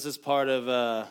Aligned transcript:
This 0.00 0.06
is 0.06 0.16
part 0.16 0.48
of 0.48 0.66
uh, 0.66 1.04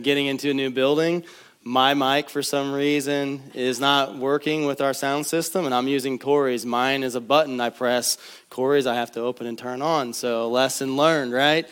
getting 0.00 0.28
into 0.28 0.48
a 0.48 0.54
new 0.54 0.70
building. 0.70 1.24
My 1.62 1.92
mic, 1.92 2.30
for 2.30 2.42
some 2.42 2.72
reason, 2.72 3.42
is 3.52 3.80
not 3.80 4.16
working 4.16 4.64
with 4.64 4.80
our 4.80 4.94
sound 4.94 5.26
system, 5.26 5.66
and 5.66 5.74
I'm 5.74 5.88
using 5.88 6.18
Corey's. 6.18 6.64
Mine 6.64 7.02
is 7.02 7.16
a 7.16 7.20
button 7.20 7.60
I 7.60 7.68
press. 7.68 8.16
Corey's, 8.48 8.86
I 8.86 8.94
have 8.94 9.12
to 9.12 9.20
open 9.20 9.46
and 9.46 9.58
turn 9.58 9.82
on. 9.82 10.14
So, 10.14 10.48
lesson 10.48 10.96
learned, 10.96 11.34
right? 11.34 11.68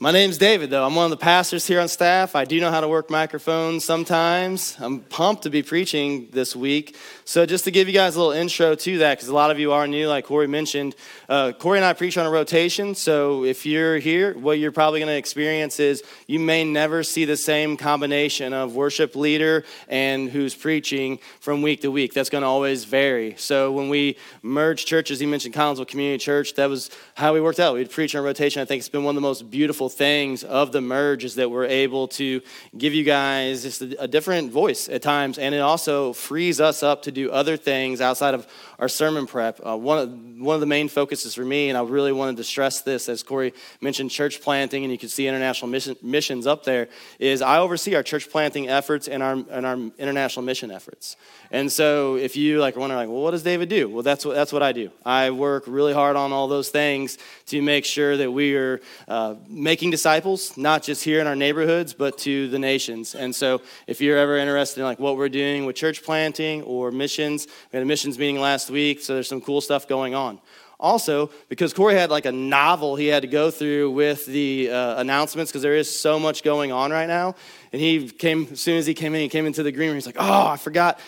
My 0.00 0.10
name's 0.10 0.38
David, 0.38 0.70
though. 0.70 0.84
I'm 0.84 0.96
one 0.96 1.04
of 1.04 1.10
the 1.10 1.16
pastors 1.24 1.64
here 1.68 1.78
on 1.78 1.86
staff. 1.86 2.34
I 2.34 2.44
do 2.44 2.60
know 2.60 2.72
how 2.72 2.80
to 2.80 2.88
work 2.88 3.08
microphones 3.08 3.84
sometimes. 3.84 4.76
I'm 4.80 4.98
pumped 4.98 5.44
to 5.44 5.50
be 5.50 5.62
preaching 5.62 6.30
this 6.32 6.56
week. 6.56 6.96
So, 7.26 7.46
just 7.46 7.64
to 7.64 7.70
give 7.70 7.88
you 7.88 7.94
guys 7.94 8.16
a 8.16 8.18
little 8.18 8.34
intro 8.34 8.74
to 8.74 8.98
that, 8.98 9.16
because 9.16 9.30
a 9.30 9.34
lot 9.34 9.50
of 9.50 9.58
you 9.58 9.72
are 9.72 9.86
new, 9.86 10.08
like 10.08 10.26
Corey 10.26 10.46
mentioned, 10.46 10.94
uh, 11.26 11.52
Corey 11.52 11.78
and 11.78 11.84
I 11.84 11.94
preach 11.94 12.18
on 12.18 12.26
a 12.26 12.30
rotation. 12.30 12.94
So, 12.94 13.44
if 13.44 13.64
you're 13.64 13.96
here, 13.96 14.36
what 14.36 14.58
you're 14.58 14.72
probably 14.72 15.00
going 15.00 15.08
to 15.08 15.16
experience 15.16 15.80
is 15.80 16.02
you 16.26 16.38
may 16.38 16.64
never 16.64 17.02
see 17.02 17.24
the 17.24 17.38
same 17.38 17.78
combination 17.78 18.52
of 18.52 18.74
worship 18.74 19.16
leader 19.16 19.64
and 19.88 20.28
who's 20.28 20.54
preaching 20.54 21.18
from 21.40 21.62
week 21.62 21.80
to 21.80 21.90
week. 21.90 22.12
That's 22.12 22.28
going 22.28 22.42
to 22.42 22.46
always 22.46 22.84
vary. 22.84 23.36
So, 23.38 23.72
when 23.72 23.88
we 23.88 24.18
merged 24.42 24.86
churches, 24.86 25.18
he 25.18 25.24
mentioned 25.24 25.54
Collinsville 25.54 25.88
Community 25.88 26.22
Church, 26.22 26.52
that 26.56 26.68
was 26.68 26.90
how 27.14 27.32
we 27.32 27.40
worked 27.40 27.58
out. 27.58 27.72
We'd 27.72 27.90
preach 27.90 28.14
on 28.14 28.22
rotation. 28.22 28.60
I 28.60 28.66
think 28.66 28.80
it's 28.80 28.90
been 28.90 29.02
one 29.02 29.16
of 29.16 29.22
the 29.22 29.26
most 29.26 29.50
beautiful 29.50 29.88
things 29.88 30.44
of 30.44 30.72
the 30.72 30.82
merge 30.82 31.24
is 31.24 31.36
that 31.36 31.50
we're 31.50 31.64
able 31.64 32.06
to 32.08 32.42
give 32.76 32.92
you 32.92 33.02
guys 33.02 33.62
just 33.62 33.80
a 33.80 34.06
different 34.06 34.52
voice 34.52 34.90
at 34.90 35.00
times, 35.00 35.38
and 35.38 35.54
it 35.54 35.60
also 35.60 36.12
frees 36.12 36.60
us 36.60 36.82
up 36.82 37.00
to 37.04 37.13
do 37.14 37.30
other 37.30 37.56
things 37.56 38.00
outside 38.00 38.34
of 38.34 38.46
our 38.78 38.88
sermon 38.88 39.26
prep. 39.26 39.60
Uh, 39.64 39.76
one, 39.76 39.98
of, 39.98 40.40
one 40.40 40.54
of 40.54 40.60
the 40.60 40.66
main 40.66 40.88
focuses 40.88 41.34
for 41.34 41.44
me, 41.44 41.68
and 41.68 41.78
I 41.78 41.82
really 41.82 42.12
wanted 42.12 42.36
to 42.38 42.44
stress 42.44 42.82
this, 42.82 43.08
as 43.08 43.22
Corey 43.22 43.54
mentioned 43.80 44.10
church 44.10 44.40
planting, 44.42 44.84
and 44.84 44.92
you 44.92 44.98
can 44.98 45.08
see 45.08 45.26
international 45.26 45.70
mission, 45.70 45.96
missions 46.02 46.46
up 46.46 46.64
there, 46.64 46.88
is 47.18 47.40
I 47.40 47.58
oversee 47.58 47.94
our 47.94 48.02
church 48.02 48.30
planting 48.30 48.68
efforts 48.68 49.08
and 49.08 49.22
our, 49.22 49.32
and 49.50 49.64
our 49.64 49.78
international 49.98 50.44
mission 50.44 50.70
efforts. 50.70 51.16
And 51.50 51.70
so 51.70 52.16
if 52.16 52.36
you 52.36 52.60
like 52.60 52.76
wonder 52.76 52.96
like, 52.96 53.08
well, 53.08 53.22
what 53.22 53.30
does 53.30 53.42
David 53.42 53.68
do? 53.68 53.88
Well, 53.88 54.02
that's 54.02 54.24
what, 54.24 54.34
that's 54.34 54.52
what 54.52 54.62
I 54.62 54.72
do. 54.72 54.90
I 55.04 55.30
work 55.30 55.64
really 55.66 55.92
hard 55.92 56.16
on 56.16 56.32
all 56.32 56.48
those 56.48 56.70
things 56.70 57.16
to 57.46 57.62
make 57.62 57.84
sure 57.84 58.16
that 58.16 58.30
we 58.30 58.56
are 58.56 58.80
uh, 59.06 59.36
making 59.48 59.90
disciples, 59.90 60.56
not 60.56 60.82
just 60.82 61.04
here 61.04 61.20
in 61.20 61.26
our 61.26 61.36
neighborhoods, 61.36 61.94
but 61.94 62.18
to 62.18 62.48
the 62.48 62.58
nations. 62.58 63.14
And 63.14 63.34
so 63.34 63.62
if 63.86 64.00
you're 64.00 64.18
ever 64.18 64.36
interested 64.36 64.80
in 64.80 64.86
like 64.86 64.98
what 64.98 65.16
we're 65.16 65.28
doing 65.28 65.64
with 65.64 65.76
church 65.76 66.02
planting 66.02 66.62
or 66.62 66.90
missions, 67.04 67.46
we 67.46 67.76
had 67.76 67.82
a 67.82 67.86
missions 67.94 68.18
meeting 68.18 68.40
last 68.40 68.70
week, 68.70 68.96
so 69.02 69.14
there's 69.14 69.28
some 69.28 69.42
cool 69.48 69.60
stuff 69.60 69.86
going 69.86 70.14
on. 70.14 70.40
Also, 70.80 71.30
because 71.48 71.72
Corey 71.72 71.94
had 71.94 72.10
like 72.10 72.26
a 72.26 72.32
novel 72.32 72.96
he 72.96 73.06
had 73.14 73.22
to 73.22 73.28
go 73.28 73.50
through 73.50 73.90
with 73.92 74.26
the 74.26 74.70
uh, 74.70 75.00
announcements, 75.00 75.50
because 75.50 75.62
there 75.62 75.76
is 75.76 75.88
so 76.06 76.18
much 76.18 76.42
going 76.42 76.72
on 76.72 76.90
right 76.90 77.06
now. 77.06 77.34
And 77.72 77.80
he 77.80 78.08
came, 78.08 78.48
as 78.52 78.60
soon 78.60 78.76
as 78.78 78.86
he 78.86 78.94
came 78.94 79.14
in, 79.14 79.20
he 79.20 79.28
came 79.28 79.46
into 79.46 79.62
the 79.62 79.72
green 79.72 79.88
room. 79.88 79.96
He's 79.96 80.06
like, 80.06 80.16
oh, 80.18 80.46
I 80.46 80.56
forgot. 80.56 80.98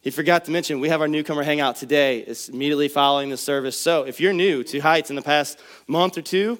He 0.00 0.10
forgot 0.10 0.44
to 0.44 0.50
mention 0.50 0.80
we 0.80 0.90
have 0.90 1.00
our 1.00 1.08
newcomer 1.08 1.42
hangout 1.42 1.76
today. 1.76 2.20
It's 2.20 2.48
immediately 2.48 2.88
following 2.88 3.30
the 3.30 3.36
service. 3.36 3.76
So 3.76 4.04
if 4.04 4.20
you're 4.20 4.32
new 4.32 4.62
to 4.64 4.78
Heights 4.78 5.10
in 5.10 5.16
the 5.16 5.22
past 5.34 5.58
month 5.86 6.18
or 6.18 6.22
two, 6.22 6.58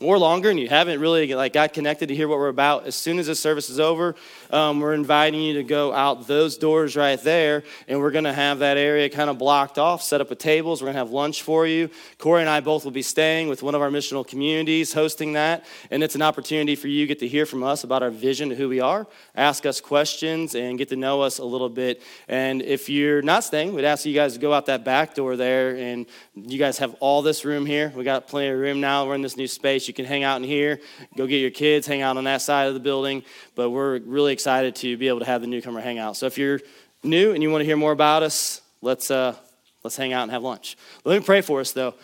or 0.00 0.18
longer 0.18 0.50
and 0.50 0.58
you 0.58 0.68
haven't 0.68 0.98
really 0.98 1.32
like 1.34 1.52
got 1.52 1.72
connected 1.72 2.08
to 2.08 2.16
hear 2.16 2.26
what 2.26 2.36
we're 2.36 2.48
about 2.48 2.84
as 2.84 2.96
soon 2.96 3.16
as 3.20 3.28
the 3.28 3.34
service 3.34 3.70
is 3.70 3.78
over 3.78 4.16
um, 4.50 4.80
we're 4.80 4.92
inviting 4.92 5.40
you 5.40 5.54
to 5.54 5.62
go 5.62 5.92
out 5.92 6.26
those 6.26 6.58
doors 6.58 6.96
right 6.96 7.22
there 7.22 7.62
and 7.86 8.00
we're 8.00 8.10
going 8.10 8.24
to 8.24 8.32
have 8.32 8.58
that 8.58 8.76
area 8.76 9.08
kind 9.08 9.30
of 9.30 9.38
blocked 9.38 9.78
off 9.78 10.02
set 10.02 10.20
up 10.20 10.30
with 10.30 10.40
tables 10.40 10.82
we're 10.82 10.86
going 10.86 10.94
to 10.94 10.98
have 10.98 11.12
lunch 11.12 11.42
for 11.42 11.64
you. 11.64 11.88
Corey 12.18 12.40
and 12.40 12.50
i 12.50 12.58
both 12.58 12.82
will 12.82 12.90
be 12.90 13.02
staying 13.02 13.48
with 13.48 13.62
one 13.62 13.76
of 13.76 13.82
our 13.82 13.88
missional 13.88 14.26
communities 14.26 14.92
hosting 14.92 15.34
that 15.34 15.64
and 15.92 16.02
it's 16.02 16.16
an 16.16 16.22
opportunity 16.22 16.74
for 16.74 16.88
you 16.88 17.04
to 17.04 17.06
get 17.06 17.20
to 17.20 17.28
hear 17.28 17.46
from 17.46 17.62
us 17.62 17.84
about 17.84 18.02
our 18.02 18.10
vision 18.10 18.48
to 18.48 18.56
who 18.56 18.68
we 18.68 18.80
are 18.80 19.06
ask 19.36 19.64
us 19.64 19.80
questions 19.80 20.56
and 20.56 20.76
get 20.76 20.88
to 20.88 20.96
know 20.96 21.22
us 21.22 21.38
a 21.38 21.44
little 21.44 21.68
bit. 21.68 22.02
And 22.26 22.62
if 22.62 22.88
you're 22.88 23.22
not 23.22 23.44
staying 23.44 23.72
we'd 23.72 23.84
ask 23.84 24.04
you 24.04 24.14
guys 24.14 24.32
to 24.34 24.40
go 24.40 24.52
out 24.52 24.66
that 24.66 24.84
back 24.84 25.14
door 25.14 25.36
there 25.36 25.76
and 25.76 26.06
you 26.34 26.58
guys 26.58 26.78
have 26.78 26.96
all 26.98 27.22
this 27.22 27.44
room 27.44 27.64
here. 27.64 27.92
We 27.94 28.02
got 28.02 28.26
plenty 28.26 28.48
of 28.48 28.58
room 28.58 28.80
now. 28.80 29.06
We're 29.06 29.14
in 29.14 29.22
this 29.22 29.36
new 29.36 29.46
space 29.46 29.83
you 29.88 29.94
can 29.94 30.04
hang 30.04 30.22
out 30.22 30.36
in 30.36 30.44
here, 30.44 30.80
go 31.16 31.26
get 31.26 31.38
your 31.38 31.50
kids, 31.50 31.86
hang 31.86 32.02
out 32.02 32.16
on 32.16 32.24
that 32.24 32.42
side 32.42 32.68
of 32.68 32.74
the 32.74 32.80
building. 32.80 33.22
But 33.54 33.70
we're 33.70 34.00
really 34.00 34.32
excited 34.32 34.76
to 34.76 34.96
be 34.96 35.08
able 35.08 35.20
to 35.20 35.26
have 35.26 35.40
the 35.40 35.46
newcomer 35.46 35.80
hang 35.80 35.98
out. 35.98 36.16
So 36.16 36.26
if 36.26 36.38
you're 36.38 36.60
new 37.02 37.32
and 37.32 37.42
you 37.42 37.50
want 37.50 37.62
to 37.62 37.66
hear 37.66 37.76
more 37.76 37.92
about 37.92 38.22
us, 38.22 38.60
let's, 38.80 39.10
uh, 39.10 39.34
let's 39.82 39.96
hang 39.96 40.12
out 40.12 40.22
and 40.22 40.32
have 40.32 40.42
lunch. 40.42 40.76
Let 41.04 41.18
me 41.18 41.24
pray 41.24 41.40
for 41.40 41.60
us, 41.60 41.72
though. 41.72 41.94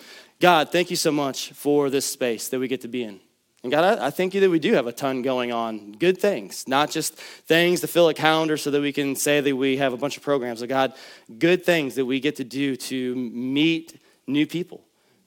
God, 0.40 0.72
thank 0.72 0.90
you 0.90 0.96
so 0.96 1.12
much 1.12 1.50
for 1.52 1.90
this 1.90 2.06
space 2.06 2.48
that 2.48 2.58
we 2.58 2.68
get 2.68 2.80
to 2.82 2.88
be 2.88 3.02
in. 3.02 3.20
And 3.62 3.70
God, 3.70 3.98
I, 3.98 4.06
I 4.06 4.10
thank 4.10 4.34
you 4.34 4.40
that 4.40 4.50
we 4.50 4.58
do 4.58 4.72
have 4.72 4.86
a 4.86 4.92
ton 4.92 5.20
going 5.20 5.52
on. 5.52 5.92
Good 5.92 6.18
things, 6.18 6.66
not 6.66 6.90
just 6.90 7.14
things 7.14 7.82
to 7.82 7.86
fill 7.86 8.08
a 8.08 8.14
calendar 8.14 8.56
so 8.56 8.70
that 8.70 8.80
we 8.80 8.92
can 8.92 9.14
say 9.16 9.40
that 9.40 9.54
we 9.54 9.76
have 9.76 9.92
a 9.92 9.98
bunch 9.98 10.16
of 10.16 10.22
programs. 10.22 10.60
But 10.60 10.70
God, 10.70 10.94
good 11.38 11.64
things 11.64 11.96
that 11.96 12.06
we 12.06 12.20
get 12.20 12.36
to 12.36 12.44
do 12.44 12.76
to 12.76 13.14
meet 13.14 14.00
new 14.26 14.46
people 14.46 14.82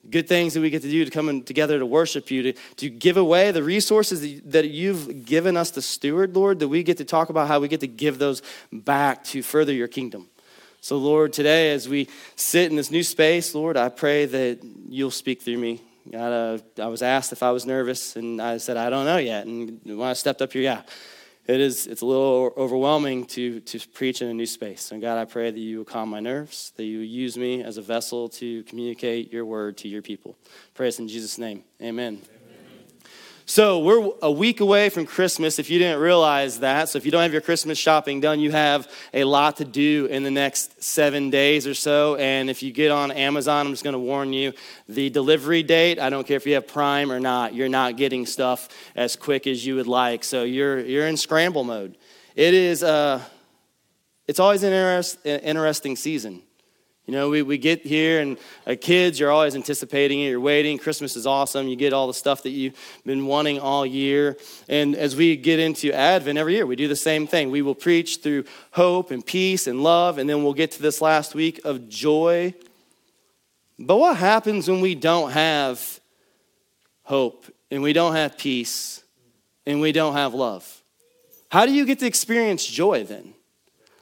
good 0.09 0.27
things 0.27 0.53
that 0.53 0.61
we 0.61 0.69
get 0.69 0.81
to 0.81 0.89
do 0.89 1.05
to 1.05 1.11
come 1.11 1.43
together 1.43 1.79
to 1.79 1.85
worship 1.85 2.29
you, 2.29 2.43
to, 2.43 2.53
to 2.77 2.89
give 2.89 3.17
away 3.17 3.51
the 3.51 3.63
resources 3.63 4.41
that 4.43 4.69
you've 4.69 5.25
given 5.25 5.55
us 5.57 5.71
to 5.71 5.81
steward, 5.81 6.35
Lord, 6.35 6.59
that 6.59 6.67
we 6.67 6.83
get 6.83 6.97
to 6.97 7.05
talk 7.05 7.29
about 7.29 7.47
how 7.47 7.59
we 7.59 7.67
get 7.67 7.79
to 7.81 7.87
give 7.87 8.19
those 8.19 8.41
back 8.71 9.23
to 9.25 9.41
further 9.41 9.73
your 9.73 9.87
kingdom. 9.87 10.27
So, 10.81 10.97
Lord, 10.97 11.31
today 11.31 11.71
as 11.71 11.87
we 11.87 12.09
sit 12.35 12.69
in 12.69 12.75
this 12.75 12.91
new 12.91 13.03
space, 13.03 13.55
Lord, 13.55 13.77
I 13.77 13.87
pray 13.87 14.25
that 14.25 14.59
you'll 14.89 15.11
speak 15.11 15.41
through 15.41 15.57
me. 15.57 15.81
God, 16.11 16.61
uh, 16.77 16.83
I 16.83 16.87
was 16.87 17.01
asked 17.01 17.31
if 17.31 17.41
I 17.41 17.51
was 17.51 17.65
nervous, 17.65 18.17
and 18.17 18.41
I 18.41 18.57
said, 18.57 18.75
I 18.75 18.89
don't 18.89 19.05
know 19.05 19.15
yet. 19.15 19.45
And 19.45 19.79
when 19.85 20.01
I 20.01 20.11
stepped 20.11 20.41
up 20.41 20.51
here, 20.51 20.61
yeah, 20.61 20.81
it 21.45 21.59
is 21.59 21.87
it's 21.87 22.01
a 22.01 22.05
little 22.05 22.53
overwhelming 22.57 23.25
to 23.25 23.59
to 23.61 23.79
preach 23.89 24.21
in 24.21 24.29
a 24.29 24.33
new 24.33 24.45
space. 24.45 24.91
And 24.91 25.01
god 25.01 25.17
i 25.17 25.25
pray 25.25 25.51
that 25.51 25.59
you 25.59 25.79
will 25.79 25.85
calm 25.85 26.09
my 26.09 26.19
nerves 26.19 26.73
that 26.77 26.85
you 26.85 26.99
use 26.99 27.37
me 27.37 27.63
as 27.63 27.77
a 27.77 27.81
vessel 27.81 28.29
to 28.29 28.63
communicate 28.63 29.31
your 29.31 29.45
word 29.45 29.77
to 29.77 29.87
your 29.87 30.01
people. 30.01 30.37
Pray 30.73 30.87
this 30.87 30.99
in 30.99 31.07
jesus 31.07 31.37
name. 31.37 31.63
Amen 31.81 32.21
so 33.53 33.77
we're 33.77 34.09
a 34.23 34.31
week 34.31 34.61
away 34.61 34.89
from 34.89 35.05
Christmas 35.05 35.59
if 35.59 35.69
you 35.69 35.77
didn't 35.77 35.99
realize 35.99 36.61
that. 36.61 36.89
So 36.89 36.97
if 36.97 37.05
you 37.05 37.11
don't 37.11 37.21
have 37.21 37.31
your 37.31 37.39
Christmas 37.43 37.77
shopping 37.77 38.19
done, 38.19 38.39
you 38.39 38.49
have 38.49 38.89
a 39.13 39.25
lot 39.25 39.57
to 39.57 39.63
do 39.63 40.07
in 40.07 40.23
the 40.23 40.31
next 40.31 40.81
seven 40.81 41.29
days 41.29 41.67
or 41.67 41.75
so. 41.75 42.15
And 42.15 42.49
if 42.49 42.63
you 42.63 42.71
get 42.71 42.89
on 42.89 43.11
Amazon, 43.11 43.67
I'm 43.67 43.73
just 43.73 43.83
going 43.83 43.93
to 43.93 43.99
warn 43.99 44.33
you 44.33 44.53
the 44.89 45.11
delivery 45.11 45.61
date, 45.61 45.99
I 45.99 46.09
don't 46.09 46.25
care 46.25 46.37
if 46.37 46.47
you 46.47 46.55
have 46.55 46.67
Prime 46.67 47.11
or 47.11 47.19
not, 47.19 47.53
you're 47.53 47.69
not 47.69 47.95
getting 47.95 48.25
stuff 48.25 48.69
as 48.95 49.15
quick 49.15 49.45
as 49.45 49.63
you 49.63 49.75
would 49.75 49.85
like. 49.85 50.23
So 50.23 50.41
you're, 50.41 50.79
you're 50.79 51.05
in 51.05 51.15
scramble 51.15 51.63
mode. 51.63 51.95
It 52.35 52.55
is, 52.55 52.81
uh, 52.81 53.21
it's 54.27 54.39
always 54.39 54.63
an 54.63 54.73
interest, 54.73 55.23
interesting 55.27 55.95
season. 55.95 56.41
You 57.05 57.11
know, 57.11 57.29
we, 57.29 57.41
we 57.41 57.57
get 57.57 57.85
here 57.85 58.21
and 58.21 58.37
uh, 58.65 58.75
kids, 58.79 59.19
you're 59.19 59.31
always 59.31 59.55
anticipating 59.55 60.21
it. 60.21 60.29
You're 60.29 60.39
waiting. 60.39 60.77
Christmas 60.77 61.17
is 61.17 61.27
awesome. 61.27 61.67
You 61.67 61.75
get 61.75 61.91
all 61.91 62.07
the 62.07 62.13
stuff 62.13 62.43
that 62.43 62.51
you've 62.51 62.75
been 63.05 63.25
wanting 63.25 63.59
all 63.59 63.85
year. 63.85 64.37
And 64.69 64.95
as 64.95 65.13
we 65.13 65.35
get 65.35 65.59
into 65.59 65.91
Advent 65.93 66.37
every 66.37 66.53
year, 66.53 66.65
we 66.65 66.77
do 66.77 66.87
the 66.87 66.95
same 66.95 67.27
thing. 67.27 67.51
We 67.51 67.61
will 67.61 67.75
preach 67.75 68.17
through 68.17 68.45
hope 68.71 69.11
and 69.11 69.25
peace 69.25 69.67
and 69.67 69.83
love. 69.83 70.17
And 70.17 70.29
then 70.29 70.45
we'll 70.45 70.53
get 70.53 70.71
to 70.71 70.81
this 70.81 71.01
last 71.01 71.35
week 71.35 71.59
of 71.65 71.89
joy. 71.89 72.53
But 73.77 73.97
what 73.97 74.15
happens 74.15 74.69
when 74.69 74.79
we 74.79 74.95
don't 74.95 75.31
have 75.31 75.99
hope 77.03 77.45
and 77.69 77.83
we 77.83 77.91
don't 77.91 78.15
have 78.15 78.37
peace 78.37 79.03
and 79.65 79.81
we 79.81 79.91
don't 79.91 80.13
have 80.13 80.33
love? 80.33 80.81
How 81.49 81.65
do 81.65 81.73
you 81.73 81.85
get 81.85 81.99
to 81.99 82.05
experience 82.05 82.65
joy 82.65 83.03
then? 83.03 83.32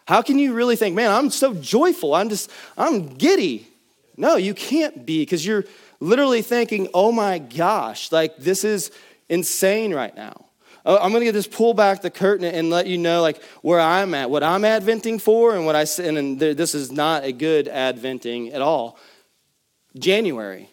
How 0.08 0.22
can 0.22 0.40
you 0.40 0.54
really 0.54 0.76
think, 0.76 0.96
man, 0.96 1.12
I'm 1.12 1.30
so 1.30 1.54
joyful, 1.54 2.16
I'm 2.16 2.30
just, 2.30 2.50
I'm 2.78 3.08
giddy? 3.16 3.68
No, 4.18 4.36
you 4.36 4.54
can't 4.54 5.06
be 5.06 5.22
because 5.22 5.46
you're 5.46 5.66
literally 6.00 6.42
thinking, 6.42 6.90
oh 6.94 7.12
my 7.12 7.40
gosh, 7.40 8.12
like 8.12 8.38
this 8.38 8.64
is 8.64 8.92
insane 9.30 9.94
right 9.94 10.16
now. 10.16 10.46
Uh, 10.84 10.98
I'm 11.00 11.12
going 11.12 11.24
to 11.24 11.32
just 11.32 11.52
pull 11.52 11.74
back 11.74 12.02
the 12.02 12.10
curtain 12.10 12.46
and 12.46 12.70
let 12.70 12.88
you 12.88 12.98
know 12.98 13.22
like 13.22 13.42
where 13.62 13.80
I'm 13.80 14.14
at, 14.16 14.30
what 14.30 14.44
I'm 14.44 14.66
adventing 14.66 15.20
for, 15.20 15.56
and 15.56 15.66
what 15.66 15.76
I 15.76 15.86
and 16.02 16.40
this 16.40 16.74
is 16.74 16.92
not 16.92 17.24
a 17.24 17.32
good 17.32 17.68
adventing 17.68 18.52
at 18.52 18.62
all. 18.62 18.98
January. 19.98 20.71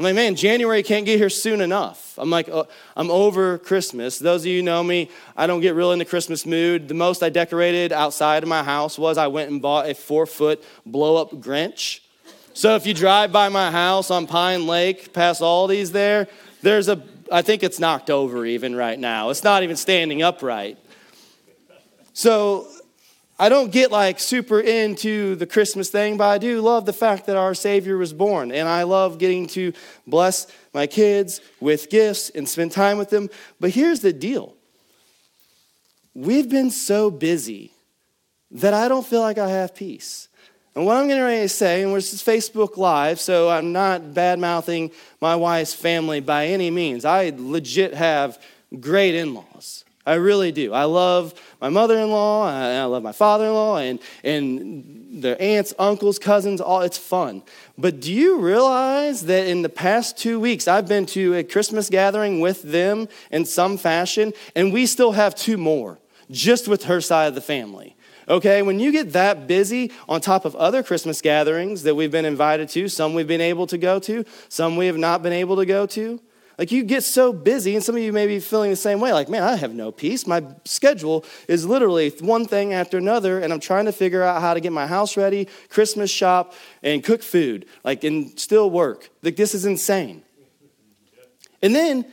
I'm 0.00 0.04
like, 0.04 0.14
man, 0.14 0.34
January 0.34 0.82
can't 0.82 1.04
get 1.04 1.18
here 1.18 1.28
soon 1.28 1.60
enough. 1.60 2.14
I'm 2.16 2.30
like, 2.30 2.48
uh, 2.48 2.64
I'm 2.96 3.10
over 3.10 3.58
Christmas. 3.58 4.18
Those 4.18 4.40
of 4.40 4.46
you 4.46 4.62
know 4.62 4.82
me, 4.82 5.10
I 5.36 5.46
don't 5.46 5.60
get 5.60 5.74
real 5.74 5.92
in 5.92 5.98
the 5.98 6.06
Christmas 6.06 6.46
mood. 6.46 6.88
The 6.88 6.94
most 6.94 7.22
I 7.22 7.28
decorated 7.28 7.92
outside 7.92 8.42
of 8.42 8.48
my 8.48 8.62
house 8.62 8.98
was 8.98 9.18
I 9.18 9.26
went 9.26 9.50
and 9.50 9.60
bought 9.60 9.90
a 9.90 9.94
four 9.94 10.24
foot 10.24 10.64
blow 10.86 11.20
up 11.20 11.32
Grinch. 11.32 12.00
So 12.54 12.76
if 12.76 12.86
you 12.86 12.94
drive 12.94 13.30
by 13.30 13.50
my 13.50 13.70
house 13.70 14.10
on 14.10 14.26
Pine 14.26 14.66
Lake, 14.66 15.12
past 15.12 15.42
all 15.42 15.66
these 15.66 15.92
there, 15.92 16.28
there's 16.62 16.88
a, 16.88 17.02
I 17.30 17.42
think 17.42 17.62
it's 17.62 17.78
knocked 17.78 18.08
over 18.08 18.46
even 18.46 18.74
right 18.74 18.98
now. 18.98 19.28
It's 19.28 19.44
not 19.44 19.62
even 19.64 19.76
standing 19.76 20.22
upright. 20.22 20.78
So 22.14 22.66
I 23.40 23.48
don't 23.48 23.72
get 23.72 23.90
like 23.90 24.20
super 24.20 24.60
into 24.60 25.34
the 25.34 25.46
Christmas 25.46 25.88
thing, 25.88 26.18
but 26.18 26.28
I 26.28 26.36
do 26.36 26.60
love 26.60 26.84
the 26.84 26.92
fact 26.92 27.24
that 27.24 27.38
our 27.38 27.54
Savior 27.54 27.96
was 27.96 28.12
born. 28.12 28.52
And 28.52 28.68
I 28.68 28.82
love 28.82 29.16
getting 29.16 29.46
to 29.48 29.72
bless 30.06 30.46
my 30.74 30.86
kids 30.86 31.40
with 31.58 31.88
gifts 31.88 32.28
and 32.28 32.46
spend 32.46 32.72
time 32.72 32.98
with 32.98 33.08
them. 33.08 33.30
But 33.58 33.70
here's 33.70 34.00
the 34.00 34.12
deal 34.12 34.54
we've 36.14 36.50
been 36.50 36.70
so 36.70 37.10
busy 37.10 37.70
that 38.50 38.74
I 38.74 38.88
don't 38.88 39.06
feel 39.06 39.22
like 39.22 39.38
I 39.38 39.48
have 39.48 39.74
peace. 39.74 40.28
And 40.74 40.84
what 40.84 40.98
I'm 40.98 41.08
ready 41.08 41.40
to 41.40 41.48
say, 41.48 41.82
and 41.82 41.94
this 41.94 42.12
is 42.12 42.22
Facebook 42.22 42.76
Live, 42.76 43.18
so 43.20 43.48
I'm 43.48 43.72
not 43.72 44.12
bad 44.12 44.38
mouthing 44.38 44.90
my 45.18 45.34
wife's 45.34 45.72
family 45.72 46.20
by 46.20 46.48
any 46.48 46.70
means. 46.70 47.06
I 47.06 47.32
legit 47.34 47.94
have 47.94 48.38
great 48.78 49.14
in 49.14 49.32
laws. 49.32 49.84
I 50.06 50.14
really 50.14 50.52
do. 50.52 50.72
I 50.72 50.84
love 50.84 51.34
my 51.60 51.68
mother 51.68 51.98
in 51.98 52.10
law, 52.10 52.48
and 52.48 52.78
I 52.78 52.84
love 52.84 53.02
my 53.02 53.12
father 53.12 53.46
in 53.46 53.52
law, 53.52 53.78
and, 53.78 53.98
and 54.24 55.22
their 55.22 55.40
aunts, 55.40 55.74
uncles, 55.78 56.18
cousins, 56.18 56.60
all. 56.60 56.80
It's 56.80 56.98
fun. 56.98 57.42
But 57.76 58.00
do 58.00 58.12
you 58.12 58.38
realize 58.38 59.26
that 59.26 59.46
in 59.46 59.62
the 59.62 59.68
past 59.68 60.16
two 60.16 60.40
weeks, 60.40 60.68
I've 60.68 60.88
been 60.88 61.06
to 61.06 61.34
a 61.36 61.44
Christmas 61.44 61.90
gathering 61.90 62.40
with 62.40 62.62
them 62.62 63.08
in 63.30 63.44
some 63.44 63.76
fashion, 63.76 64.32
and 64.54 64.72
we 64.72 64.86
still 64.86 65.12
have 65.12 65.34
two 65.34 65.56
more 65.56 65.98
just 66.30 66.68
with 66.68 66.84
her 66.84 67.00
side 67.00 67.26
of 67.26 67.34
the 67.34 67.40
family. 67.40 67.96
Okay, 68.28 68.62
when 68.62 68.78
you 68.78 68.92
get 68.92 69.12
that 69.14 69.48
busy 69.48 69.90
on 70.08 70.20
top 70.20 70.44
of 70.44 70.54
other 70.54 70.84
Christmas 70.84 71.20
gatherings 71.20 71.82
that 71.82 71.96
we've 71.96 72.12
been 72.12 72.24
invited 72.24 72.68
to, 72.70 72.88
some 72.88 73.12
we've 73.12 73.26
been 73.26 73.40
able 73.40 73.66
to 73.66 73.76
go 73.76 73.98
to, 73.98 74.24
some 74.48 74.76
we 74.76 74.86
have 74.86 74.96
not 74.96 75.22
been 75.22 75.32
able 75.32 75.56
to 75.56 75.66
go 75.66 75.84
to, 75.86 76.20
like 76.60 76.70
you 76.70 76.82
get 76.82 77.04
so 77.04 77.32
busy, 77.32 77.74
and 77.74 77.82
some 77.82 77.96
of 77.96 78.02
you 78.02 78.12
may 78.12 78.26
be 78.26 78.38
feeling 78.38 78.68
the 78.68 78.76
same 78.76 79.00
way 79.00 79.14
like, 79.14 79.30
man, 79.30 79.42
I 79.42 79.56
have 79.56 79.72
no 79.72 79.90
peace. 79.90 80.26
My 80.26 80.44
schedule 80.66 81.24
is 81.48 81.64
literally 81.64 82.10
one 82.20 82.44
thing 82.44 82.74
after 82.74 82.98
another, 82.98 83.40
and 83.40 83.50
I'm 83.50 83.60
trying 83.60 83.86
to 83.86 83.92
figure 83.92 84.22
out 84.22 84.42
how 84.42 84.52
to 84.52 84.60
get 84.60 84.70
my 84.70 84.86
house 84.86 85.16
ready, 85.16 85.48
Christmas 85.70 86.10
shop, 86.10 86.52
and 86.82 87.02
cook 87.02 87.22
food, 87.22 87.64
like, 87.82 88.04
and 88.04 88.38
still 88.38 88.68
work. 88.68 89.08
Like, 89.22 89.36
this 89.36 89.54
is 89.54 89.64
insane. 89.64 90.22
And 91.62 91.74
then, 91.74 92.04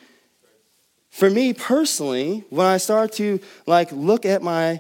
for 1.10 1.30
me 1.30 1.52
personally, 1.52 2.46
when 2.50 2.68
I 2.68 2.78
start 2.78 3.12
to 3.14 3.42
like 3.66 3.92
look 3.92 4.26
at 4.26 4.42
my 4.42 4.80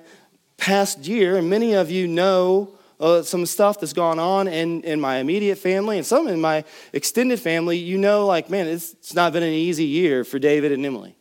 past 0.56 1.06
year, 1.06 1.36
and 1.36 1.50
many 1.50 1.74
of 1.74 1.92
you 1.92 2.08
know 2.08 2.77
uh, 3.00 3.22
some 3.22 3.46
stuff 3.46 3.80
that's 3.80 3.94
gone 3.94 4.20
on 4.20 4.48
in, 4.48 4.82
in 4.84 5.00
my 5.00 5.18
immediate 5.18 5.58
family 5.58 5.98
and 5.98 6.06
some 6.06 6.28
in 6.28 6.42
my 6.42 6.64
extended 6.94 7.40
family, 7.40 7.78
you 7.78 7.98
know, 7.98 8.26
like, 8.26 8.50
man, 8.50 8.68
it's, 8.68 8.94
it's 8.94 9.14
not 9.14 9.34
been 9.34 9.44
an 9.44 9.50
easy 9.50 9.86
year 9.86 10.24
for 10.24 10.40
David 10.40 10.72
and 10.72 10.86
Emily. 10.86 11.16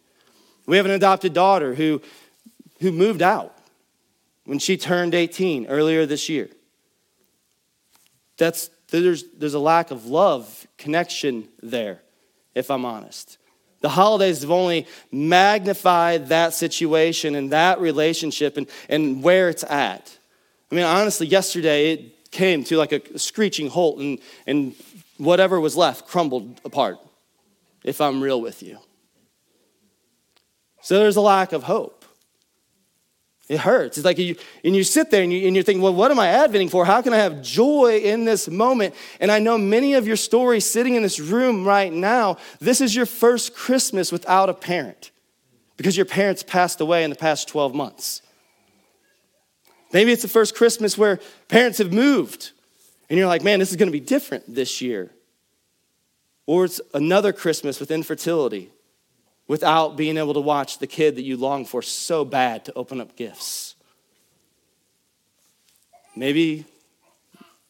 We 0.66 0.78
have 0.78 0.86
an 0.86 0.92
adopted 0.92 1.32
daughter 1.32 1.74
who, 1.74 2.00
who 2.80 2.92
moved 2.92 3.22
out 3.22 3.56
when 4.44 4.58
she 4.58 4.76
turned 4.76 5.14
18 5.14 5.66
earlier 5.66 6.06
this 6.06 6.28
year. 6.28 6.48
That's, 8.36 8.70
there's, 8.88 9.24
there's 9.32 9.54
a 9.54 9.58
lack 9.58 9.90
of 9.90 10.06
love, 10.06 10.66
connection 10.78 11.48
there, 11.62 12.00
if 12.54 12.70
I'm 12.70 12.84
honest. 12.84 13.38
The 13.80 13.88
holidays 13.90 14.40
have 14.40 14.50
only 14.50 14.86
magnified 15.12 16.28
that 16.28 16.54
situation 16.54 17.34
and 17.34 17.52
that 17.52 17.80
relationship 17.80 18.56
and, 18.56 18.66
and 18.88 19.22
where 19.22 19.48
it's 19.48 19.64
at. 19.64 20.18
I 20.70 20.74
mean, 20.74 20.84
honestly, 20.84 21.26
yesterday 21.26 21.92
it 21.92 22.30
came 22.30 22.64
to 22.64 22.76
like 22.76 22.92
a 22.92 23.18
screeching 23.18 23.68
halt 23.68 23.98
and, 23.98 24.18
and 24.46 24.74
whatever 25.16 25.60
was 25.60 25.76
left 25.76 26.08
crumbled 26.08 26.60
apart, 26.64 26.98
if 27.84 28.00
I'm 28.00 28.20
real 28.20 28.40
with 28.40 28.62
you. 28.62 28.78
So 30.82 30.98
there's 30.98 31.16
a 31.16 31.20
lack 31.20 31.52
of 31.52 31.64
hope. 31.64 32.04
It 33.48 33.60
hurts. 33.60 33.96
It's 33.96 34.04
like 34.04 34.18
you, 34.18 34.34
and 34.64 34.74
you 34.74 34.82
sit 34.82 35.10
there 35.12 35.22
and, 35.22 35.32
you, 35.32 35.46
and 35.46 35.54
you're 35.54 35.62
thinking, 35.62 35.82
well, 35.82 35.94
what 35.94 36.10
am 36.10 36.18
I 36.18 36.28
adventing 36.28 36.68
for? 36.68 36.84
How 36.84 37.00
can 37.00 37.12
I 37.12 37.18
have 37.18 37.42
joy 37.42 37.98
in 37.98 38.24
this 38.24 38.48
moment? 38.48 38.94
And 39.20 39.30
I 39.30 39.38
know 39.38 39.56
many 39.56 39.94
of 39.94 40.06
your 40.06 40.16
stories 40.16 40.68
sitting 40.68 40.96
in 40.96 41.02
this 41.02 41.20
room 41.20 41.64
right 41.64 41.92
now, 41.92 42.38
this 42.58 42.80
is 42.80 42.94
your 42.94 43.06
first 43.06 43.54
Christmas 43.54 44.10
without 44.10 44.48
a 44.48 44.54
parent 44.54 45.12
because 45.76 45.96
your 45.96 46.06
parents 46.06 46.42
passed 46.42 46.80
away 46.80 47.04
in 47.04 47.10
the 47.10 47.16
past 47.16 47.46
12 47.46 47.72
months. 47.72 48.22
Maybe 49.92 50.12
it's 50.12 50.22
the 50.22 50.28
first 50.28 50.54
Christmas 50.54 50.98
where 50.98 51.20
parents 51.48 51.78
have 51.78 51.92
moved 51.92 52.52
and 53.08 53.18
you're 53.18 53.28
like, 53.28 53.44
man, 53.44 53.58
this 53.60 53.70
is 53.70 53.76
going 53.76 53.88
to 53.88 53.92
be 53.92 54.00
different 54.00 54.52
this 54.52 54.80
year. 54.80 55.10
Or 56.46 56.64
it's 56.64 56.80
another 56.94 57.32
Christmas 57.32 57.80
with 57.80 57.90
infertility 57.90 58.70
without 59.48 59.96
being 59.96 60.16
able 60.16 60.34
to 60.34 60.40
watch 60.40 60.78
the 60.78 60.86
kid 60.86 61.16
that 61.16 61.22
you 61.22 61.36
long 61.36 61.64
for 61.64 61.82
so 61.82 62.24
bad 62.24 62.64
to 62.64 62.72
open 62.74 63.00
up 63.00 63.16
gifts. 63.16 63.74
Maybe 66.16 66.64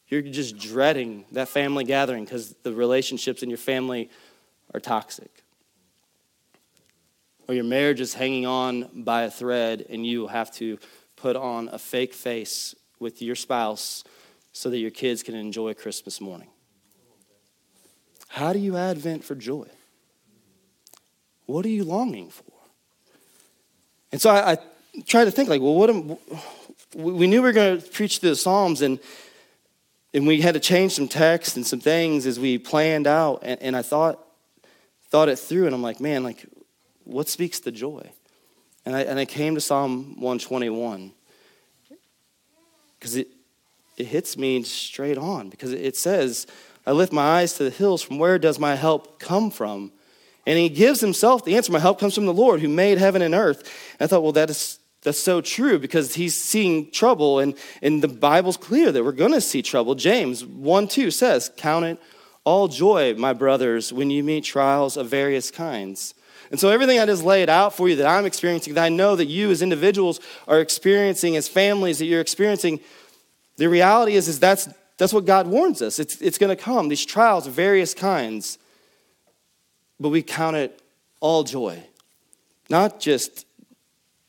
you're 0.07 0.21
just 0.21 0.57
dreading 0.57 1.25
that 1.33 1.49
family 1.49 1.83
gathering 1.83 2.23
because 2.23 2.55
the 2.63 2.73
relationships 2.73 3.43
in 3.43 3.49
your 3.49 3.57
family 3.57 4.09
are 4.73 4.79
toxic. 4.79 5.31
Or 7.47 7.53
your 7.53 7.63
marriage 7.63 8.01
is 8.01 8.13
hanging 8.13 8.45
on 8.45 9.03
by 9.03 9.23
a 9.23 9.31
thread 9.31 9.85
and 9.89 10.05
you 10.05 10.27
have 10.27 10.51
to 10.55 10.79
put 11.17 11.35
on 11.35 11.67
a 11.73 11.77
fake 11.77 12.13
face 12.13 12.73
with 12.99 13.21
your 13.21 13.35
spouse 13.35 14.05
so 14.53 14.69
that 14.69 14.77
your 14.77 14.91
kids 14.91 15.21
can 15.21 15.35
enjoy 15.35 15.73
Christmas 15.73 16.21
morning? 16.21 16.47
How 18.29 18.53
do 18.53 18.59
you 18.59 18.77
advent 18.77 19.23
for 19.23 19.35
joy? 19.35 19.67
What 21.45 21.65
are 21.65 21.69
you 21.69 21.83
longing 21.83 22.29
for? 22.29 22.43
And 24.11 24.21
so 24.21 24.29
I, 24.29 24.53
I 24.53 24.57
tried 25.05 25.25
to 25.25 25.31
think 25.31 25.49
like, 25.49 25.61
well, 25.61 25.75
what 25.75 25.89
am, 25.89 26.17
we 26.95 27.27
knew 27.27 27.41
we 27.41 27.49
were 27.49 27.53
going 27.53 27.81
to 27.81 27.87
preach 27.89 28.21
the 28.21 28.35
Psalms 28.35 28.81
and 28.81 28.99
and 30.13 30.25
we 30.25 30.41
had 30.41 30.53
to 30.53 30.59
change 30.59 30.93
some 30.93 31.07
text 31.07 31.57
and 31.57 31.67
some 31.67 31.79
things 31.79 32.25
as 32.25 32.39
we 32.39 32.57
planned 32.57 33.05
out 33.05 33.39
and, 33.43 33.61
and 33.61 33.75
I 33.75 33.81
thought 33.81 34.25
thought 35.09 35.29
it 35.29 35.37
through 35.37 35.65
and 35.65 35.75
I'm 35.75 35.81
like, 35.81 35.99
man, 35.99 36.23
like 36.23 36.45
what 37.03 37.27
speaks 37.27 37.59
to 37.61 37.71
joy? 37.71 38.09
And 38.87 38.95
I, 38.95 39.01
and 39.01 39.19
I 39.19 39.25
came 39.25 39.53
to 39.55 39.59
Psalm 39.59 40.15
121 40.21 41.11
because 42.97 43.17
it, 43.17 43.27
it 43.97 44.05
hits 44.05 44.37
me 44.37 44.63
straight 44.63 45.17
on 45.17 45.49
because 45.49 45.73
it 45.73 45.97
says, 45.97 46.47
I 46.85 46.93
lift 46.93 47.11
my 47.11 47.21
eyes 47.21 47.51
to 47.55 47.65
the 47.65 47.69
hills. 47.69 48.01
From 48.01 48.17
where 48.17 48.39
does 48.39 48.59
my 48.59 48.75
help 48.75 49.19
come 49.19 49.51
from? 49.51 49.91
And 50.45 50.57
he 50.57 50.69
gives 50.69 51.01
himself 51.01 51.43
the 51.43 51.57
answer 51.57 51.73
My 51.73 51.79
help 51.79 51.99
comes 51.99 52.15
from 52.15 52.27
the 52.27 52.33
Lord 52.33 52.61
who 52.61 52.69
made 52.69 52.97
heaven 52.97 53.21
and 53.21 53.35
earth. 53.35 53.59
And 53.99 54.05
I 54.05 54.07
thought, 54.07 54.23
well, 54.23 54.31
that 54.31 54.49
is, 54.49 54.79
that's 55.01 55.19
so 55.19 55.41
true 55.41 55.79
because 55.79 56.15
he's 56.15 56.41
seeing 56.41 56.89
trouble. 56.89 57.39
And, 57.39 57.55
and 57.81 58.01
the 58.01 58.07
Bible's 58.07 58.55
clear 58.55 58.93
that 58.93 59.03
we're 59.03 59.11
going 59.11 59.33
to 59.33 59.41
see 59.41 59.61
trouble. 59.61 59.95
James 59.95 60.45
1 60.45 60.87
2 60.87 61.11
says, 61.11 61.51
Count 61.57 61.83
it 61.83 61.99
all 62.45 62.69
joy, 62.69 63.15
my 63.15 63.33
brothers, 63.33 63.91
when 63.91 64.09
you 64.09 64.23
meet 64.23 64.45
trials 64.45 64.95
of 64.95 65.09
various 65.09 65.51
kinds 65.51 66.13
and 66.51 66.59
so, 66.59 66.69
everything 66.69 66.99
I 66.99 67.05
just 67.05 67.23
laid 67.23 67.49
out 67.49 67.75
for 67.75 67.89
you 67.89 67.97
that 67.97 68.07
I'm 68.07 68.25
experiencing, 68.25 68.75
that 68.75 68.83
I 68.83 68.89
know 68.89 69.15
that 69.15 69.25
you 69.25 69.51
as 69.51 69.61
individuals 69.61 70.19
are 70.47 70.59
experiencing, 70.59 71.35
as 71.35 71.47
families 71.47 71.99
that 71.99 72.05
you're 72.05 72.21
experiencing, 72.21 72.79
the 73.57 73.67
reality 73.67 74.15
is, 74.15 74.27
is 74.27 74.39
that's, 74.39 74.69
that's 74.97 75.13
what 75.13 75.25
God 75.25 75.47
warns 75.47 75.81
us. 75.81 75.99
It's, 75.99 76.21
it's 76.21 76.37
going 76.37 76.55
to 76.55 76.61
come, 76.61 76.89
these 76.89 77.05
trials 77.05 77.47
of 77.47 77.53
various 77.53 77.93
kinds. 77.93 78.57
But 79.99 80.09
we 80.09 80.21
count 80.21 80.55
it 80.55 80.79
all 81.19 81.43
joy. 81.43 81.83
Not 82.69 82.99
just 82.99 83.45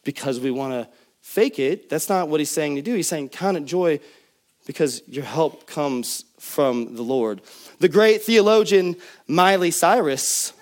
because 0.03 0.41
we 0.41 0.50
want 0.50 0.73
to 0.73 0.88
fake 1.21 1.59
it. 1.59 1.91
That's 1.91 2.09
not 2.09 2.29
what 2.29 2.41
he's 2.41 2.50
saying 2.50 2.77
to 2.77 2.83
do. 2.83 2.95
He's 2.95 3.09
saying, 3.09 3.29
count 3.29 3.59
it 3.59 3.67
joy 3.67 4.00
because 4.67 5.03
your 5.07 5.25
help 5.25 5.67
comes 5.67 6.25
from 6.38 6.95
the 6.95 7.03
Lord. 7.03 7.43
The 7.81 7.88
great 7.88 8.23
theologian 8.23 8.97
Miley 9.27 9.71
Cyrus 9.71 10.53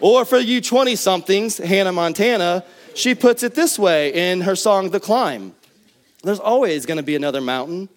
or 0.00 0.24
for 0.24 0.38
you 0.38 0.60
20 0.60 0.96
somethings, 0.96 1.58
Hannah 1.58 1.92
Montana, 1.92 2.64
she 2.94 3.14
puts 3.14 3.42
it 3.42 3.54
this 3.54 3.78
way 3.78 4.30
in 4.32 4.40
her 4.42 4.56
song, 4.56 4.90
The 4.90 5.00
Climb 5.00 5.54
There's 6.22 6.40
always 6.40 6.86
to 6.96 7.02
be 7.02 7.16
another 7.16 7.40
mountain. 7.40 7.88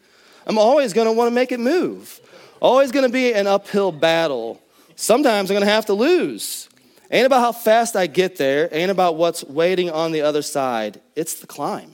I'm 0.46 0.58
always 0.58 0.94
want 1.14 1.30
to 1.30 1.36
make 1.36 1.52
it 1.52 1.60
move. 1.60 2.20
Always 2.62 2.92
to 3.06 3.12
be 3.12 3.34
an 3.34 3.48
uphill 3.48 3.92
battle. 3.92 4.62
Sometimes 4.96 5.50
I'm 5.50 5.56
to 5.66 5.72
have 5.72 5.86
to 5.86 5.94
lose. 5.94 6.70
Ain't 7.12 7.26
about 7.26 7.40
how 7.40 7.52
fast 7.52 7.96
I 7.96 8.06
get 8.06 8.36
there, 8.36 8.70
ain't 8.72 8.92
about 8.92 9.16
what's 9.16 9.44
waiting 9.44 9.90
on 9.90 10.12
the 10.12 10.22
other 10.22 10.44
side. 10.44 11.02
It's 11.16 11.36
the 11.36 11.48
climb, 11.48 11.94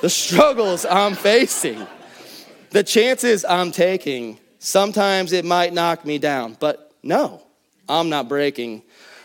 the 0.00 0.08
struggles 0.08 0.86
I'm 0.86 1.14
facing, 1.14 1.86
the 2.70 2.82
chances 2.82 3.44
I'm 3.44 3.70
taking. 3.70 4.38
Sometimes 4.60 5.32
it 5.32 5.44
might 5.44 5.74
knock 5.74 6.06
me 6.06 6.18
down, 6.18 6.56
but 6.58 6.94
no, 7.02 7.42
I'm 7.86 8.08
not 8.08 8.28
breaking. 8.28 8.82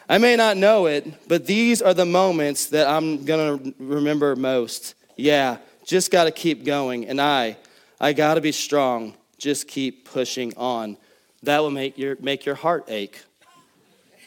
I 0.09 0.17
may 0.17 0.35
not 0.35 0.57
know 0.57 0.85
it, 0.87 1.27
but 1.27 1.45
these 1.45 1.81
are 1.81 1.93
the 1.93 2.05
moments 2.05 2.67
that 2.67 2.87
I'm 2.87 3.23
going 3.23 3.73
to 3.73 3.75
remember 3.79 4.35
most. 4.35 4.95
Yeah, 5.15 5.57
just 5.85 6.11
got 6.11 6.25
to 6.25 6.31
keep 6.31 6.65
going. 6.65 7.07
And 7.07 7.21
I, 7.21 7.57
I 7.99 8.13
got 8.13 8.35
to 8.35 8.41
be 8.41 8.51
strong. 8.51 9.13
Just 9.37 9.67
keep 9.67 10.05
pushing 10.05 10.55
on. 10.57 10.97
That 11.43 11.59
will 11.59 11.71
make 11.71 11.97
your, 11.97 12.17
make 12.19 12.45
your 12.45 12.55
heart 12.55 12.85
ache. 12.87 13.21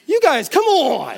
You 0.07 0.21
guys, 0.21 0.49
come 0.49 0.65
on. 0.65 1.17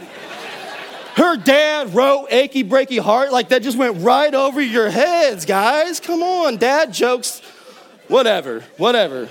Her 1.17 1.37
dad 1.37 1.95
wrote 1.95 2.29
Achy 2.31 2.62
Breaky 2.62 3.00
Heart. 3.00 3.33
Like 3.33 3.49
that 3.49 3.62
just 3.62 3.77
went 3.77 4.03
right 4.03 4.33
over 4.33 4.61
your 4.61 4.88
heads, 4.88 5.45
guys. 5.45 5.99
Come 5.99 6.23
on, 6.23 6.57
dad 6.59 6.93
jokes. 6.93 7.41
Whatever, 8.07 8.61
whatever. 8.77 9.29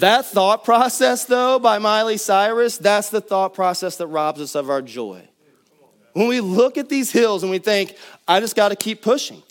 That 0.00 0.26
thought 0.26 0.62
process, 0.62 1.24
though, 1.24 1.58
by 1.58 1.78
Miley 1.78 2.18
Cyrus, 2.18 2.76
that's 2.76 3.08
the 3.08 3.22
thought 3.22 3.54
process 3.54 3.96
that 3.96 4.08
robs 4.08 4.42
us 4.42 4.54
of 4.54 4.68
our 4.68 4.82
joy. 4.82 5.26
When 6.12 6.28
we 6.28 6.40
look 6.40 6.76
at 6.76 6.90
these 6.90 7.10
hills 7.10 7.42
and 7.42 7.50
we 7.50 7.58
think, 7.58 7.96
I 8.28 8.40
just 8.40 8.56
got 8.56 8.68
to 8.68 8.76
keep 8.76 9.00
pushing, 9.00 9.42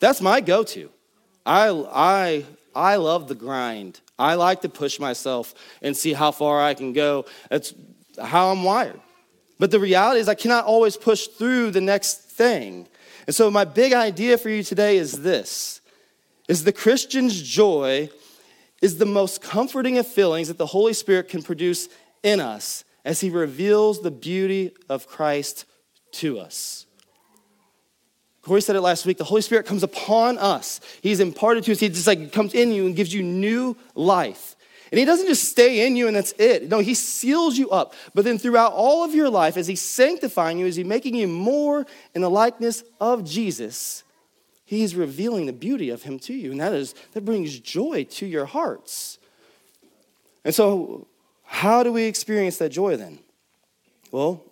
that's 0.00 0.20
my 0.20 0.40
go 0.40 0.64
to. 0.64 0.90
I, 1.46 1.68
I, 1.92 2.44
I 2.74 2.96
love 2.96 3.28
the 3.28 3.36
grind. 3.36 4.00
I 4.18 4.34
like 4.34 4.62
to 4.62 4.68
push 4.68 4.98
myself 4.98 5.54
and 5.80 5.96
see 5.96 6.12
how 6.12 6.32
far 6.32 6.60
I 6.60 6.74
can 6.74 6.92
go. 6.92 7.26
That's 7.48 7.72
how 8.20 8.50
I'm 8.50 8.64
wired. 8.64 9.00
But 9.60 9.70
the 9.70 9.78
reality 9.78 10.20
is, 10.20 10.28
I 10.28 10.34
cannot 10.34 10.64
always 10.64 10.96
push 10.96 11.28
through 11.28 11.70
the 11.70 11.80
next 11.80 12.22
thing. 12.22 12.88
And 13.26 13.34
so, 13.34 13.48
my 13.48 13.64
big 13.64 13.92
idea 13.92 14.38
for 14.38 14.48
you 14.48 14.64
today 14.64 14.96
is 14.96 15.22
this 15.22 15.80
is 16.48 16.64
the 16.64 16.72
Christian's 16.72 17.40
joy 17.40 18.10
is 18.80 18.98
the 18.98 19.06
most 19.06 19.42
comforting 19.42 19.98
of 19.98 20.06
feelings 20.06 20.48
that 20.48 20.58
the 20.58 20.66
Holy 20.66 20.92
Spirit 20.92 21.28
can 21.28 21.42
produce 21.42 21.88
in 22.22 22.40
us 22.40 22.84
as 23.04 23.20
he 23.20 23.30
reveals 23.30 24.02
the 24.02 24.10
beauty 24.10 24.72
of 24.88 25.06
Christ 25.06 25.64
to 26.12 26.38
us. 26.38 26.86
Corey 28.42 28.62
said 28.62 28.76
it 28.76 28.80
last 28.80 29.04
week. 29.04 29.18
The 29.18 29.24
Holy 29.24 29.42
Spirit 29.42 29.66
comes 29.66 29.82
upon 29.82 30.38
us. 30.38 30.80
He's 31.02 31.20
imparted 31.20 31.64
to 31.64 31.72
us. 31.72 31.80
He 31.80 31.88
just 31.88 32.06
like 32.06 32.32
comes 32.32 32.54
in 32.54 32.72
you 32.72 32.86
and 32.86 32.96
gives 32.96 33.12
you 33.12 33.22
new 33.22 33.76
life. 33.94 34.56
And 34.90 34.98
he 34.98 35.04
doesn't 35.04 35.26
just 35.26 35.44
stay 35.44 35.86
in 35.86 35.96
you 35.96 36.06
and 36.06 36.16
that's 36.16 36.32
it. 36.38 36.68
No, 36.70 36.78
he 36.78 36.94
seals 36.94 37.58
you 37.58 37.68
up. 37.70 37.94
But 38.14 38.24
then 38.24 38.38
throughout 38.38 38.72
all 38.72 39.04
of 39.04 39.14
your 39.14 39.28
life, 39.28 39.58
as 39.58 39.66
he's 39.66 39.82
sanctifying 39.82 40.58
you, 40.58 40.66
as 40.66 40.76
he's 40.76 40.86
making 40.86 41.14
you 41.14 41.28
more 41.28 41.86
in 42.14 42.22
the 42.22 42.30
likeness 42.30 42.82
of 43.00 43.22
Jesus, 43.24 44.02
he's 44.68 44.94
revealing 44.94 45.46
the 45.46 45.52
beauty 45.52 45.88
of 45.88 46.02
him 46.02 46.18
to 46.18 46.34
you. 46.34 46.50
And 46.50 46.60
that 46.60 46.74
is 46.74 46.94
that 47.12 47.24
brings 47.24 47.58
joy 47.58 48.04
to 48.10 48.26
your 48.26 48.44
hearts. 48.44 49.18
And 50.44 50.54
so, 50.54 51.06
how 51.42 51.82
do 51.82 51.90
we 51.90 52.04
experience 52.04 52.58
that 52.58 52.68
joy 52.68 52.96
then? 52.96 53.18
Well, 54.12 54.44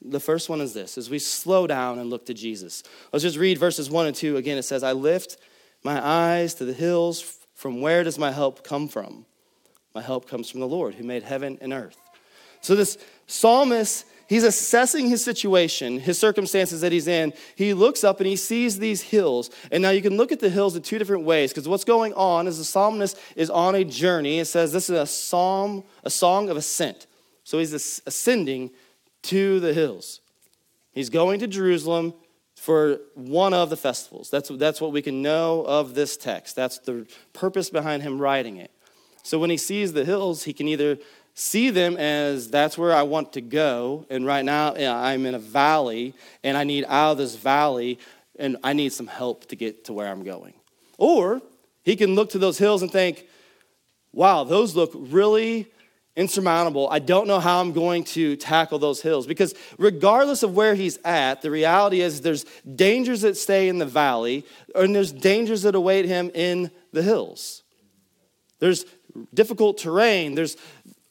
the 0.00 0.20
first 0.20 0.48
one 0.48 0.62
is 0.62 0.72
this 0.72 0.96
as 0.96 1.10
we 1.10 1.18
slow 1.18 1.66
down 1.66 1.98
and 1.98 2.08
look 2.08 2.24
to 2.26 2.34
Jesus. 2.34 2.82
Let's 3.12 3.22
just 3.22 3.36
read 3.36 3.58
verses 3.58 3.90
1 3.90 4.06
and 4.06 4.16
2 4.16 4.38
again. 4.38 4.56
It 4.56 4.62
says, 4.62 4.82
I 4.82 4.92
lift 4.92 5.36
my 5.84 6.04
eyes 6.04 6.54
to 6.54 6.64
the 6.64 6.72
hills. 6.72 7.36
From 7.54 7.82
where 7.82 8.04
does 8.04 8.18
my 8.18 8.30
help 8.30 8.64
come 8.64 8.88
from? 8.88 9.26
My 9.94 10.00
help 10.00 10.28
comes 10.28 10.48
from 10.48 10.60
the 10.60 10.68
Lord 10.68 10.94
who 10.94 11.04
made 11.04 11.24
heaven 11.24 11.58
and 11.60 11.74
earth. 11.74 12.00
So, 12.62 12.74
this 12.74 12.96
psalmist, 13.26 14.06
he's 14.28 14.44
assessing 14.44 15.08
his 15.08 15.24
situation, 15.24 15.98
his 15.98 16.18
circumstances 16.18 16.82
that 16.82 16.92
he's 16.92 17.08
in. 17.08 17.32
He 17.56 17.74
looks 17.74 18.04
up 18.04 18.20
and 18.20 18.28
he 18.28 18.36
sees 18.36 18.78
these 18.78 19.02
hills. 19.02 19.50
And 19.72 19.82
now 19.82 19.90
you 19.90 20.02
can 20.02 20.16
look 20.16 20.30
at 20.30 20.38
the 20.38 20.50
hills 20.50 20.76
in 20.76 20.82
two 20.82 20.98
different 20.98 21.24
ways 21.24 21.50
because 21.50 21.68
what's 21.68 21.84
going 21.84 22.14
on 22.14 22.46
is 22.46 22.58
the 22.58 22.64
psalmist 22.64 23.18
is 23.34 23.50
on 23.50 23.74
a 23.74 23.84
journey. 23.84 24.38
It 24.38 24.44
says 24.44 24.72
this 24.72 24.88
is 24.88 24.96
a 24.96 25.06
psalm, 25.06 25.82
a 26.04 26.10
song 26.10 26.50
of 26.50 26.56
ascent. 26.56 27.06
So, 27.42 27.58
he's 27.58 27.72
ascending 27.72 28.70
to 29.22 29.58
the 29.58 29.72
hills. 29.72 30.20
He's 30.92 31.08
going 31.08 31.40
to 31.40 31.46
Jerusalem 31.46 32.12
for 32.56 33.00
one 33.14 33.54
of 33.54 33.70
the 33.70 33.76
festivals. 33.76 34.30
That's, 34.30 34.48
that's 34.48 34.80
what 34.80 34.92
we 34.92 35.00
can 35.00 35.22
know 35.22 35.64
of 35.64 35.94
this 35.94 36.16
text. 36.16 36.56
That's 36.56 36.78
the 36.78 37.06
purpose 37.32 37.70
behind 37.70 38.02
him 38.02 38.20
writing 38.20 38.56
it. 38.56 38.72
So 39.22 39.38
when 39.38 39.50
he 39.50 39.56
sees 39.56 39.92
the 39.92 40.04
hills, 40.04 40.44
he 40.44 40.52
can 40.52 40.66
either 40.68 40.98
see 41.38 41.70
them 41.70 41.96
as 41.96 42.50
that's 42.50 42.76
where 42.76 42.92
I 42.92 43.02
want 43.02 43.34
to 43.34 43.40
go, 43.40 44.04
and 44.10 44.26
right 44.26 44.44
now 44.44 44.74
I'm 44.74 45.24
in 45.24 45.34
a 45.34 45.38
valley, 45.38 46.14
and 46.42 46.56
I 46.56 46.64
need 46.64 46.84
out 46.88 47.12
of 47.12 47.18
this 47.18 47.36
valley, 47.36 48.00
and 48.38 48.56
I 48.64 48.72
need 48.72 48.92
some 48.92 49.06
help 49.06 49.46
to 49.46 49.56
get 49.56 49.84
to 49.84 49.92
where 49.92 50.08
I'm 50.08 50.24
going. 50.24 50.54
Or 50.98 51.40
he 51.84 51.94
can 51.94 52.16
look 52.16 52.30
to 52.30 52.38
those 52.38 52.58
hills 52.58 52.82
and 52.82 52.90
think, 52.90 53.26
wow, 54.12 54.42
those 54.42 54.74
look 54.74 54.90
really 54.94 55.68
insurmountable. 56.16 56.88
I 56.90 56.98
don't 56.98 57.28
know 57.28 57.38
how 57.38 57.60
I'm 57.60 57.72
going 57.72 58.02
to 58.04 58.34
tackle 58.34 58.80
those 58.80 59.00
hills 59.00 59.24
because, 59.24 59.54
regardless 59.78 60.42
of 60.42 60.56
where 60.56 60.74
he's 60.74 60.98
at, 61.04 61.40
the 61.42 61.52
reality 61.52 62.00
is 62.00 62.20
there's 62.20 62.44
dangers 62.74 63.20
that 63.20 63.36
stay 63.36 63.68
in 63.68 63.78
the 63.78 63.86
valley 63.86 64.44
and 64.74 64.92
there's 64.92 65.12
dangers 65.12 65.62
that 65.62 65.76
await 65.76 66.04
him 66.04 66.32
in 66.34 66.72
the 66.92 67.02
hills. 67.04 67.62
There's 68.58 68.84
difficult 69.32 69.78
terrain, 69.78 70.34
there's 70.34 70.56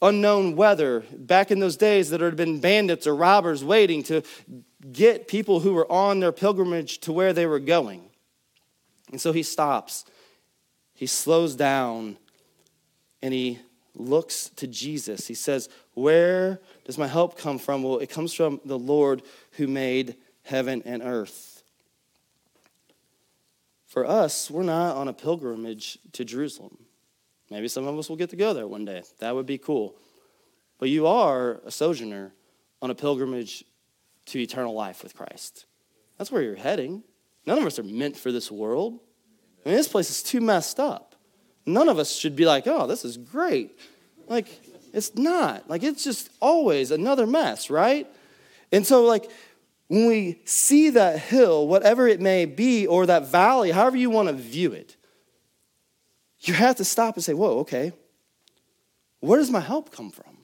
unknown 0.02 0.56
weather. 0.56 1.04
Back 1.12 1.52
in 1.52 1.60
those 1.60 1.78
days, 1.78 2.10
that 2.10 2.22
had 2.22 2.36
been 2.36 2.60
bandits 2.60 3.08
or 3.08 3.16
robbers 3.16 3.64
waiting 3.64 4.04
to 4.04 4.22
get 4.92 5.28
people 5.28 5.60
who 5.60 5.74
were 5.74 5.92
on 5.92 6.20
their 6.20 6.32
pilgrimage 6.32 7.00
to 7.00 7.12
where 7.12 7.34
they 7.34 7.46
were 7.46 7.60
going. 7.60 8.10
And 9.12 9.22
so 9.22 9.32
he 9.32 9.44
stops, 9.44 10.06
he 10.94 11.06
slows 11.06 11.56
down, 11.56 12.18
and 13.22 13.34
he 13.34 13.60
looks 13.96 14.50
to 14.58 14.68
Jesus. 14.68 15.28
He 15.28 15.34
says, 15.34 15.70
Where 15.94 16.60
does 16.86 16.98
my 16.98 17.08
help 17.08 17.38
come 17.38 17.58
from? 17.58 17.84
Well, 17.84 18.00
it 18.00 18.10
comes 18.10 18.34
from 18.34 18.62
the 18.66 18.78
Lord 18.78 19.24
who 19.54 19.68
made 19.68 20.16
heaven 20.44 20.84
and 20.86 21.02
earth. 21.02 21.64
For 23.86 24.06
us, 24.06 24.52
we're 24.52 24.64
not 24.64 24.96
on 24.96 25.08
a 25.08 25.14
pilgrimage 25.14 25.98
to 26.12 26.26
Jerusalem. 26.26 26.78
Maybe 27.50 27.68
some 27.68 27.88
of 27.88 27.98
us 27.98 28.10
will 28.10 28.18
get 28.18 28.30
to 28.32 28.36
go 28.36 28.54
there 28.54 28.68
one 28.68 28.86
day. 28.86 29.04
That 29.20 29.36
would 29.36 29.46
be 29.46 29.58
cool. 29.58 29.96
But 30.80 30.90
you 30.90 31.08
are 31.08 31.62
a 31.66 31.72
sojourner 31.72 32.34
on 32.82 32.92
a 32.92 32.96
pilgrimage 32.96 33.64
to 34.28 34.40
eternal 34.40 34.74
life 34.74 35.04
with 35.04 35.16
Christ. 35.16 35.66
That's 36.18 36.32
where 36.32 36.42
you're 36.42 36.56
heading. 36.56 37.04
None 37.46 37.58
of 37.58 37.66
us 37.66 37.80
are 37.80 37.84
meant 37.84 38.18
for 38.18 38.32
this 38.32 38.52
world. 38.52 39.00
I 39.66 39.70
mean, 39.70 39.78
this 39.78 39.88
place 39.88 40.10
is 40.10 40.22
too 40.22 40.42
messed 40.42 40.80
up 40.80 41.08
none 41.68 41.90
of 41.90 42.00
us 42.00 42.16
should 42.16 42.36
be 42.36 42.46
like, 42.46 42.66
oh, 42.66 42.88
this 42.88 43.06
is 43.06 43.18
great. 43.18 43.78
Like, 44.28 44.48
it's 44.94 45.14
not. 45.16 45.70
Like, 45.70 45.84
it's 45.84 46.04
just 46.04 46.30
always 46.40 46.90
another 46.90 47.28
mess, 47.28 47.70
right? 47.70 48.08
And 48.72 48.88
so, 48.88 49.04
like, 49.04 49.30
when 49.90 50.08
we 50.08 50.42
see 50.46 50.90
that 50.92 51.20
hill, 51.20 51.68
whatever 51.68 52.08
it 52.08 52.20
may 52.20 52.46
be, 52.46 52.88
or 52.88 53.06
that 53.06 53.28
valley, 53.28 53.72
however 53.72 53.98
you 53.98 54.10
want 54.10 54.30
to 54.30 54.34
view 54.34 54.72
it, 54.72 54.96
you 56.42 56.54
have 56.54 56.76
to 56.78 56.86
stop 56.86 57.16
and 57.16 57.24
say, 57.24 57.34
whoa, 57.34 57.60
okay, 57.60 57.92
where 59.20 59.40
does 59.40 59.50
my 59.50 59.60
help 59.60 59.92
come 59.92 60.12
from? 60.12 60.38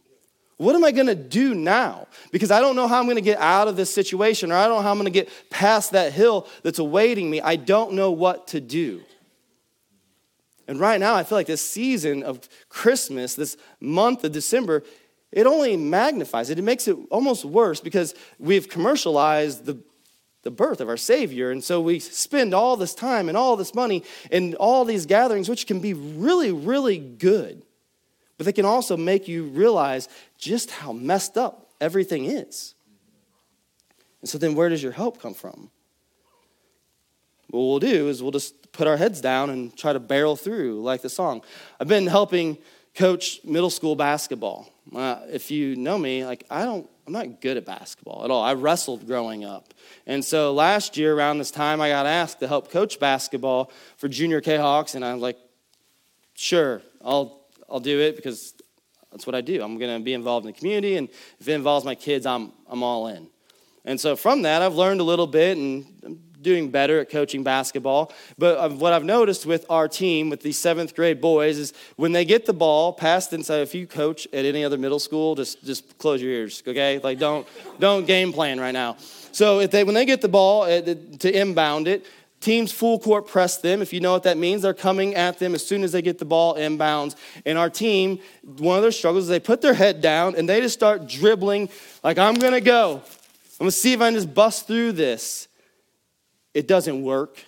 What 0.58 0.76
am 0.76 0.84
I 0.84 0.92
going 0.92 1.08
to 1.08 1.16
do 1.16 1.56
now? 1.56 2.08
Because 2.32 2.52
I 2.52 2.60
don't 2.60 2.76
know 2.76 2.88
how 2.88 3.00
I'm 3.00 3.06
going 3.06 3.16
to 3.16 3.22
get 3.22 3.40
out 3.40 3.68
of 3.68 3.76
this 3.76 3.94
situation, 3.94 4.52
or 4.52 4.56
I 4.56 4.68
don't 4.68 4.78
know 4.78 4.82
how 4.82 4.92
I'm 4.92 4.98
going 4.98 5.06
to 5.06 5.12
get 5.12 5.30
past 5.50 5.92
that 5.92 6.14
hill 6.14 6.48
that's 6.62 6.80
awaiting 6.80 7.30
me. 7.30 7.42
I 7.42 7.56
don't 7.56 7.94
know 7.94 8.12
what 8.12 8.48
to 8.50 8.62
do. 8.62 9.02
And 10.68 10.80
right 10.80 11.00
now, 11.00 11.16
I 11.16 11.24
feel 11.24 11.38
like 11.38 11.48
this 11.48 11.68
season 11.68 12.24
of 12.24 12.48
Christmas, 12.70 13.36
this 13.36 13.58
month 13.82 14.24
of 14.24 14.32
December, 14.32 14.84
it 15.32 15.48
only 15.48 15.76
magnifies 15.76 16.50
it. 16.50 16.60
It 16.60 16.62
makes 16.62 16.88
it 16.88 16.96
almost 17.10 17.44
worse 17.44 17.82
because 17.82 18.14
we've 18.40 18.70
commercialized 18.70 19.66
the, 19.66 19.80
the 20.44 20.52
birth 20.52 20.80
of 20.82 20.90
our 20.90 20.98
Savior. 20.98 21.52
And 21.52 21.64
so 21.64 21.82
we 21.82 22.00
spend 22.00 22.54
all 22.54 22.78
this 22.78 22.94
time 22.94 23.28
and 23.30 23.38
all 23.38 23.56
this 23.56 23.74
money 23.74 24.04
and 24.32 24.56
all 24.56 24.86
these 24.86 25.06
gatherings, 25.06 25.50
which 25.50 25.66
can 25.66 25.80
be 25.80 25.94
really, 25.94 26.52
really 26.52 26.98
good. 26.98 27.64
But 28.38 28.46
they 28.46 28.54
can 28.54 28.66
also 28.66 28.96
make 28.98 29.28
you 29.28 29.46
realize 29.46 30.10
just 30.38 30.72
how 30.72 30.92
messed 30.92 31.38
up 31.38 31.70
everything 31.80 32.26
is. 32.26 32.76
And 34.22 34.30
so 34.30 34.38
then, 34.38 34.56
where 34.56 34.70
does 34.70 34.82
your 34.82 34.92
help 34.92 35.22
come 35.22 35.34
from? 35.34 35.70
What 37.50 37.60
we'll 37.60 37.80
do 37.80 38.08
is 38.10 38.22
we'll 38.22 38.32
just 38.32 38.72
put 38.72 38.88
our 38.88 38.98
heads 38.98 39.22
down 39.22 39.50
and 39.50 39.76
try 39.78 39.94
to 39.94 40.00
barrel 40.00 40.36
through 40.36 40.82
like 40.82 41.02
the 41.02 41.10
song. 41.10 41.44
I've 41.80 41.88
been 41.88 42.08
helping 42.08 42.58
coach 42.96 43.40
middle 43.44 43.70
school 43.70 43.96
basketball. 43.96 44.70
Uh, 44.94 45.20
if 45.30 45.52
you 45.52 45.76
know 45.76 45.98
me, 45.98 46.26
like 46.26 46.46
I 46.50 46.66
don't, 46.66 46.90
I'm 47.06 47.14
not 47.14 47.42
good 47.42 47.58
at 47.58 47.66
basketball 47.66 48.24
at 48.24 48.32
all. 48.32 48.42
I 48.42 48.54
wrestled 48.54 49.06
growing 49.06 49.44
up, 49.44 49.74
and 50.08 50.24
so 50.24 50.54
last 50.54 50.98
year 50.98 51.14
around 51.16 51.38
this 51.38 51.52
time, 51.52 51.82
I 51.82 51.90
got 51.90 52.06
asked 52.06 52.40
to 52.40 52.48
help 52.48 52.72
coach 52.72 53.00
basketball 53.00 53.72
for 53.98 54.08
junior 54.08 54.42
Kahoks, 54.42 54.96
and 54.96 55.04
I 55.04 55.14
was 55.14 55.22
like, 55.22 55.38
sure, 56.36 56.82
I'll 57.04 57.42
I'll 57.70 57.80
do 57.82 58.00
it 58.00 58.16
because 58.16 58.54
That's 59.14 59.28
what 59.28 59.36
I 59.36 59.42
do. 59.42 59.62
I'm 59.62 59.78
going 59.78 59.96
to 60.00 60.04
be 60.04 60.14
involved 60.14 60.46
in 60.48 60.52
the 60.52 60.58
community, 60.58 60.98
and 60.98 61.08
if 61.40 61.48
it 61.48 61.54
involves 61.54 61.86
my 61.86 61.94
kids, 61.94 62.26
I'm, 62.26 62.52
I'm 62.68 62.82
all 62.82 63.08
in. 63.08 63.30
And 63.86 64.00
so 64.00 64.16
from 64.16 64.42
that, 64.42 64.64
I've 64.64 64.74
learned 64.74 65.02
a 65.02 65.04
little 65.04 65.28
bit, 65.28 65.56
and 65.56 65.86
doing 66.44 66.70
better 66.70 67.00
at 67.00 67.10
coaching 67.10 67.44
basketball. 67.44 68.12
But 68.38 68.58
um, 68.60 68.80
what 68.80 68.94
I've 68.94 69.04
noticed 69.04 69.46
with 69.46 69.66
our 69.70 69.88
team, 69.88 70.30
with 70.30 70.42
these 70.42 70.60
seventh 70.60 70.96
grade 70.96 71.22
boys, 71.22 71.58
is 71.58 71.74
when 71.96 72.12
they 72.12 72.26
get 72.26 72.46
the 72.46 72.54
ball 72.54 72.94
passed 72.94 73.34
inside. 73.34 73.62
If 73.62 73.74
you 73.74 73.88
coach 73.88 74.28
at 74.34 74.46
any 74.46 74.64
other 74.64 74.78
middle 74.78 75.00
school, 75.00 75.36
just 75.36 75.64
just 75.64 75.98
close 75.98 76.22
your 76.22 76.32
ears, 76.32 76.62
okay? 76.68 77.00
Like 77.00 77.20
don't 77.20 77.48
don't 77.80 78.06
game 78.06 78.34
plan 78.34 78.60
right 78.60 78.74
now. 78.74 78.98
So 79.32 79.60
if 79.60 79.72
they 79.72 79.84
when 79.84 79.96
they 79.96 80.06
get 80.06 80.22
the 80.22 80.30
ball 80.30 80.66
to 80.66 81.42
inbound 81.42 81.88
it, 81.88 82.06
teams 82.44 82.72
full 82.72 83.00
court 83.00 83.28
press 83.28 83.58
them. 83.58 83.82
If 83.82 83.94
you 83.94 84.02
know 84.02 84.12
what 84.12 84.24
that 84.24 84.38
means, 84.38 84.62
they're 84.62 84.74
coming 84.74 85.16
at 85.16 85.40
them 85.40 85.56
as 85.56 85.66
soon 85.66 85.84
as 85.84 85.94
they 85.94 86.02
get 86.02 86.20
the 86.20 86.26
ball 86.26 86.56
inbounds. 86.56 87.16
And 87.46 87.58
our 87.58 87.70
team, 87.70 88.20
one 88.44 88.76
of 88.76 88.82
their 88.82 88.92
struggles 88.92 89.24
is 89.24 89.30
they 89.30 89.40
put 89.40 89.62
their 89.62 89.74
head 89.74 90.02
down 90.02 90.36
and 90.36 90.48
they 90.48 90.60
just 90.62 90.74
start 90.74 91.08
dribbling 91.08 91.70
like 92.04 92.18
I'm 92.18 92.36
gonna 92.36 92.62
go. 92.62 93.02
I'm 93.60 93.66
gonna 93.66 93.72
see 93.72 93.94
if 93.94 94.02
I 94.02 94.08
can 94.08 94.16
just 94.16 94.34
bust 94.34 94.68
through 94.68 94.92
this. 94.92 95.48
It 96.54 96.68
doesn't 96.68 97.02
work. 97.02 97.44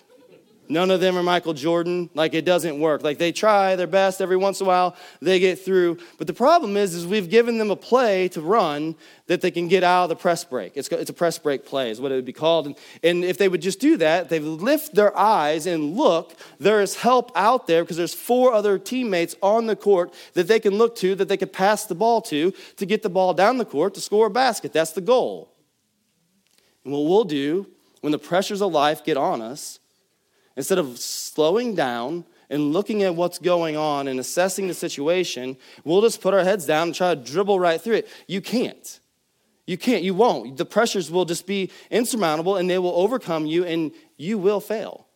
None 0.68 0.90
of 0.90 1.00
them 1.00 1.16
are 1.16 1.22
Michael 1.22 1.54
Jordan. 1.54 2.10
Like 2.14 2.34
it 2.34 2.44
doesn't 2.44 2.78
work. 2.80 3.02
Like 3.02 3.18
they 3.18 3.32
try 3.32 3.76
their 3.76 3.86
best 3.86 4.20
every 4.20 4.36
once 4.36 4.60
in 4.60 4.66
a 4.66 4.68
while, 4.68 4.96
they 5.20 5.38
get 5.38 5.58
through. 5.58 5.98
But 6.18 6.26
the 6.26 6.32
problem 6.32 6.76
is, 6.76 6.94
is 6.94 7.06
we've 7.06 7.30
given 7.30 7.58
them 7.58 7.70
a 7.70 7.76
play 7.76 8.28
to 8.28 8.40
run 8.40 8.96
that 9.26 9.40
they 9.40 9.50
can 9.50 9.68
get 9.68 9.84
out 9.84 10.04
of 10.04 10.08
the 10.08 10.16
press 10.16 10.44
break. 10.44 10.76
It's, 10.76 10.88
it's 10.88 11.10
a 11.10 11.14
press 11.14 11.38
break 11.38 11.64
play, 11.64 11.90
is 11.90 12.00
what 12.00 12.12
it 12.12 12.16
would 12.16 12.24
be 12.24 12.32
called. 12.32 12.66
And, 12.66 12.76
and 13.02 13.24
if 13.24 13.38
they 13.38 13.48
would 13.48 13.62
just 13.62 13.80
do 13.80 13.96
that, 13.98 14.28
they 14.28 14.40
lift 14.40 14.94
their 14.94 15.16
eyes 15.16 15.66
and 15.66 15.96
look. 15.96 16.34
There 16.58 16.80
is 16.80 16.96
help 16.96 17.30
out 17.36 17.66
there 17.66 17.84
because 17.84 17.96
there's 17.96 18.14
four 18.14 18.52
other 18.52 18.78
teammates 18.78 19.36
on 19.42 19.66
the 19.66 19.76
court 19.76 20.12
that 20.34 20.48
they 20.48 20.60
can 20.60 20.76
look 20.76 20.96
to, 20.96 21.14
that 21.14 21.28
they 21.28 21.36
could 21.36 21.52
pass 21.52 21.84
the 21.84 21.94
ball 21.94 22.20
to, 22.22 22.52
to 22.76 22.86
get 22.86 23.02
the 23.02 23.10
ball 23.10 23.34
down 23.34 23.58
the 23.58 23.64
court 23.64 23.94
to 23.94 24.00
score 24.00 24.26
a 24.26 24.30
basket. 24.30 24.72
That's 24.72 24.92
the 24.92 25.00
goal. 25.00 25.52
And 26.84 26.92
what 26.92 27.04
we'll 27.04 27.24
do 27.24 27.66
when 28.00 28.12
the 28.12 28.18
pressures 28.18 28.60
of 28.60 28.72
life 28.72 29.04
get 29.04 29.16
on 29.16 29.42
us, 29.42 29.78
instead 30.56 30.78
of 30.78 30.98
slowing 30.98 31.74
down 31.74 32.24
and 32.48 32.72
looking 32.72 33.02
at 33.02 33.14
what's 33.14 33.38
going 33.38 33.76
on 33.76 34.08
and 34.08 34.20
assessing 34.20 34.68
the 34.68 34.74
situation, 34.74 35.56
we'll 35.84 36.02
just 36.02 36.20
put 36.20 36.34
our 36.34 36.44
heads 36.44 36.66
down 36.66 36.88
and 36.88 36.94
try 36.94 37.14
to 37.14 37.20
dribble 37.20 37.58
right 37.58 37.80
through 37.80 37.96
it. 37.96 38.08
You 38.26 38.40
can't. 38.40 39.00
You 39.66 39.76
can't. 39.76 40.04
You 40.04 40.14
won't. 40.14 40.56
The 40.56 40.64
pressures 40.64 41.10
will 41.10 41.24
just 41.24 41.46
be 41.46 41.70
insurmountable 41.90 42.56
and 42.56 42.70
they 42.70 42.78
will 42.78 42.94
overcome 42.94 43.46
you 43.46 43.64
and 43.64 43.92
you 44.16 44.38
will 44.38 44.60
fail. 44.60 45.06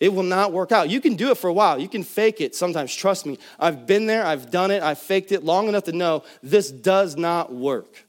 It 0.00 0.14
will 0.14 0.22
not 0.22 0.52
work 0.52 0.70
out. 0.70 0.88
You 0.88 1.00
can 1.00 1.16
do 1.16 1.30
it 1.30 1.38
for 1.38 1.48
a 1.48 1.52
while. 1.52 1.78
You 1.78 1.88
can 1.88 2.04
fake 2.04 2.40
it 2.40 2.54
sometimes. 2.54 2.94
Trust 2.94 3.26
me. 3.26 3.38
I've 3.58 3.86
been 3.86 4.06
there. 4.06 4.24
I've 4.24 4.50
done 4.50 4.70
it. 4.70 4.82
I've 4.82 4.98
faked 4.98 5.32
it 5.32 5.44
long 5.44 5.68
enough 5.68 5.84
to 5.84 5.92
know 5.92 6.22
this 6.42 6.70
does 6.70 7.16
not 7.16 7.52
work. 7.52 8.06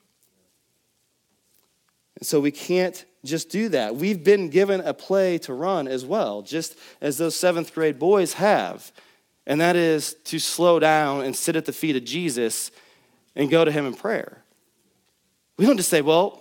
And 2.20 2.28
so 2.28 2.40
we 2.40 2.52
can't 2.52 3.04
just 3.26 3.50
do 3.50 3.70
that. 3.70 3.96
We've 3.96 4.24
been 4.24 4.50
given 4.50 4.82
a 4.82 4.94
play 4.94 5.38
to 5.40 5.54
run 5.54 5.88
as 5.88 6.06
well, 6.06 6.42
just 6.42 6.78
as 7.02 7.18
those 7.18 7.36
seventh 7.36 7.74
grade 7.74 8.00
boys 8.00 8.34
have. 8.34 8.92
And 9.48 9.60
that 9.62 9.76
is 9.76 10.14
to 10.26 10.40
slow 10.40 10.80
down 10.80 11.24
and 11.24 11.36
sit 11.36 11.56
at 11.56 11.66
the 11.66 11.74
feet 11.74 11.96
of 11.96 12.06
Jesus 12.06 12.72
and 13.36 13.50
go 13.50 13.66
to 13.66 13.72
him 13.72 13.86
in 13.86 13.94
prayer. 13.94 14.44
We 15.58 15.66
don't 15.66 15.78
just 15.78 15.90
say, 15.90 16.02
well, 16.02 16.40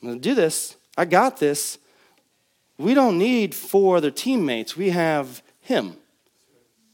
I'm 0.00 0.08
going 0.08 0.20
to 0.20 0.28
do 0.28 0.34
this. 0.34 0.76
I 0.96 1.04
got 1.04 1.38
this. 1.38 1.78
We 2.78 2.94
don't 2.94 3.18
need 3.18 3.54
four 3.54 3.96
other 3.96 4.10
teammates. 4.10 4.76
We 4.76 4.90
have 4.90 5.42
him. 5.60 5.96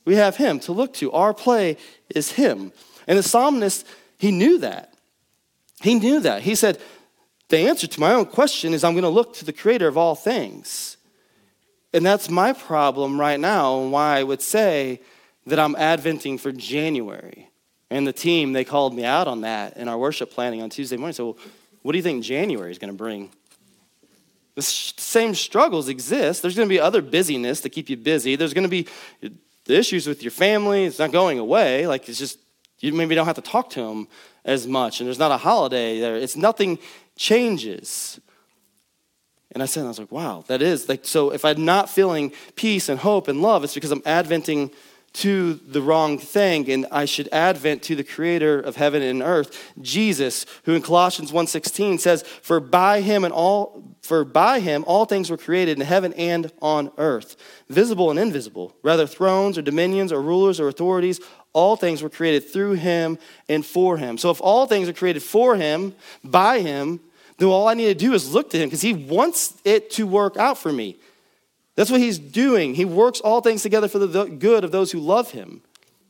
We 0.05 0.17
have 0.17 0.37
him 0.37 0.61
to 0.61 0.73
look 0.73 0.93
to. 0.95 1.12
Our 1.12 1.33
play 1.33 1.76
is 2.14 2.33
him. 2.33 2.73
And 3.07 3.19
the 3.19 3.23
psalmist, 3.23 3.87
he 4.19 4.31
knew 4.31 4.59
that. 4.59 4.95
He 5.81 5.95
knew 5.95 6.21
that. 6.21 6.43
He 6.43 6.55
said, 6.55 6.79
the 7.55 7.69
answer 7.69 7.87
to 7.87 8.01
my 8.01 8.13
own 8.13 8.27
question 8.27 8.75
is 8.75 8.83
I'm 8.83 8.95
going 8.95 9.05
to 9.05 9.09
look 9.09 9.35
to 9.35 9.45
the 9.45 9.53
creator 9.53 9.87
of 9.87 9.97
all 9.97 10.17
things. 10.17 10.97
And 11.93 12.05
that's 12.05 12.29
my 12.29 12.53
problem 12.53 13.21
right 13.21 13.39
now, 13.39 13.81
and 13.81 13.93
why 13.93 14.19
I 14.19 14.25
would 14.25 14.43
say 14.43 15.01
that 15.47 15.61
I'm 15.61 15.77
adventing 15.77 16.39
for 16.39 16.51
January. 16.51 17.49
And 17.90 18.07
the 18.07 18.12
team, 18.12 18.53
they 18.53 18.64
called 18.64 18.93
me 18.93 19.05
out 19.05 19.29
on 19.29 19.43
that 19.43 19.77
in 19.77 19.87
our 19.87 19.97
worship 19.97 20.33
planning 20.33 20.62
on 20.62 20.71
Tuesday 20.71 20.97
morning. 20.97 21.14
So, 21.14 21.37
what 21.83 21.93
do 21.93 21.99
you 21.99 22.03
think 22.03 22.25
January 22.25 22.73
is 22.73 22.79
going 22.79 22.93
to 22.93 22.97
bring? 22.97 23.31
The 24.57 24.62
same 24.62 25.35
struggles 25.35 25.88
exist. 25.88 26.43
There's 26.43 26.57
going 26.57 26.69
to 26.69 26.73
be 26.73 26.81
other 26.81 27.03
busyness 27.03 27.61
to 27.61 27.69
keep 27.69 27.88
you 27.88 27.97
busy. 27.97 28.35
There's 28.35 28.55
going 28.55 28.64
to 28.64 28.69
be 28.69 28.88
the 29.21 29.79
issues 29.79 30.09
with 30.09 30.23
your 30.23 30.33
family. 30.33 30.87
It's 30.87 30.99
not 30.99 31.12
going 31.12 31.38
away. 31.38 31.87
Like, 31.87 32.09
it's 32.09 32.19
just, 32.19 32.38
you 32.81 32.93
maybe 32.93 33.14
don't 33.14 33.27
have 33.27 33.37
to 33.37 33.43
talk 33.43 33.71
to 33.71 33.83
them 33.83 34.09
as 34.45 34.67
much. 34.67 35.01
And 35.01 35.07
there's 35.07 35.19
not 35.19 35.31
a 35.31 35.37
holiday 35.37 36.01
there. 36.01 36.17
It's 36.17 36.37
nothing 36.37 36.79
changes. 37.16 38.20
And 39.53 39.62
I 39.62 39.66
said, 39.66 39.85
I 39.85 39.88
was 39.88 39.98
like, 39.98 40.11
wow, 40.11 40.44
that 40.48 40.62
is 40.62 40.88
like, 40.88 41.05
so 41.05 41.31
if 41.31 41.44
I'm 41.44 41.64
not 41.64 41.88
feeling 41.88 42.33
peace 42.57 42.88
and 42.88 42.98
hope 42.98 43.29
and 43.29 43.40
love, 43.40 43.62
it's 43.62 43.74
because 43.74 43.92
I'm 43.92 44.03
adventing 44.05 44.70
to 45.14 45.55
the 45.55 45.81
wrong 45.81 46.18
thing 46.18 46.68
and 46.70 46.87
I 46.90 47.05
should 47.05 47.29
advent 47.31 47.83
to 47.85 47.94
the 47.94 48.05
creator 48.05 48.59
of 48.59 48.77
heaven 48.77 49.00
and 49.00 49.22
earth, 49.22 49.72
Jesus, 49.81 50.44
who 50.64 50.74
in 50.74 50.83
Colossians 50.83 51.33
1:16 51.33 51.98
says, 51.98 52.24
"For 52.42 52.61
by 52.61 53.00
him 53.00 53.24
and 53.24 53.33
all 53.33 53.85
for 54.03 54.24
by 54.24 54.61
him 54.61 54.85
all 54.87 55.07
things 55.07 55.31
were 55.31 55.38
created 55.38 55.79
in 55.79 55.87
heaven 55.87 56.12
and 56.14 56.53
on 56.61 56.90
earth, 56.98 57.37
visible 57.70 58.11
and 58.11 58.18
invisible, 58.18 58.74
whether 58.83 59.07
thrones 59.07 59.57
or 59.57 59.62
dominions 59.62 60.12
or 60.12 60.20
rulers 60.20 60.61
or 60.61 60.68
authorities, 60.68 61.20
all 61.55 61.77
things 61.77 62.03
were 62.03 62.11
created 62.11 62.53
through 62.53 62.72
him 62.72 63.16
and 63.48 63.64
for 63.64 63.96
him. 63.96 64.18
So 64.18 64.31
if 64.31 64.40
all 64.42 64.66
things 64.66 64.88
are 64.88 64.92
created 64.92 65.22
for 65.22 65.57
him, 65.57 65.94
by 66.22 66.59
him, 66.61 67.00
then 67.38 67.48
all 67.48 67.66
I 67.66 67.74
need 67.74 67.87
to 67.87 67.94
do 67.94 68.12
is 68.12 68.33
look 68.35 68.50
to 68.50 68.59
him 68.59 68.68
because 68.68 68.83
he 68.83 68.92
wants 68.92 69.55
it 69.64 69.90
to 69.92 70.07
work 70.07 70.37
out 70.37 70.59
for 70.59 70.72
me. 70.72 70.98
That's 71.77 71.91
what 71.91 72.01
he's 72.01 72.19
doing. 72.19 72.75
He 72.75 72.85
works 72.85 73.21
all 73.21 73.41
things 73.41 73.63
together 73.63 73.89
for 73.89 73.99
the 73.99 74.27
good 74.27 74.65
of 74.65 74.71
those 74.71 74.93
who 74.93 75.01
love 75.01 75.33
him. 75.33 75.63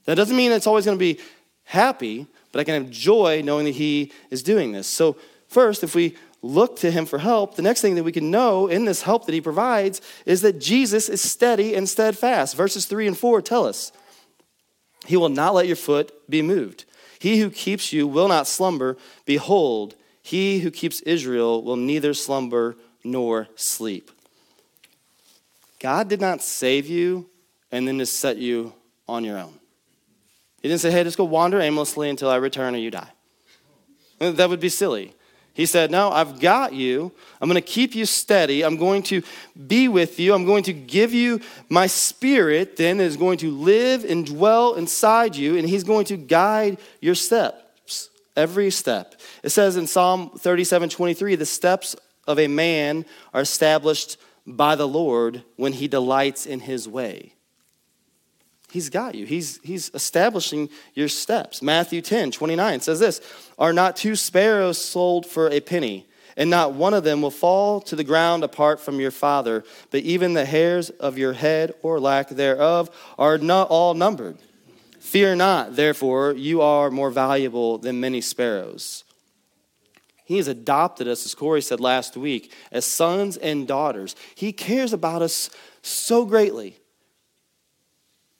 That 0.04 0.16
doesn't 0.16 0.36
mean 0.36 0.52
it's 0.52 0.66
always 0.66 0.84
going 0.84 0.98
to 0.98 1.02
be 1.02 1.20
happy, 1.64 2.26
but 2.52 2.60
I 2.60 2.64
can 2.64 2.74
have 2.74 2.90
joy 2.90 3.42
knowing 3.42 3.64
that 3.64 3.72
he 3.72 4.12
is 4.30 4.42
doing 4.42 4.72
this. 4.72 4.86
So, 4.86 5.16
first, 5.48 5.82
if 5.82 5.94
we 5.94 6.16
look 6.42 6.76
to 6.80 6.90
him 6.90 7.06
for 7.06 7.18
help, 7.18 7.56
the 7.56 7.62
next 7.62 7.80
thing 7.80 7.94
that 7.94 8.04
we 8.04 8.12
can 8.12 8.30
know 8.30 8.66
in 8.66 8.84
this 8.84 9.02
help 9.02 9.24
that 9.24 9.32
he 9.32 9.40
provides 9.40 10.02
is 10.26 10.42
that 10.42 10.60
Jesus 10.60 11.08
is 11.08 11.22
steady 11.22 11.74
and 11.74 11.88
steadfast. 11.88 12.54
Verses 12.54 12.84
3 12.84 13.06
and 13.06 13.18
4 13.18 13.40
tell 13.40 13.66
us. 13.66 13.92
He 15.06 15.16
will 15.16 15.30
not 15.30 15.54
let 15.54 15.66
your 15.66 15.76
foot 15.76 16.12
be 16.28 16.42
moved. 16.42 16.84
He 17.18 17.40
who 17.40 17.50
keeps 17.50 17.92
you 17.92 18.06
will 18.06 18.28
not 18.28 18.46
slumber. 18.46 18.96
Behold, 19.24 19.94
he 20.22 20.60
who 20.60 20.70
keeps 20.70 21.00
Israel 21.02 21.62
will 21.62 21.76
neither 21.76 22.12
slumber 22.14 22.76
nor 23.02 23.48
sleep. 23.56 24.10
God 25.84 26.08
did 26.08 26.18
not 26.18 26.40
save 26.40 26.86
you 26.86 27.28
and 27.70 27.86
then 27.86 27.98
just 27.98 28.18
set 28.18 28.38
you 28.38 28.72
on 29.06 29.22
your 29.22 29.36
own. 29.36 29.52
He 30.62 30.68
didn't 30.70 30.80
say, 30.80 30.90
hey, 30.90 31.04
just 31.04 31.18
go 31.18 31.24
wander 31.24 31.60
aimlessly 31.60 32.08
until 32.08 32.30
I 32.30 32.36
return 32.36 32.74
or 32.74 32.78
you 32.78 32.90
die. 32.90 33.10
That 34.18 34.48
would 34.48 34.60
be 34.60 34.70
silly. 34.70 35.14
He 35.52 35.66
said, 35.66 35.90
No, 35.90 36.10
I've 36.10 36.40
got 36.40 36.72
you. 36.72 37.12
I'm 37.38 37.50
going 37.50 37.62
to 37.62 37.68
keep 37.68 37.94
you 37.94 38.06
steady. 38.06 38.64
I'm 38.64 38.78
going 38.78 39.02
to 39.04 39.22
be 39.66 39.86
with 39.88 40.18
you. 40.18 40.32
I'm 40.32 40.46
going 40.46 40.62
to 40.62 40.72
give 40.72 41.12
you 41.12 41.42
my 41.68 41.86
spirit, 41.86 42.78
then, 42.78 42.98
is 42.98 43.18
going 43.18 43.36
to 43.38 43.50
live 43.50 44.04
and 44.04 44.24
dwell 44.24 44.74
inside 44.74 45.36
you, 45.36 45.58
and 45.58 45.68
He's 45.68 45.84
going 45.84 46.06
to 46.06 46.16
guide 46.16 46.78
your 47.02 47.14
steps, 47.14 48.08
every 48.34 48.70
step. 48.70 49.20
It 49.42 49.50
says 49.50 49.76
in 49.76 49.86
Psalm 49.86 50.30
37 50.30 50.88
23, 50.88 51.34
the 51.34 51.44
steps 51.44 51.94
of 52.26 52.38
a 52.38 52.48
man 52.48 53.04
are 53.34 53.42
established 53.42 54.16
by 54.46 54.74
the 54.74 54.88
Lord 54.88 55.44
when 55.56 55.72
he 55.72 55.88
delights 55.88 56.46
in 56.46 56.60
his 56.60 56.88
way. 56.88 57.34
He's 58.70 58.90
got 58.90 59.14
you. 59.14 59.24
He's, 59.24 59.60
he's 59.62 59.90
establishing 59.94 60.68
your 60.94 61.06
steps. 61.08 61.62
Matthew 61.62 62.02
10, 62.02 62.32
29 62.32 62.80
says 62.80 62.98
this 62.98 63.20
Are 63.56 63.72
not 63.72 63.94
two 63.94 64.16
sparrows 64.16 64.78
sold 64.78 65.26
for 65.26 65.48
a 65.48 65.60
penny? 65.60 66.06
And 66.36 66.50
not 66.50 66.72
one 66.72 66.94
of 66.94 67.04
them 67.04 67.22
will 67.22 67.30
fall 67.30 67.80
to 67.82 67.94
the 67.94 68.02
ground 68.02 68.42
apart 68.42 68.80
from 68.80 68.98
your 68.98 69.12
Father, 69.12 69.62
but 69.92 70.00
even 70.00 70.32
the 70.32 70.44
hairs 70.44 70.90
of 70.90 71.16
your 71.16 71.32
head 71.32 71.72
or 71.82 72.00
lack 72.00 72.28
thereof 72.28 72.90
are 73.16 73.38
not 73.38 73.68
all 73.68 73.94
numbered. 73.94 74.38
Fear 74.98 75.36
not, 75.36 75.76
therefore, 75.76 76.32
you 76.32 76.60
are 76.60 76.90
more 76.90 77.10
valuable 77.10 77.78
than 77.78 78.00
many 78.00 78.20
sparrows. 78.20 79.04
He 80.24 80.38
has 80.38 80.48
adopted 80.48 81.06
us, 81.06 81.26
as 81.26 81.34
Corey 81.34 81.60
said 81.60 81.80
last 81.80 82.16
week, 82.16 82.52
as 82.72 82.86
sons 82.86 83.36
and 83.36 83.68
daughters. 83.68 84.16
He 84.34 84.52
cares 84.52 84.92
about 84.92 85.22
us 85.22 85.50
so 85.82 86.24
greatly 86.24 86.78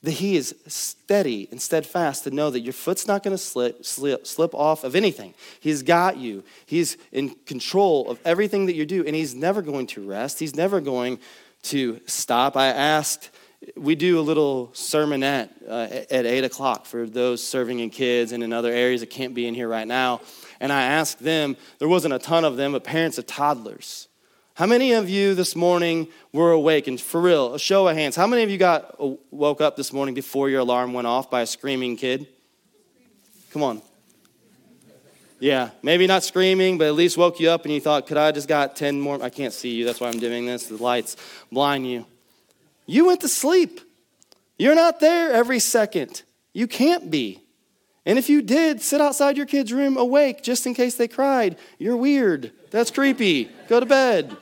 that 0.02 0.12
he 0.12 0.36
is 0.36 0.54
steady 0.66 1.48
and 1.50 1.60
steadfast 1.60 2.24
to 2.24 2.30
know 2.30 2.50
that 2.50 2.60
your 2.60 2.74
foot's 2.74 3.06
not 3.06 3.22
going 3.22 3.34
to 3.34 3.42
slip, 3.42 3.84
slip, 3.84 4.26
slip 4.26 4.54
off 4.54 4.84
of 4.84 4.94
anything. 4.94 5.34
He's 5.60 5.82
got 5.82 6.18
you. 6.18 6.44
He's 6.66 6.98
in 7.10 7.30
control 7.46 8.10
of 8.10 8.18
everything 8.24 8.66
that 8.66 8.74
you 8.74 8.84
do, 8.84 9.04
and 9.04 9.16
he's 9.16 9.34
never 9.34 9.62
going 9.62 9.86
to 9.88 10.06
rest. 10.06 10.38
He's 10.38 10.54
never 10.54 10.80
going 10.80 11.18
to 11.64 12.00
stop. 12.06 12.56
I 12.56 12.66
asked 12.66 13.30
we 13.76 13.94
do 13.94 14.18
a 14.18 14.22
little 14.22 14.68
sermonette 14.68 15.50
uh, 15.68 15.88
at 16.10 16.26
8 16.26 16.44
o'clock 16.44 16.86
for 16.86 17.06
those 17.06 17.46
serving 17.46 17.80
in 17.80 17.90
kids 17.90 18.32
and 18.32 18.42
in 18.42 18.52
other 18.52 18.72
areas 18.72 19.00
that 19.00 19.10
can't 19.10 19.34
be 19.34 19.46
in 19.46 19.54
here 19.54 19.68
right 19.68 19.86
now. 19.86 20.20
And 20.60 20.72
I 20.72 20.82
asked 20.82 21.20
them, 21.20 21.56
there 21.78 21.88
wasn't 21.88 22.14
a 22.14 22.18
ton 22.18 22.44
of 22.44 22.56
them, 22.56 22.72
but 22.72 22.84
parents 22.84 23.18
of 23.18 23.26
toddlers. 23.26 24.08
How 24.54 24.66
many 24.66 24.92
of 24.92 25.08
you 25.08 25.34
this 25.34 25.56
morning 25.56 26.08
were 26.32 26.52
awake? 26.52 26.86
And 26.86 27.00
for 27.00 27.20
real, 27.20 27.54
a 27.54 27.58
show 27.58 27.88
of 27.88 27.96
hands. 27.96 28.14
How 28.14 28.26
many 28.26 28.42
of 28.44 28.50
you 28.50 28.58
got 28.58 28.94
uh, 29.00 29.14
woke 29.30 29.60
up 29.60 29.76
this 29.76 29.92
morning 29.92 30.14
before 30.14 30.48
your 30.48 30.60
alarm 30.60 30.92
went 30.92 31.06
off 31.06 31.30
by 31.30 31.42
a 31.42 31.46
screaming 31.46 31.96
kid? 31.96 32.28
Come 33.50 33.62
on. 33.62 33.82
Yeah, 35.40 35.70
maybe 35.82 36.06
not 36.06 36.22
screaming, 36.22 36.78
but 36.78 36.86
at 36.86 36.94
least 36.94 37.18
woke 37.18 37.40
you 37.40 37.50
up 37.50 37.64
and 37.64 37.74
you 37.74 37.80
thought, 37.80 38.06
could 38.06 38.16
I 38.16 38.30
just 38.32 38.48
got 38.48 38.76
10 38.76 39.00
more? 39.00 39.20
I 39.22 39.28
can't 39.28 39.52
see 39.52 39.74
you. 39.74 39.84
That's 39.84 40.00
why 40.00 40.08
I'm 40.08 40.20
doing 40.20 40.46
this. 40.46 40.66
The 40.66 40.76
lights 40.76 41.16
blind 41.50 41.86
you. 41.86 42.06
You 42.86 43.06
went 43.06 43.20
to 43.22 43.28
sleep. 43.28 43.80
You're 44.58 44.74
not 44.74 45.00
there 45.00 45.32
every 45.32 45.58
second. 45.58 46.22
You 46.52 46.66
can't 46.66 47.10
be. 47.10 47.40
And 48.06 48.18
if 48.18 48.28
you 48.28 48.42
did, 48.42 48.82
sit 48.82 49.00
outside 49.00 49.36
your 49.36 49.46
kid's 49.46 49.72
room 49.72 49.96
awake 49.96 50.42
just 50.42 50.66
in 50.66 50.74
case 50.74 50.94
they 50.94 51.08
cried. 51.08 51.56
You're 51.78 51.96
weird. 51.96 52.52
That's 52.70 52.90
creepy. 52.90 53.50
Go 53.68 53.80
to 53.80 53.86
bed. 53.86 54.36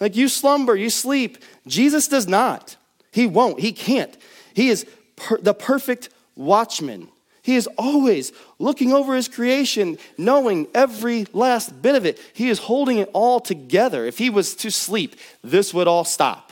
Like 0.00 0.16
you 0.16 0.28
slumber, 0.28 0.74
you 0.74 0.90
sleep. 0.90 1.38
Jesus 1.66 2.08
does 2.08 2.26
not. 2.26 2.76
He 3.12 3.26
won't. 3.26 3.60
He 3.60 3.72
can't. 3.72 4.14
He 4.54 4.68
is 4.68 4.86
per- 5.16 5.38
the 5.38 5.54
perfect 5.54 6.10
watchman. 6.34 7.08
He 7.42 7.56
is 7.56 7.68
always 7.78 8.32
looking 8.58 8.92
over 8.92 9.14
his 9.14 9.28
creation, 9.28 9.98
knowing 10.18 10.66
every 10.74 11.26
last 11.32 11.80
bit 11.80 11.94
of 11.94 12.04
it. 12.04 12.18
He 12.34 12.48
is 12.48 12.58
holding 12.58 12.98
it 12.98 13.08
all 13.12 13.38
together. 13.38 14.04
If 14.04 14.18
he 14.18 14.30
was 14.30 14.54
to 14.56 14.70
sleep, 14.70 15.14
this 15.44 15.72
would 15.72 15.86
all 15.86 16.04
stop. 16.04 16.45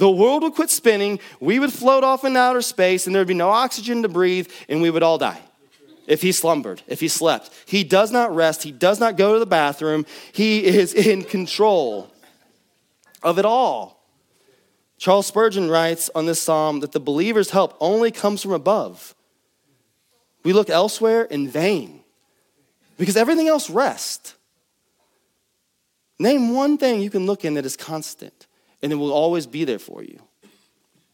The 0.00 0.10
world 0.10 0.42
would 0.44 0.54
quit 0.54 0.70
spinning, 0.70 1.20
we 1.40 1.58
would 1.58 1.74
float 1.74 2.04
off 2.04 2.24
in 2.24 2.34
outer 2.34 2.62
space, 2.62 3.04
and 3.04 3.14
there 3.14 3.20
would 3.20 3.28
be 3.28 3.34
no 3.34 3.50
oxygen 3.50 4.00
to 4.00 4.08
breathe, 4.08 4.50
and 4.66 4.80
we 4.80 4.88
would 4.88 5.02
all 5.02 5.18
die. 5.18 5.42
If 6.06 6.22
he 6.22 6.32
slumbered, 6.32 6.80
if 6.86 7.00
he 7.00 7.08
slept, 7.08 7.50
he 7.66 7.84
does 7.84 8.10
not 8.10 8.34
rest, 8.34 8.62
he 8.62 8.72
does 8.72 8.98
not 8.98 9.18
go 9.18 9.34
to 9.34 9.38
the 9.38 9.44
bathroom, 9.44 10.06
he 10.32 10.64
is 10.64 10.94
in 11.10 11.22
control 11.22 12.10
of 13.22 13.38
it 13.38 13.44
all. 13.44 14.02
Charles 14.96 15.26
Spurgeon 15.26 15.68
writes 15.68 16.08
on 16.14 16.24
this 16.24 16.40
psalm 16.40 16.80
that 16.80 16.92
the 16.92 17.00
believer's 17.00 17.50
help 17.50 17.76
only 17.78 18.10
comes 18.10 18.40
from 18.40 18.52
above. 18.52 19.14
We 20.44 20.54
look 20.54 20.70
elsewhere 20.70 21.24
in 21.24 21.46
vain 21.46 22.00
because 22.96 23.18
everything 23.18 23.48
else 23.48 23.68
rests. 23.68 24.34
Name 26.18 26.54
one 26.54 26.78
thing 26.78 27.02
you 27.02 27.10
can 27.10 27.26
look 27.26 27.44
in 27.44 27.52
that 27.52 27.66
is 27.66 27.76
constant 27.76 28.46
and 28.82 28.92
it 28.92 28.96
will 28.96 29.12
always 29.12 29.46
be 29.46 29.64
there 29.64 29.78
for 29.78 30.02
you. 30.02 30.20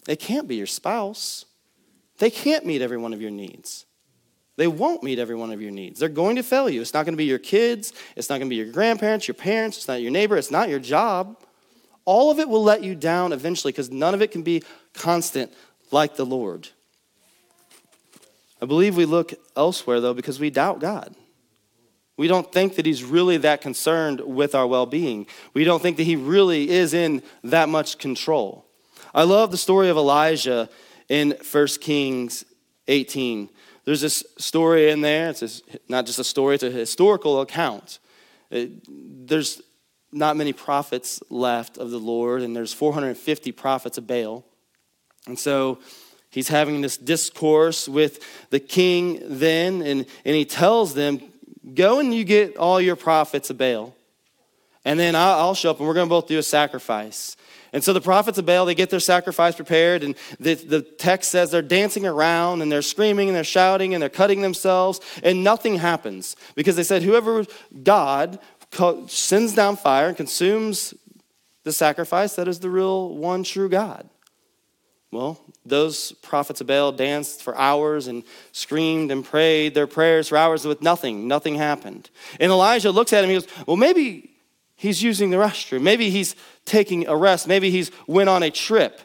They 0.04 0.16
can't 0.16 0.48
be 0.48 0.56
your 0.56 0.66
spouse. 0.66 1.44
They 2.18 2.30
can't 2.30 2.64
meet 2.64 2.82
every 2.82 2.96
one 2.96 3.12
of 3.12 3.20
your 3.20 3.30
needs. 3.30 3.84
They 4.56 4.66
won't 4.66 5.02
meet 5.02 5.18
every 5.18 5.34
one 5.34 5.52
of 5.52 5.60
your 5.60 5.70
needs. 5.70 6.00
They're 6.00 6.08
going 6.08 6.36
to 6.36 6.42
fail 6.42 6.70
you. 6.70 6.80
It's 6.80 6.94
not 6.94 7.04
going 7.04 7.12
to 7.12 7.18
be 7.18 7.26
your 7.26 7.38
kids. 7.38 7.92
It's 8.14 8.30
not 8.30 8.38
going 8.38 8.48
to 8.48 8.50
be 8.50 8.56
your 8.56 8.72
grandparents, 8.72 9.28
your 9.28 9.34
parents. 9.34 9.76
It's 9.76 9.88
not 9.88 10.00
your 10.00 10.10
neighbor. 10.10 10.36
It's 10.36 10.50
not 10.50 10.70
your 10.70 10.78
job. 10.78 11.36
All 12.06 12.30
of 12.30 12.38
it 12.38 12.48
will 12.48 12.62
let 12.62 12.82
you 12.82 12.94
down 12.94 13.32
eventually 13.32 13.72
because 13.72 13.90
none 13.90 14.14
of 14.14 14.22
it 14.22 14.30
can 14.30 14.42
be 14.42 14.62
constant 14.94 15.52
like 15.90 16.16
the 16.16 16.24
Lord. 16.24 16.68
I 18.62 18.64
believe 18.64 18.96
we 18.96 19.04
look 19.04 19.34
elsewhere, 19.54 20.00
though, 20.00 20.14
because 20.14 20.40
we 20.40 20.48
doubt 20.48 20.80
God. 20.80 21.14
We 22.16 22.28
don't 22.28 22.50
think 22.50 22.76
that 22.76 22.86
he's 22.86 23.04
really 23.04 23.36
that 23.38 23.60
concerned 23.60 24.20
with 24.20 24.54
our 24.54 24.66
well 24.66 24.86
being. 24.86 25.26
We 25.52 25.64
don't 25.64 25.82
think 25.82 25.98
that 25.98 26.04
he 26.04 26.16
really 26.16 26.70
is 26.70 26.94
in 26.94 27.22
that 27.44 27.68
much 27.68 27.98
control. 27.98 28.66
I 29.14 29.24
love 29.24 29.50
the 29.50 29.56
story 29.56 29.88
of 29.88 29.96
Elijah 29.96 30.68
in 31.08 31.34
1 31.50 31.66
Kings 31.80 32.44
18. 32.88 33.50
There's 33.84 34.00
this 34.00 34.24
story 34.38 34.90
in 34.90 35.00
there. 35.00 35.30
It's 35.30 35.62
not 35.88 36.06
just 36.06 36.18
a 36.18 36.24
story, 36.24 36.56
it's 36.56 36.64
a 36.64 36.70
historical 36.70 37.40
account. 37.40 37.98
It, 38.50 39.28
there's 39.28 39.62
not 40.12 40.36
many 40.36 40.52
prophets 40.52 41.22
left 41.30 41.78
of 41.78 41.90
the 41.90 41.98
Lord, 41.98 42.42
and 42.42 42.54
there's 42.54 42.72
450 42.72 43.52
prophets 43.52 43.98
of 43.98 44.06
Baal. 44.06 44.44
And 45.26 45.38
so 45.38 45.78
he's 46.30 46.48
having 46.48 46.80
this 46.80 46.96
discourse 46.96 47.88
with 47.88 48.24
the 48.50 48.60
king 48.60 49.20
then, 49.22 49.82
and, 49.82 50.06
and 50.24 50.36
he 50.36 50.44
tells 50.44 50.94
them, 50.94 51.20
Go 51.74 52.00
and 52.00 52.14
you 52.14 52.24
get 52.24 52.56
all 52.56 52.80
your 52.80 52.96
prophets 52.96 53.50
of 53.50 53.58
Baal. 53.58 53.94
And 54.84 55.00
then 55.00 55.16
I'll 55.16 55.54
show 55.54 55.72
up 55.72 55.80
and 55.80 55.88
we're 55.88 55.94
going 55.94 56.06
to 56.06 56.10
both 56.10 56.28
do 56.28 56.38
a 56.38 56.42
sacrifice. 56.42 57.36
And 57.72 57.82
so 57.82 57.92
the 57.92 58.00
prophets 58.00 58.38
of 58.38 58.46
Baal, 58.46 58.64
they 58.64 58.74
get 58.74 58.88
their 58.88 59.00
sacrifice 59.00 59.56
prepared, 59.56 60.02
and 60.02 60.14
the, 60.38 60.54
the 60.54 60.80
text 60.80 61.30
says 61.30 61.50
they're 61.50 61.60
dancing 61.60 62.06
around 62.06 62.62
and 62.62 62.70
they're 62.70 62.82
screaming 62.82 63.28
and 63.28 63.36
they're 63.36 63.44
shouting 63.44 63.92
and 63.92 64.00
they're 64.00 64.08
cutting 64.08 64.40
themselves, 64.40 65.00
and 65.22 65.42
nothing 65.42 65.76
happens 65.76 66.36
because 66.54 66.76
they 66.76 66.84
said, 66.84 67.02
Whoever 67.02 67.44
God 67.82 68.38
sends 69.08 69.54
down 69.54 69.76
fire 69.76 70.08
and 70.08 70.16
consumes 70.16 70.94
the 71.64 71.72
sacrifice, 71.72 72.36
that 72.36 72.48
is 72.48 72.60
the 72.60 72.70
real 72.70 73.14
one 73.14 73.42
true 73.42 73.68
God. 73.68 74.08
Well, 75.16 75.40
those 75.64 76.12
prophets 76.12 76.60
of 76.60 76.66
Baal 76.66 76.92
danced 76.92 77.42
for 77.42 77.56
hours 77.56 78.06
and 78.06 78.22
screamed 78.52 79.10
and 79.10 79.24
prayed 79.24 79.74
their 79.74 79.86
prayers 79.86 80.28
for 80.28 80.36
hours 80.36 80.66
with 80.66 80.82
nothing. 80.82 81.26
Nothing 81.26 81.54
happened. 81.54 82.10
And 82.38 82.52
Elijah 82.52 82.90
looks 82.90 83.14
at 83.14 83.24
him 83.24 83.30
he 83.30 83.36
goes, 83.36 83.48
Well, 83.66 83.78
maybe 83.78 84.30
he's 84.74 85.02
using 85.02 85.30
the 85.30 85.38
restroom. 85.38 85.80
Maybe 85.80 86.10
he's 86.10 86.36
taking 86.66 87.08
a 87.08 87.16
rest. 87.16 87.48
Maybe 87.48 87.70
he's 87.70 87.90
went 88.06 88.28
on 88.28 88.42
a 88.42 88.50
trip. 88.50 89.00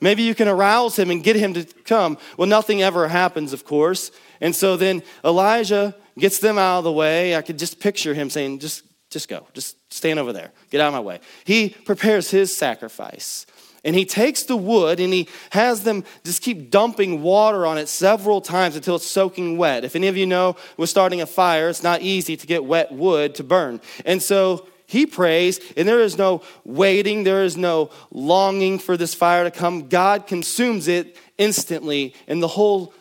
Maybe 0.00 0.22
you 0.22 0.34
can 0.34 0.48
arouse 0.48 0.98
him 0.98 1.10
and 1.10 1.22
get 1.22 1.36
him 1.36 1.52
to 1.52 1.64
come. 1.84 2.16
Well, 2.38 2.48
nothing 2.48 2.80
ever 2.80 3.06
happens, 3.06 3.52
of 3.52 3.66
course. 3.66 4.12
And 4.40 4.56
so 4.56 4.78
then 4.78 5.02
Elijah 5.22 5.94
gets 6.18 6.38
them 6.38 6.56
out 6.56 6.78
of 6.78 6.84
the 6.84 6.92
way. 6.92 7.36
I 7.36 7.42
could 7.42 7.58
just 7.58 7.78
picture 7.78 8.14
him 8.14 8.30
saying, 8.30 8.60
Just, 8.60 8.84
just 9.10 9.28
go. 9.28 9.46
Just 9.52 9.76
stand 9.92 10.18
over 10.18 10.32
there. 10.32 10.50
Get 10.70 10.80
out 10.80 10.88
of 10.88 10.94
my 10.94 11.00
way. 11.00 11.20
He 11.44 11.68
prepares 11.68 12.30
his 12.30 12.56
sacrifice. 12.56 13.44
And 13.86 13.94
he 13.94 14.04
takes 14.04 14.42
the 14.42 14.56
wood 14.56 14.98
and 14.98 15.12
he 15.12 15.28
has 15.50 15.84
them 15.84 16.02
just 16.24 16.42
keep 16.42 16.70
dumping 16.70 17.22
water 17.22 17.64
on 17.64 17.78
it 17.78 17.88
several 17.88 18.40
times 18.40 18.74
until 18.74 18.96
it's 18.96 19.06
soaking 19.06 19.56
wet. 19.56 19.84
If 19.84 19.94
any 19.94 20.08
of 20.08 20.16
you 20.16 20.26
know 20.26 20.56
with 20.76 20.90
starting 20.90 21.22
a 21.22 21.26
fire, 21.26 21.68
it's 21.68 21.84
not 21.84 22.02
easy 22.02 22.36
to 22.36 22.46
get 22.48 22.64
wet 22.64 22.90
wood 22.90 23.36
to 23.36 23.44
burn. 23.44 23.80
And 24.04 24.20
so 24.20 24.66
he 24.86 25.06
prays, 25.06 25.60
and 25.76 25.86
there 25.86 26.00
is 26.00 26.18
no 26.18 26.42
waiting, 26.64 27.22
there 27.22 27.44
is 27.44 27.56
no 27.56 27.90
longing 28.10 28.80
for 28.80 28.96
this 28.96 29.14
fire 29.14 29.44
to 29.44 29.52
come. 29.52 29.88
God 29.88 30.26
consumes 30.26 30.88
it 30.88 31.16
instantly, 31.38 32.12
and 32.26 32.42
the 32.42 32.48
whole 32.48 32.92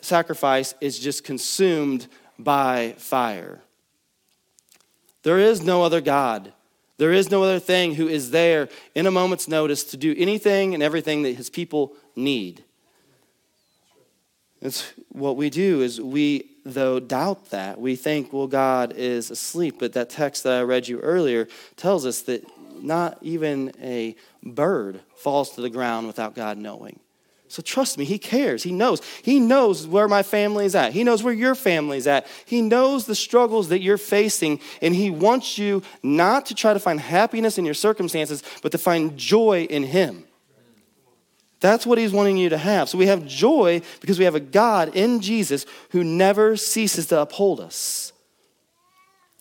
sacrifice 0.00 0.74
is 0.80 0.98
just 0.98 1.22
consumed 1.22 2.08
by 2.40 2.96
fire. 2.98 3.60
There 5.22 5.38
is 5.38 5.62
no 5.62 5.84
other 5.84 6.00
God. 6.00 6.52
There 6.96 7.12
is 7.12 7.30
no 7.30 7.42
other 7.42 7.58
thing 7.58 7.94
who 7.94 8.08
is 8.08 8.30
there 8.30 8.68
in 8.94 9.06
a 9.06 9.10
moment's 9.10 9.48
notice 9.48 9.84
to 9.84 9.96
do 9.96 10.14
anything 10.16 10.74
and 10.74 10.82
everything 10.82 11.22
that 11.22 11.34
his 11.34 11.50
people 11.50 11.94
need. 12.14 12.62
It's 14.60 14.92
what 15.10 15.36
we 15.36 15.50
do 15.50 15.82
is 15.82 16.00
we, 16.00 16.50
though, 16.64 16.98
doubt 16.98 17.50
that. 17.50 17.80
We 17.80 17.96
think, 17.96 18.32
well, 18.32 18.46
God 18.46 18.94
is 18.96 19.30
asleep. 19.30 19.76
But 19.78 19.92
that 19.92 20.08
text 20.08 20.44
that 20.44 20.58
I 20.58 20.62
read 20.62 20.88
you 20.88 21.00
earlier 21.00 21.48
tells 21.76 22.06
us 22.06 22.22
that 22.22 22.44
not 22.80 23.18
even 23.20 23.72
a 23.82 24.16
bird 24.42 25.00
falls 25.16 25.50
to 25.56 25.60
the 25.60 25.70
ground 25.70 26.06
without 26.06 26.34
God 26.34 26.56
knowing. 26.58 26.98
So 27.54 27.62
trust 27.62 27.98
me, 27.98 28.04
he 28.04 28.18
cares. 28.18 28.64
He 28.64 28.72
knows. 28.72 29.00
He 29.22 29.38
knows 29.38 29.86
where 29.86 30.08
my 30.08 30.24
family 30.24 30.64
is 30.64 30.74
at. 30.74 30.92
He 30.92 31.04
knows 31.04 31.22
where 31.22 31.32
your 31.32 31.54
family 31.54 31.98
is 31.98 32.08
at. 32.08 32.26
He 32.46 32.60
knows 32.60 33.06
the 33.06 33.14
struggles 33.14 33.68
that 33.68 33.80
you're 33.80 33.96
facing, 33.96 34.58
and 34.82 34.92
he 34.92 35.08
wants 35.08 35.56
you 35.56 35.84
not 36.02 36.46
to 36.46 36.56
try 36.56 36.72
to 36.72 36.80
find 36.80 36.98
happiness 36.98 37.56
in 37.56 37.64
your 37.64 37.74
circumstances, 37.74 38.42
but 38.60 38.72
to 38.72 38.78
find 38.78 39.16
joy 39.16 39.68
in 39.70 39.84
him. 39.84 40.24
That's 41.60 41.86
what 41.86 41.96
he's 41.96 42.10
wanting 42.10 42.38
you 42.38 42.48
to 42.48 42.58
have. 42.58 42.88
So 42.88 42.98
we 42.98 43.06
have 43.06 43.24
joy 43.24 43.82
because 44.00 44.18
we 44.18 44.24
have 44.24 44.34
a 44.34 44.40
God 44.40 44.96
in 44.96 45.20
Jesus 45.20 45.64
who 45.90 46.02
never 46.02 46.56
ceases 46.56 47.06
to 47.06 47.20
uphold 47.20 47.60
us. 47.60 48.12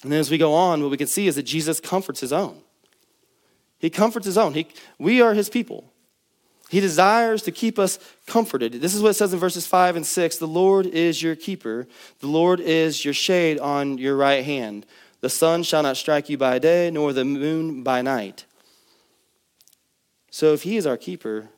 And 0.04 0.12
then 0.12 0.19
as 0.19 0.30
we 0.30 0.38
go 0.38 0.54
on, 0.54 0.84
what 0.84 0.91
we 0.91 0.97
can 0.97 1.08
see 1.08 1.26
is 1.26 1.34
that 1.34 1.47
Jesus 1.47 1.80
comforts 1.80 2.19
his 2.19 2.32
own. 2.32 2.62
He 3.80 3.89
comforts 3.89 4.28
his 4.28 4.38
own. 4.38 4.54
He, 4.54 4.67
we 4.99 5.19
are 5.19 5.34
his 5.34 5.49
people. 5.49 5.92
He 6.73 6.79
desires 6.79 7.43
to 7.43 7.51
keep 7.51 7.77
us 7.77 7.99
comforted. 8.25 8.73
This 8.73 8.95
is 8.95 9.01
what 9.03 9.09
it 9.09 9.13
says 9.13 9.31
in 9.31 9.38
verses 9.38 9.67
5 9.67 9.95
and 9.95 10.03
6 10.03 10.38
The 10.38 10.47
Lord 10.47 10.88
is 10.88 11.21
your 11.21 11.36
keeper, 11.36 11.88
the 12.19 12.25
Lord 12.25 12.59
is 12.59 13.05
your 13.05 13.13
shade 13.13 13.59
on 13.59 13.99
your 13.99 14.17
right 14.17 14.43
hand. 14.43 14.88
The 15.21 15.29
sun 15.29 15.62
shall 15.62 15.83
not 15.83 15.97
strike 15.97 16.29
you 16.29 16.38
by 16.39 16.57
day, 16.57 16.89
nor 16.89 17.13
the 17.13 17.25
moon 17.25 17.83
by 17.83 18.01
night. 18.01 18.45
So 20.31 20.53
if 20.53 20.63
He 20.63 20.75
is 20.77 20.88
our 20.88 20.97
keeper, 20.97 21.49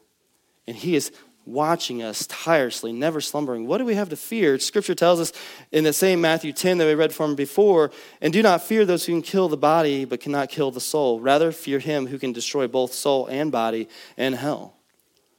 and 0.67 0.75
He 0.75 0.97
is 0.97 1.13
watching 1.45 2.04
us 2.04 2.28
tirelessly, 2.28 2.91
never 2.91 3.21
slumbering. 3.21 3.67
What 3.67 3.78
do 3.78 3.86
we 3.86 3.95
have 3.95 4.10
to 4.10 4.17
fear? 4.17 4.60
Scripture 4.60 4.95
tells 4.95 5.21
us 5.21 5.32
in 5.71 5.86
the 5.86 5.93
same 5.93 6.19
Matthew 6.19 6.51
10 6.51 6.78
that 6.80 6.88
we 6.88 6.93
read 6.93 7.13
from 7.13 7.36
before, 7.36 7.89
and 8.19 8.34
do 8.34 8.41
not 8.41 8.63
fear 8.63 8.84
those 8.84 9.06
who 9.06 9.13
can 9.13 9.21
kill 9.21 9.47
the 9.47 9.56
body 9.56 10.04
but 10.04 10.19
cannot 10.19 10.49
kill 10.49 10.71
the 10.71 10.82
soul. 10.82 11.21
Rather, 11.21 11.54
fear 11.54 11.80
him 11.80 12.08
who 12.08 12.19
can 12.19 12.34
destroy 12.34 12.67
both 12.67 12.91
soul 12.91 13.28
and 13.28 13.49
body 13.49 13.88
in 14.17 14.34
hell. 14.34 14.75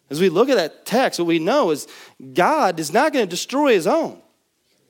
As 0.08 0.20
we 0.20 0.28
look 0.28 0.48
at 0.48 0.56
that 0.56 0.86
text, 0.86 1.18
what 1.18 1.26
we 1.26 1.38
know 1.38 1.70
is 1.70 1.88
God 2.34 2.78
is 2.78 2.92
not 2.92 3.12
going 3.12 3.24
to 3.24 3.30
destroy 3.30 3.72
his 3.72 3.86
own. 3.86 4.20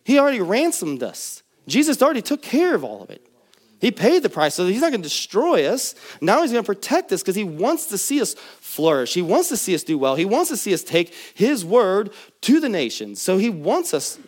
He 0.05 0.19
already 0.19 0.41
ransomed 0.41 1.03
us. 1.03 1.43
Jesus 1.67 2.01
already 2.01 2.23
took 2.23 2.43
care 2.43 2.75
of 2.75 2.85
all 2.85 3.03
of 3.03 3.11
it. 3.11 3.27
He 3.81 3.91
paid 3.91 4.23
the 4.23 4.31
price, 4.31 4.55
so 4.55 4.67
he's 4.67 4.81
not 4.81 4.91
going 4.91 5.03
to 5.03 5.09
destroy 5.09 5.67
us. 5.67 5.95
Now 6.21 6.43
he's 6.43 6.53
going 6.53 6.65
to 6.65 6.67
protect 6.67 7.13
us 7.13 7.23
because 7.23 7.35
he 7.35 7.45
wants 7.45 7.87
to 7.87 7.99
see 7.99 8.21
us 8.21 8.35
flourish. 8.35 9.13
He 9.13 9.23
wants 9.23 9.49
to 9.51 9.57
see 9.57 9.75
us 9.75 9.83
do 9.83 9.99
well. 9.99 10.15
He 10.15 10.25
wants 10.25 10.49
to 10.51 10.57
see 10.57 10.73
us 10.73 10.83
take 10.83 11.13
his 11.35 11.65
word 11.65 12.13
to 12.43 12.61
the 12.61 12.69
nations. 12.69 13.21
So 13.21 13.37
he 13.37 13.51
wants 13.51 13.93
us 13.93 14.19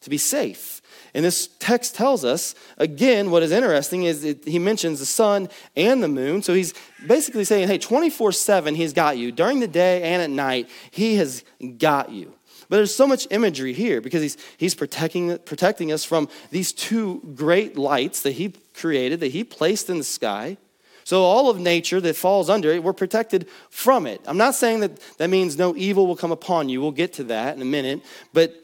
to 0.00 0.10
be 0.10 0.18
safe. 0.18 0.75
And 1.16 1.24
this 1.24 1.48
text 1.58 1.94
tells 1.94 2.26
us, 2.26 2.54
again, 2.76 3.30
what 3.30 3.42
is 3.42 3.50
interesting 3.50 4.02
is 4.02 4.36
he 4.44 4.58
mentions 4.58 4.98
the 4.98 5.06
sun 5.06 5.48
and 5.74 6.02
the 6.02 6.08
moon. 6.08 6.42
So 6.42 6.52
he's 6.52 6.74
basically 7.06 7.44
saying, 7.44 7.68
hey, 7.68 7.78
24 7.78 8.32
7, 8.32 8.74
he's 8.74 8.92
got 8.92 9.16
you. 9.16 9.32
During 9.32 9.60
the 9.60 9.66
day 9.66 10.02
and 10.02 10.20
at 10.20 10.28
night, 10.28 10.68
he 10.90 11.16
has 11.16 11.42
got 11.78 12.10
you. 12.10 12.34
But 12.68 12.76
there's 12.76 12.94
so 12.94 13.06
much 13.06 13.26
imagery 13.30 13.72
here 13.72 14.02
because 14.02 14.20
he's, 14.20 14.36
he's 14.58 14.74
protecting, 14.74 15.38
protecting 15.38 15.90
us 15.90 16.04
from 16.04 16.28
these 16.50 16.70
two 16.70 17.22
great 17.34 17.78
lights 17.78 18.20
that 18.20 18.32
he 18.32 18.52
created, 18.74 19.20
that 19.20 19.32
he 19.32 19.42
placed 19.42 19.88
in 19.88 19.96
the 19.96 20.04
sky. 20.04 20.58
So, 21.04 21.22
all 21.22 21.48
of 21.48 21.58
nature 21.58 22.00
that 22.00 22.16
falls 22.16 22.50
under 22.50 22.70
it, 22.70 22.82
we're 22.82 22.92
protected 22.92 23.48
from 23.70 24.06
it. 24.06 24.20
I'm 24.26 24.36
not 24.36 24.54
saying 24.54 24.80
that 24.80 25.00
that 25.16 25.30
means 25.30 25.56
no 25.56 25.74
evil 25.76 26.06
will 26.06 26.16
come 26.16 26.32
upon 26.32 26.68
you. 26.68 26.82
We'll 26.82 26.90
get 26.90 27.14
to 27.14 27.24
that 27.24 27.56
in 27.56 27.62
a 27.62 27.64
minute. 27.66 28.02
But 28.34 28.54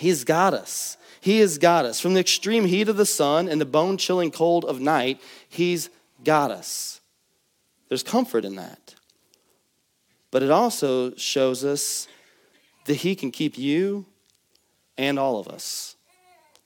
He's 0.00 0.24
got 0.24 0.54
us. 0.54 0.96
He 1.20 1.40
has 1.40 1.58
got 1.58 1.84
us. 1.84 2.00
From 2.00 2.14
the 2.14 2.20
extreme 2.20 2.64
heat 2.64 2.88
of 2.88 2.96
the 2.96 3.06
sun 3.06 3.48
and 3.48 3.60
the 3.60 3.66
bone 3.66 3.96
chilling 3.96 4.30
cold 4.30 4.64
of 4.64 4.80
night, 4.80 5.20
He's 5.48 5.90
got 6.24 6.50
us. 6.50 7.00
There's 7.88 8.02
comfort 8.02 8.44
in 8.44 8.56
that. 8.56 8.94
But 10.30 10.42
it 10.42 10.50
also 10.50 11.14
shows 11.16 11.64
us 11.64 12.08
that 12.86 12.94
He 12.94 13.14
can 13.14 13.30
keep 13.30 13.58
you 13.58 14.06
and 14.96 15.18
all 15.18 15.38
of 15.38 15.48
us. 15.48 15.96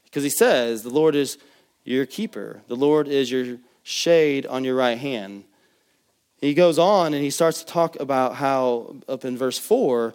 Because 0.04 0.22
He 0.22 0.30
says, 0.30 0.82
The 0.82 0.90
Lord 0.90 1.14
is 1.16 1.38
your 1.84 2.06
keeper, 2.06 2.62
the 2.68 2.76
Lord 2.76 3.08
is 3.08 3.30
your 3.30 3.58
shade 3.82 4.46
on 4.46 4.64
your 4.64 4.74
right 4.74 4.98
hand. 4.98 5.44
He 6.40 6.54
goes 6.54 6.78
on 6.78 7.14
and 7.14 7.22
he 7.22 7.30
starts 7.30 7.60
to 7.60 7.66
talk 7.66 7.98
about 8.00 8.34
how, 8.34 8.96
up 9.08 9.24
in 9.24 9.36
verse 9.36 9.58
4, 9.58 10.14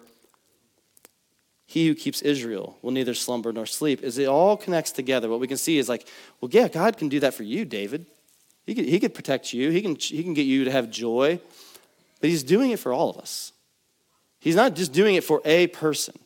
he 1.69 1.87
who 1.87 1.93
keeps 1.93 2.23
Israel 2.23 2.79
will 2.81 2.89
neither 2.89 3.13
slumber 3.13 3.53
nor 3.53 3.67
sleep. 3.67 4.01
As 4.01 4.17
it 4.17 4.27
all 4.27 4.57
connects 4.57 4.91
together, 4.91 5.29
what 5.29 5.39
we 5.39 5.45
can 5.45 5.55
see 5.55 5.77
is 5.77 5.87
like, 5.87 6.07
well, 6.41 6.49
yeah, 6.51 6.67
God 6.67 6.97
can 6.97 7.09
do 7.09 7.19
that 7.19 7.35
for 7.35 7.43
you, 7.43 7.63
David. 7.63 8.07
He 8.65 8.73
could, 8.73 8.85
he 8.85 8.99
could 8.99 9.13
protect 9.13 9.53
you, 9.53 9.69
he 9.69 9.79
can, 9.83 9.95
he 9.95 10.23
can 10.23 10.33
get 10.33 10.47
you 10.47 10.63
to 10.63 10.71
have 10.71 10.89
joy, 10.89 11.39
but 12.19 12.29
he's 12.31 12.41
doing 12.41 12.71
it 12.71 12.79
for 12.79 12.91
all 12.91 13.11
of 13.11 13.17
us. 13.17 13.53
He's 14.39 14.55
not 14.55 14.75
just 14.75 14.91
doing 14.93 15.13
it 15.13 15.23
for 15.23 15.43
a 15.45 15.67
person, 15.67 16.17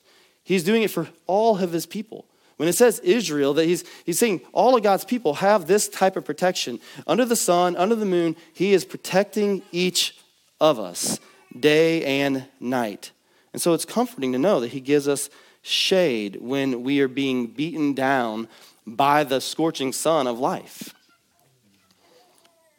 he's 0.46 0.64
doing 0.64 0.82
it 0.82 0.92
for 0.92 1.10
all 1.28 1.58
of 1.58 1.74
his 1.74 1.86
people. 1.86 2.24
When 2.56 2.70
it 2.70 2.74
says 2.74 3.00
Israel, 3.00 3.54
that 3.56 3.66
he's, 3.66 3.84
he's 4.06 4.20
saying 4.20 4.40
all 4.54 4.78
of 4.78 4.84
God's 4.84 5.04
people 5.04 5.34
have 5.34 5.68
this 5.68 5.90
type 5.90 6.16
of 6.16 6.24
protection. 6.24 6.80
Under 7.06 7.26
the 7.26 7.36
sun, 7.36 7.76
under 7.76 7.96
the 7.96 8.06
moon, 8.06 8.38
he 8.54 8.74
is 8.74 8.86
protecting 8.86 9.62
each 9.74 10.18
of 10.62 10.80
us 10.80 11.20
day 11.60 12.22
and 12.22 12.46
night. 12.62 13.12
And 13.54 13.62
so 13.62 13.74
it's 13.74 13.86
comforting 13.86 14.34
to 14.34 14.40
know 14.40 14.60
that 14.60 14.72
he 14.72 14.82
gives 14.82 15.08
us 15.08 15.30
shade 15.62 16.38
when 16.42 16.84
we 16.84 17.00
are 17.00 17.08
being 17.08 17.48
beaten 17.48 17.94
down 17.94 18.48
by 18.86 19.24
the 19.24 19.40
scorching 19.40 19.94
sun 19.94 20.28
of 20.28 20.40
life. 20.40 20.94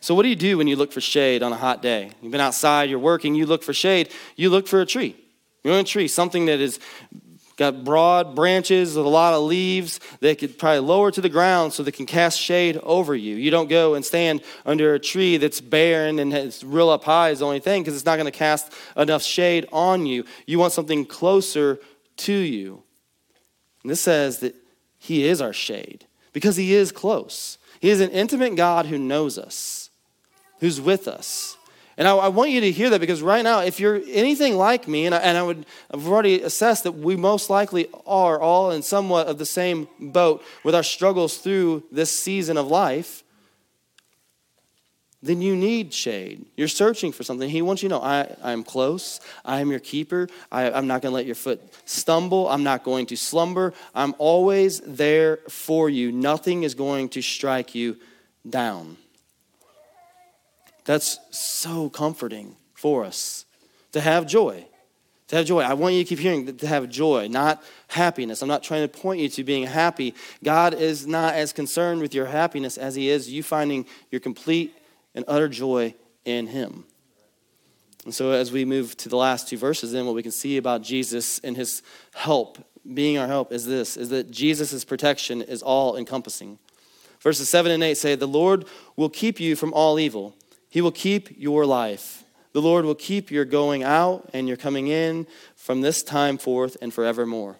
So, 0.00 0.14
what 0.14 0.24
do 0.24 0.28
you 0.28 0.36
do 0.36 0.58
when 0.58 0.66
you 0.66 0.76
look 0.76 0.92
for 0.92 1.00
shade 1.00 1.42
on 1.42 1.52
a 1.52 1.56
hot 1.56 1.80
day? 1.80 2.10
You've 2.20 2.32
been 2.32 2.40
outside, 2.40 2.90
you're 2.90 2.98
working, 2.98 3.34
you 3.34 3.46
look 3.46 3.62
for 3.62 3.72
shade, 3.72 4.10
you 4.36 4.50
look 4.50 4.68
for 4.68 4.82
a 4.82 4.86
tree. 4.86 5.16
You're 5.62 5.72
in 5.74 5.80
a 5.80 5.84
tree, 5.84 6.08
something 6.08 6.44
that 6.44 6.60
is 6.60 6.78
got 7.56 7.84
broad 7.84 8.34
branches 8.34 8.96
with 8.96 9.06
a 9.06 9.08
lot 9.08 9.34
of 9.34 9.42
leaves 9.42 10.00
that 10.20 10.38
could 10.38 10.58
probably 10.58 10.80
lower 10.80 11.10
to 11.10 11.20
the 11.20 11.28
ground 11.28 11.72
so 11.72 11.82
they 11.82 11.92
can 11.92 12.06
cast 12.06 12.38
shade 12.38 12.78
over 12.82 13.14
you. 13.14 13.36
You 13.36 13.50
don't 13.50 13.68
go 13.68 13.94
and 13.94 14.04
stand 14.04 14.42
under 14.66 14.94
a 14.94 14.98
tree 14.98 15.36
that's 15.36 15.60
barren 15.60 16.18
and 16.18 16.32
it's 16.32 16.64
real 16.64 16.90
up 16.90 17.04
high 17.04 17.30
is 17.30 17.38
the 17.38 17.46
only 17.46 17.60
thing 17.60 17.82
because 17.82 17.94
it's 17.94 18.04
not 18.04 18.16
going 18.16 18.30
to 18.30 18.36
cast 18.36 18.72
enough 18.96 19.22
shade 19.22 19.66
on 19.72 20.06
you. 20.06 20.24
You 20.46 20.58
want 20.58 20.72
something 20.72 21.04
closer 21.06 21.78
to 22.18 22.32
you. 22.32 22.82
And 23.82 23.90
this 23.90 24.00
says 24.00 24.38
that 24.40 24.54
He 24.98 25.26
is 25.26 25.40
our 25.40 25.52
shade 25.52 26.06
because 26.32 26.56
He 26.56 26.74
is 26.74 26.90
close. 26.90 27.58
He 27.80 27.90
is 27.90 28.00
an 28.00 28.10
intimate 28.10 28.56
God 28.56 28.86
who 28.86 28.98
knows 28.98 29.38
us, 29.38 29.90
who's 30.60 30.80
with 30.80 31.06
us. 31.06 31.56
And 31.96 32.08
I, 32.08 32.16
I, 32.16 32.28
want 32.28 32.50
you 32.50 32.60
to 32.62 32.72
hear 32.72 32.90
that 32.90 33.00
because 33.00 33.22
right 33.22 33.42
now, 33.42 33.60
if 33.60 33.78
you're 33.78 34.00
anything 34.08 34.56
like 34.56 34.88
me, 34.88 35.06
and 35.06 35.14
I, 35.14 35.18
and 35.18 35.38
I 35.38 35.42
would, 35.42 35.64
I've 35.92 36.06
already 36.06 36.42
assessed 36.42 36.84
that 36.84 36.92
we 36.92 37.16
most 37.16 37.50
likely 37.50 37.88
are 38.06 38.40
all 38.40 38.72
in 38.72 38.82
somewhat 38.82 39.28
of 39.28 39.38
the 39.38 39.46
same 39.46 39.86
boat 40.00 40.42
with 40.64 40.74
our 40.74 40.82
struggles 40.82 41.38
through 41.38 41.84
this 41.92 42.10
season 42.10 42.56
of 42.56 42.66
life, 42.66 43.22
then 45.22 45.40
you 45.40 45.56
need 45.56 45.94
shade. 45.94 46.44
You're 46.54 46.68
searching 46.68 47.10
for 47.10 47.22
something. 47.22 47.48
He 47.48 47.62
wants 47.62 47.82
you 47.82 47.88
to 47.88 47.94
know 47.94 48.02
I, 48.02 48.36
I'm 48.42 48.62
close. 48.62 49.20
I 49.42 49.60
am 49.60 49.70
your 49.70 49.80
keeper. 49.80 50.28
I, 50.52 50.70
I'm 50.70 50.86
not 50.86 51.00
going 51.00 51.12
to 51.12 51.14
let 51.14 51.24
your 51.24 51.34
foot 51.34 51.62
stumble. 51.86 52.46
I'm 52.48 52.62
not 52.62 52.84
going 52.84 53.06
to 53.06 53.16
slumber. 53.16 53.72
I'm 53.94 54.14
always 54.18 54.80
there 54.80 55.38
for 55.48 55.88
you. 55.88 56.12
Nothing 56.12 56.62
is 56.62 56.74
going 56.74 57.08
to 57.10 57.22
strike 57.22 57.74
you 57.74 57.96
down. 58.48 58.98
That's 60.84 61.18
so 61.30 61.88
comforting 61.88 62.56
for 62.74 63.04
us 63.04 63.46
to 63.92 64.00
have 64.00 64.26
joy. 64.26 64.66
To 65.28 65.36
have 65.36 65.46
joy. 65.46 65.62
I 65.62 65.72
want 65.72 65.94
you 65.94 66.04
to 66.04 66.08
keep 66.08 66.18
hearing 66.18 66.54
to 66.54 66.66
have 66.66 66.90
joy, 66.90 67.28
not 67.28 67.62
happiness. 67.88 68.42
I'm 68.42 68.48
not 68.48 68.62
trying 68.62 68.82
to 68.82 68.88
point 68.88 69.20
you 69.20 69.28
to 69.30 69.44
being 69.44 69.66
happy. 69.66 70.14
God 70.42 70.74
is 70.74 71.06
not 71.06 71.34
as 71.34 71.52
concerned 71.52 72.02
with 72.02 72.14
your 72.14 72.26
happiness 72.26 72.76
as 72.76 72.94
He 72.94 73.08
is 73.08 73.30
you 73.30 73.42
finding 73.42 73.86
your 74.10 74.20
complete 74.20 74.76
and 75.14 75.24
utter 75.26 75.48
joy 75.48 75.94
in 76.26 76.46
Him. 76.48 76.84
And 78.04 78.14
so, 78.14 78.32
as 78.32 78.52
we 78.52 78.66
move 78.66 78.98
to 78.98 79.08
the 79.08 79.16
last 79.16 79.48
two 79.48 79.56
verses, 79.56 79.92
then 79.92 80.04
what 80.04 80.14
we 80.14 80.22
can 80.22 80.30
see 80.30 80.58
about 80.58 80.82
Jesus 80.82 81.38
and 81.38 81.56
His 81.56 81.80
help, 82.12 82.58
being 82.92 83.16
our 83.16 83.26
help, 83.26 83.50
is 83.50 83.64
this: 83.64 83.96
is 83.96 84.10
that 84.10 84.30
Jesus' 84.30 84.84
protection 84.84 85.40
is 85.40 85.62
all 85.62 85.96
encompassing. 85.96 86.58
Verses 87.20 87.48
seven 87.48 87.72
and 87.72 87.82
eight 87.82 87.96
say, 87.96 88.14
"The 88.14 88.28
Lord 88.28 88.66
will 88.94 89.08
keep 89.08 89.40
you 89.40 89.56
from 89.56 89.72
all 89.72 89.98
evil." 89.98 90.36
He 90.74 90.80
will 90.80 90.90
keep 90.90 91.28
your 91.38 91.64
life. 91.64 92.24
The 92.52 92.60
Lord 92.60 92.84
will 92.84 92.96
keep 92.96 93.30
your 93.30 93.44
going 93.44 93.84
out 93.84 94.28
and 94.32 94.48
your 94.48 94.56
coming 94.56 94.88
in 94.88 95.28
from 95.54 95.82
this 95.82 96.02
time 96.02 96.36
forth 96.36 96.76
and 96.82 96.92
forevermore. 96.92 97.58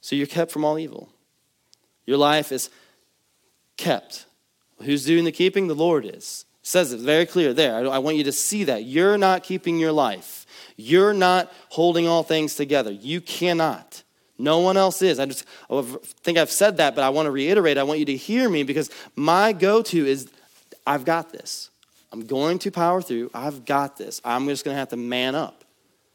So 0.00 0.16
you're 0.16 0.26
kept 0.26 0.50
from 0.50 0.64
all 0.64 0.76
evil. 0.76 1.08
Your 2.04 2.16
life 2.16 2.50
is 2.50 2.68
kept. 3.76 4.26
Who's 4.82 5.04
doing 5.04 5.22
the 5.22 5.30
keeping? 5.30 5.68
The 5.68 5.76
Lord 5.76 6.04
is. 6.04 6.46
Says 6.62 6.92
it 6.92 6.98
very 6.98 7.26
clear 7.26 7.54
there. 7.54 7.88
I 7.88 7.98
want 7.98 8.16
you 8.16 8.24
to 8.24 8.32
see 8.32 8.64
that. 8.64 8.82
You're 8.82 9.16
not 9.16 9.44
keeping 9.44 9.78
your 9.78 9.92
life. 9.92 10.46
You're 10.76 11.14
not 11.14 11.52
holding 11.68 12.08
all 12.08 12.24
things 12.24 12.56
together. 12.56 12.90
You 12.90 13.20
cannot. 13.20 14.02
No 14.36 14.58
one 14.58 14.76
else 14.76 15.00
is. 15.00 15.20
I 15.20 15.26
just 15.26 15.44
I 15.70 15.80
think 16.22 16.38
I've 16.38 16.50
said 16.50 16.78
that, 16.78 16.96
but 16.96 17.04
I 17.04 17.10
want 17.10 17.26
to 17.26 17.30
reiterate. 17.30 17.78
I 17.78 17.84
want 17.84 18.00
you 18.00 18.06
to 18.06 18.16
hear 18.16 18.50
me 18.50 18.64
because 18.64 18.90
my 19.14 19.52
go 19.52 19.80
to 19.82 20.04
is 20.04 20.28
I've 20.86 21.04
got 21.04 21.32
this. 21.32 21.70
I'm 22.12 22.26
going 22.26 22.58
to 22.60 22.70
power 22.70 23.00
through. 23.00 23.30
I've 23.32 23.64
got 23.64 23.96
this. 23.96 24.20
I'm 24.24 24.46
just 24.46 24.64
going 24.64 24.74
to 24.74 24.78
have 24.78 24.90
to 24.90 24.96
man 24.96 25.34
up. 25.34 25.64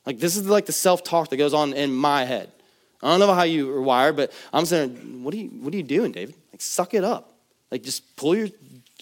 Like, 0.05 0.19
this 0.19 0.37
is 0.37 0.47
like 0.47 0.65
the 0.65 0.71
self 0.71 1.03
talk 1.03 1.29
that 1.29 1.37
goes 1.37 1.53
on 1.53 1.73
in 1.73 1.93
my 1.93 2.23
head. 2.23 2.51
I 3.01 3.09
don't 3.09 3.19
know 3.19 3.33
how 3.33 3.43
you 3.43 3.73
are 3.75 3.81
wired, 3.81 4.15
but 4.15 4.31
I'm 4.51 4.65
saying, 4.65 5.23
what 5.23 5.33
are 5.33 5.37
you, 5.37 5.49
what 5.49 5.73
are 5.73 5.77
you 5.77 5.83
doing, 5.83 6.11
David? 6.11 6.35
Like, 6.51 6.61
suck 6.61 6.93
it 6.93 7.03
up. 7.03 7.33
Like, 7.71 7.83
just 7.83 8.15
pull 8.15 8.35
your 8.35 8.47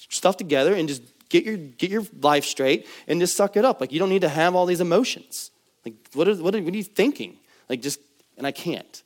stuff 0.10 0.38
together 0.38 0.74
and 0.74 0.88
just 0.88 1.02
get 1.30 1.46
your, 1.46 1.58
get 1.58 1.92
your 1.92 2.04
life 2.22 2.46
straight 2.46 2.88
and 3.08 3.20
just 3.20 3.36
suck 3.36 3.56
it 3.56 3.66
up. 3.66 3.80
Like, 3.80 3.92
you 3.92 4.00
don't 4.00 4.10
need 4.10 4.22
to 4.22 4.30
have 4.30 4.56
all 4.56 4.66
these 4.66 4.82
emotions. 4.82 5.52
Like, 5.86 5.94
what 6.14 6.28
are, 6.28 6.36
what 6.36 6.56
are, 6.56 6.62
what 6.62 6.74
are 6.74 6.78
you 6.78 6.84
thinking? 6.84 7.38
Like, 7.70 7.82
just, 7.82 8.00
and 8.38 8.46
I 8.48 8.52
can't. 8.52 9.04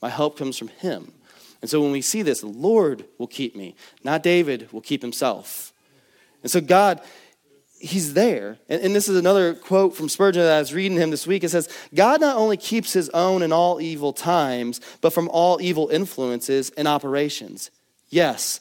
My 0.00 0.08
help 0.08 0.38
comes 0.38 0.58
from 0.58 0.68
Him. 0.68 1.12
And 1.60 1.70
so 1.70 1.80
when 1.80 1.92
we 1.92 2.02
see 2.02 2.22
this, 2.22 2.40
the 2.40 2.48
Lord 2.48 3.04
will 3.18 3.28
keep 3.28 3.54
me, 3.54 3.76
not 4.02 4.22
David 4.22 4.72
will 4.72 4.80
keep 4.80 5.00
himself. 5.00 5.71
And 6.42 6.50
so 6.50 6.60
God, 6.60 7.00
He's 7.82 8.14
there. 8.14 8.58
And, 8.68 8.80
and, 8.80 8.94
this 8.94 9.08
is 9.08 9.16
another 9.16 9.54
quote 9.54 9.96
from 9.96 10.08
Spurgeon 10.08 10.42
that 10.42 10.56
I 10.56 10.60
was 10.60 10.72
reading 10.72 10.96
him 10.96 11.10
this 11.10 11.26
week. 11.26 11.42
It 11.42 11.48
says, 11.48 11.68
God 11.92 12.20
not 12.20 12.36
only 12.36 12.56
keeps 12.56 12.92
his 12.92 13.08
own 13.08 13.42
in 13.42 13.52
all 13.52 13.80
evil 13.80 14.12
times, 14.12 14.80
but 15.00 15.12
from 15.12 15.28
all 15.30 15.60
evil 15.60 15.88
influences 15.88 16.70
and 16.76 16.86
operations. 16.86 17.72
Yes, 18.08 18.60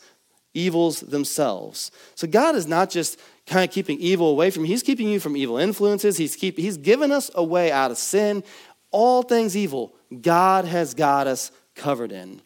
evils 0.56 1.02
themselves. 1.02 1.91
So 2.15 2.26
God 2.26 2.56
is 2.56 2.65
not 2.65 2.89
just 2.89 3.20
kind 3.46 3.63
of 3.63 3.72
keeping 3.72 4.00
evil 4.00 4.30
away 4.32 4.50
from 4.50 4.63
you, 4.63 4.70
He's 4.70 4.82
keeping 4.82 5.08
you 5.08 5.20
from 5.20 5.38
evil 5.38 5.58
influences. 5.58 6.17
He's, 6.17 6.36
keep, 6.36 6.58
he's 6.58 6.78
given 6.78 7.12
us 7.12 7.30
a 7.36 7.44
way 7.44 7.72
out 7.72 7.91
of 7.91 8.00
sin. 8.00 8.44
All 8.89 9.22
things 9.22 9.56
evil, 9.56 9.94
God 10.20 10.65
has 10.65 10.96
got 10.96 11.28
us 11.28 11.52
covered 11.76 12.12
in. 12.12 12.41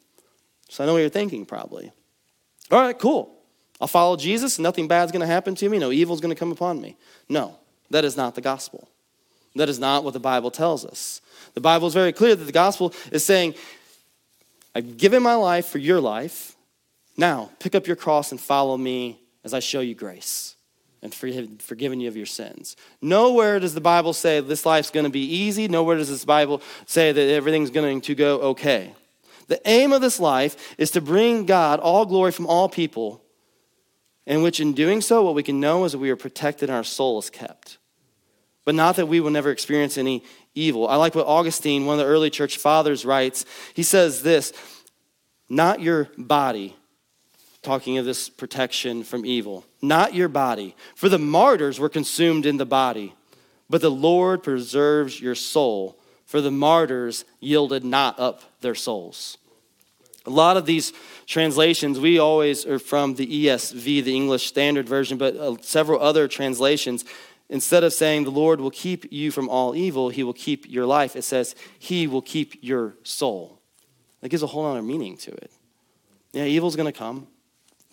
So 0.70 0.84
I 0.84 0.88
know 0.88 0.94
what 0.94 1.00
you're 1.00 1.10
thinking 1.10 1.46
probably. 1.46 1.92
All 2.70 2.82
right, 2.82 2.98
cool. 2.98 3.35
I'll 3.82 3.88
follow 3.88 4.16
Jesus, 4.16 4.58
and 4.58 4.64
nothing 4.64 4.88
bad's 4.88 5.12
going 5.12 5.22
to 5.22 5.28
happen 5.28 5.56
to 5.56 5.70
me, 5.70 5.78
no 5.78 5.92
evil's 5.92 6.22
going 6.22 6.34
to 6.34 6.40
come 6.40 6.52
upon 6.52 6.82
me. 6.82 6.96
No, 7.28 7.58
that 7.90 8.06
is 8.06 8.16
not 8.16 8.36
the 8.36 8.42
gospel. 8.42 8.88
That 9.56 9.70
is 9.70 9.80
not 9.80 10.04
what 10.04 10.14
the 10.14 10.20
Bible 10.20 10.52
tells 10.52 10.86
us. 10.86 11.22
The 11.54 11.62
Bible 11.62 11.88
is 11.88 11.94
very 11.94 12.12
clear 12.12 12.36
that 12.36 12.44
the 12.44 12.52
gospel 12.52 12.94
is 13.12 13.24
saying, 13.24 13.56
I've 14.74 14.98
given 14.98 15.24
my 15.24 15.36
life 15.36 15.68
for 15.68 15.78
your 15.78 16.02
life. 16.02 16.56
Now, 17.16 17.52
pick 17.60 17.76
up 17.76 17.88
your 17.88 17.96
cross 17.96 18.32
and 18.32 18.40
follow 18.40 18.76
me 18.76 19.22
as 19.46 19.54
I 19.54 19.60
show 19.60 19.80
you 19.80 19.96
grace 19.96 20.56
and 21.02 21.14
forgiven 21.14 22.00
you 22.02 22.08
of 22.08 22.18
your 22.18 22.26
sins. 22.26 22.76
Nowhere 23.02 23.60
does 23.60 23.74
the 23.74 23.82
Bible 23.82 24.12
say 24.12 24.42
this 24.42 24.66
life's 24.66 24.90
going 24.90 25.06
to 25.06 25.10
be 25.10 25.24
easy. 25.24 25.68
Nowhere 25.68 25.98
does 25.98 26.10
this 26.10 26.26
Bible 26.26 26.62
say 26.88 27.12
that 27.12 27.30
everything's 27.30 27.70
going 27.70 28.02
to 28.02 28.16
go 28.16 28.42
okay. 28.42 28.94
The 29.48 29.62
aim 29.70 29.94
of 29.94 30.02
this 30.02 30.20
life 30.20 30.76
is 30.78 30.92
to 30.92 31.02
bring 31.02 31.46
God 31.46 31.80
all 31.80 32.06
glory 32.06 32.32
from 32.32 32.48
all 32.48 32.68
people, 32.68 33.22
in 34.26 34.42
which 34.42 34.60
in 34.60 34.74
doing 34.74 35.02
so, 35.02 35.24
what 35.24 35.36
we 35.36 35.44
can 35.44 35.60
know 35.60 35.86
is 35.86 35.92
that 35.92 36.00
we 36.00 36.10
are 36.10 36.16
protected 36.16 36.70
and 36.70 36.76
our 36.76 36.84
soul 36.84 37.20
is 37.20 37.30
kept. 37.30 37.78
But 38.64 38.76
not 38.76 38.96
that 38.96 39.08
we 39.08 39.20
will 39.20 39.30
never 39.30 39.52
experience 39.52 39.98
any 39.98 40.24
evil. 40.56 40.88
I 40.88 40.96
like 40.96 41.14
what 41.14 41.28
Augustine, 41.28 41.86
one 41.86 42.00
of 42.00 42.06
the 42.06 42.12
early 42.12 42.30
church 42.30 42.58
fathers, 42.58 43.06
writes. 43.06 43.46
He 43.74 43.84
says 43.84 44.24
this 44.24 44.54
Not 45.48 45.82
your 45.82 46.10
body, 46.18 46.76
talking 47.62 47.98
of 47.98 48.06
this 48.06 48.30
protection 48.30 49.04
from 49.04 49.26
evil, 49.26 49.66
not 49.82 50.16
your 50.16 50.30
body. 50.30 50.76
For 50.96 51.10
the 51.10 51.20
martyrs 51.20 51.80
were 51.80 51.90
consumed 51.90 52.48
in 52.48 52.58
the 52.58 52.66
body, 52.66 53.14
but 53.70 53.82
the 53.82 53.92
Lord 53.92 54.42
preserves 54.42 55.22
your 55.22 55.36
soul 55.36 56.00
for 56.26 56.42
the 56.42 56.52
martyrs 56.52 57.24
yielded 57.40 57.84
not 57.84 58.20
up 58.20 58.42
their 58.62 58.76
souls. 58.76 59.38
A 60.26 60.30
lot 60.30 60.58
of 60.58 60.66
these 60.66 60.92
translations, 61.28 62.00
we 62.00 62.18
always 62.18 62.66
are 62.66 62.80
from 62.80 63.16
the 63.16 63.46
ESV, 63.46 64.04
the 64.04 64.16
English 64.16 64.48
Standard 64.48 64.88
Version, 64.88 65.18
but 65.18 65.36
uh, 65.36 65.56
several 65.62 66.02
other 66.02 66.28
translations, 66.28 67.06
instead 67.50 67.84
of 67.84 67.94
saying 67.94 68.24
the 68.24 68.32
Lord 68.32 68.60
will 68.60 68.72
keep 68.72 69.12
you 69.12 69.32
from 69.32 69.50
all 69.50 69.76
evil, 69.76 70.10
he 70.10 70.24
will 70.24 70.34
keep 70.34 70.70
your 70.70 70.86
life, 70.86 71.16
it 71.16 71.24
says 71.24 71.56
he 71.78 72.08
will 72.08 72.22
keep 72.22 72.58
your 72.62 72.96
soul. 73.04 73.60
That 74.22 74.30
gives 74.30 74.42
a 74.42 74.48
whole 74.48 74.66
other 74.66 74.82
meaning 74.82 75.18
to 75.18 75.32
it. 75.32 75.52
Yeah, 76.34 76.46
evil's 76.46 76.76
going 76.76 76.92
to 76.92 76.98
come. 76.98 77.28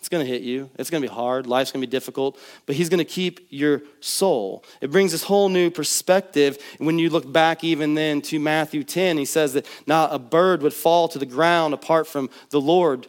It's 0.03 0.09
going 0.09 0.25
to 0.25 0.29
hit 0.29 0.41
you. 0.41 0.69
It's 0.77 0.89
going 0.89 1.01
to 1.01 1.07
be 1.07 1.15
hard. 1.15 1.47
Life's 1.47 1.71
going 1.71 1.79
to 1.79 1.87
be 1.87 1.89
difficult. 1.89 2.37
But 2.65 2.75
He's 2.75 2.89
going 2.89 2.97
to 2.97 3.05
keep 3.05 3.47
your 3.49 3.83
soul. 4.01 4.65
It 4.81 4.91
brings 4.91 5.13
this 5.13 5.23
whole 5.23 5.47
new 5.47 5.71
perspective. 5.71 6.61
When 6.77 6.99
you 6.99 7.09
look 7.09 7.31
back 7.31 7.63
even 7.63 7.93
then 7.93 8.21
to 8.23 8.37
Matthew 8.37 8.83
10, 8.83 9.17
He 9.17 9.23
says 9.23 9.53
that 9.53 9.65
not 9.87 10.13
a 10.13 10.19
bird 10.19 10.61
would 10.61 10.73
fall 10.73 11.07
to 11.07 11.17
the 11.17 11.25
ground 11.25 11.73
apart 11.73 12.05
from 12.05 12.29
the 12.49 12.59
Lord. 12.59 13.07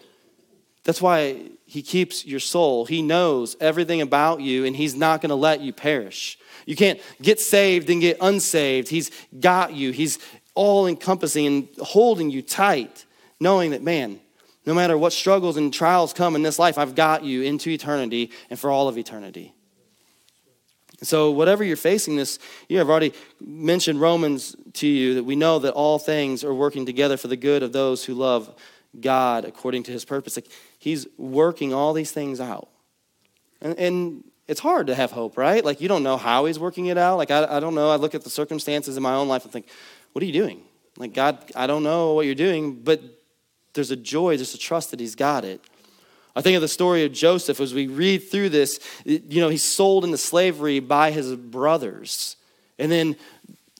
That's 0.84 1.02
why 1.02 1.40
He 1.66 1.82
keeps 1.82 2.24
your 2.24 2.38
soul. 2.38 2.86
He 2.86 3.02
knows 3.02 3.56
everything 3.58 4.00
about 4.00 4.40
you, 4.40 4.64
and 4.64 4.76
He's 4.76 4.94
not 4.94 5.20
going 5.20 5.30
to 5.30 5.34
let 5.34 5.62
you 5.62 5.72
perish. 5.72 6.38
You 6.64 6.76
can't 6.76 7.00
get 7.20 7.40
saved 7.40 7.90
and 7.90 8.00
get 8.00 8.18
unsaved. 8.20 8.86
He's 8.86 9.10
got 9.40 9.74
you, 9.74 9.90
He's 9.90 10.20
all 10.54 10.86
encompassing 10.86 11.44
and 11.48 11.68
holding 11.80 12.30
you 12.30 12.40
tight, 12.40 13.04
knowing 13.40 13.72
that, 13.72 13.82
man, 13.82 14.20
no 14.66 14.74
matter 14.74 14.96
what 14.96 15.12
struggles 15.12 15.56
and 15.56 15.72
trials 15.72 16.12
come 16.12 16.36
in 16.36 16.42
this 16.42 16.58
life, 16.58 16.78
I've 16.78 16.94
got 16.94 17.24
you 17.24 17.42
into 17.42 17.70
eternity 17.70 18.30
and 18.50 18.58
for 18.58 18.70
all 18.70 18.88
of 18.88 18.96
eternity. 18.96 19.54
So, 21.02 21.32
whatever 21.32 21.64
you're 21.64 21.76
facing 21.76 22.16
this 22.16 22.38
year, 22.68 22.80
I've 22.80 22.88
already 22.88 23.12
mentioned 23.40 24.00
Romans 24.00 24.56
to 24.74 24.86
you 24.86 25.14
that 25.14 25.24
we 25.24 25.36
know 25.36 25.58
that 25.58 25.72
all 25.74 25.98
things 25.98 26.44
are 26.44 26.54
working 26.54 26.86
together 26.86 27.16
for 27.16 27.28
the 27.28 27.36
good 27.36 27.62
of 27.62 27.72
those 27.72 28.04
who 28.04 28.14
love 28.14 28.54
God 28.98 29.44
according 29.44 29.82
to 29.84 29.92
his 29.92 30.04
purpose. 30.04 30.36
Like, 30.36 30.48
he's 30.78 31.06
working 31.18 31.74
all 31.74 31.92
these 31.92 32.12
things 32.12 32.40
out. 32.40 32.68
And, 33.60 33.78
and, 33.78 34.24
it's 34.46 34.60
hard 34.60 34.88
to 34.88 34.94
have 34.94 35.10
hope, 35.10 35.38
right? 35.38 35.64
Like, 35.64 35.80
you 35.80 35.88
don't 35.88 36.02
know 36.02 36.18
how 36.18 36.44
he's 36.44 36.58
working 36.58 36.86
it 36.86 36.98
out. 36.98 37.16
Like, 37.16 37.30
I, 37.30 37.56
I 37.56 37.60
don't 37.60 37.74
know. 37.74 37.88
I 37.88 37.96
look 37.96 38.14
at 38.14 38.24
the 38.24 38.28
circumstances 38.28 38.94
in 38.94 39.02
my 39.02 39.14
own 39.14 39.26
life 39.26 39.44
and 39.44 39.50
think, 39.50 39.68
what 40.12 40.22
are 40.22 40.26
you 40.26 40.34
doing? 40.34 40.60
Like, 40.98 41.14
God, 41.14 41.38
I 41.56 41.66
don't 41.66 41.82
know 41.82 42.12
what 42.12 42.26
you're 42.26 42.34
doing, 42.34 42.74
but 42.74 43.00
there's 43.74 43.90
a 43.90 43.96
joy, 43.96 44.36
there's 44.36 44.54
a 44.54 44.58
trust 44.58 44.90
that 44.92 45.00
he's 45.00 45.14
got 45.14 45.44
it. 45.44 45.60
I 46.36 46.40
think 46.40 46.56
of 46.56 46.62
the 46.62 46.68
story 46.68 47.04
of 47.04 47.12
Joseph 47.12 47.60
as 47.60 47.74
we 47.74 47.86
read 47.86 48.28
through 48.28 48.48
this. 48.48 48.80
You 49.04 49.40
know, 49.40 49.48
he's 49.48 49.62
sold 49.64 50.04
into 50.04 50.18
slavery 50.18 50.80
by 50.80 51.12
his 51.12 51.34
brothers 51.36 52.36
and 52.78 52.90
then 52.90 53.16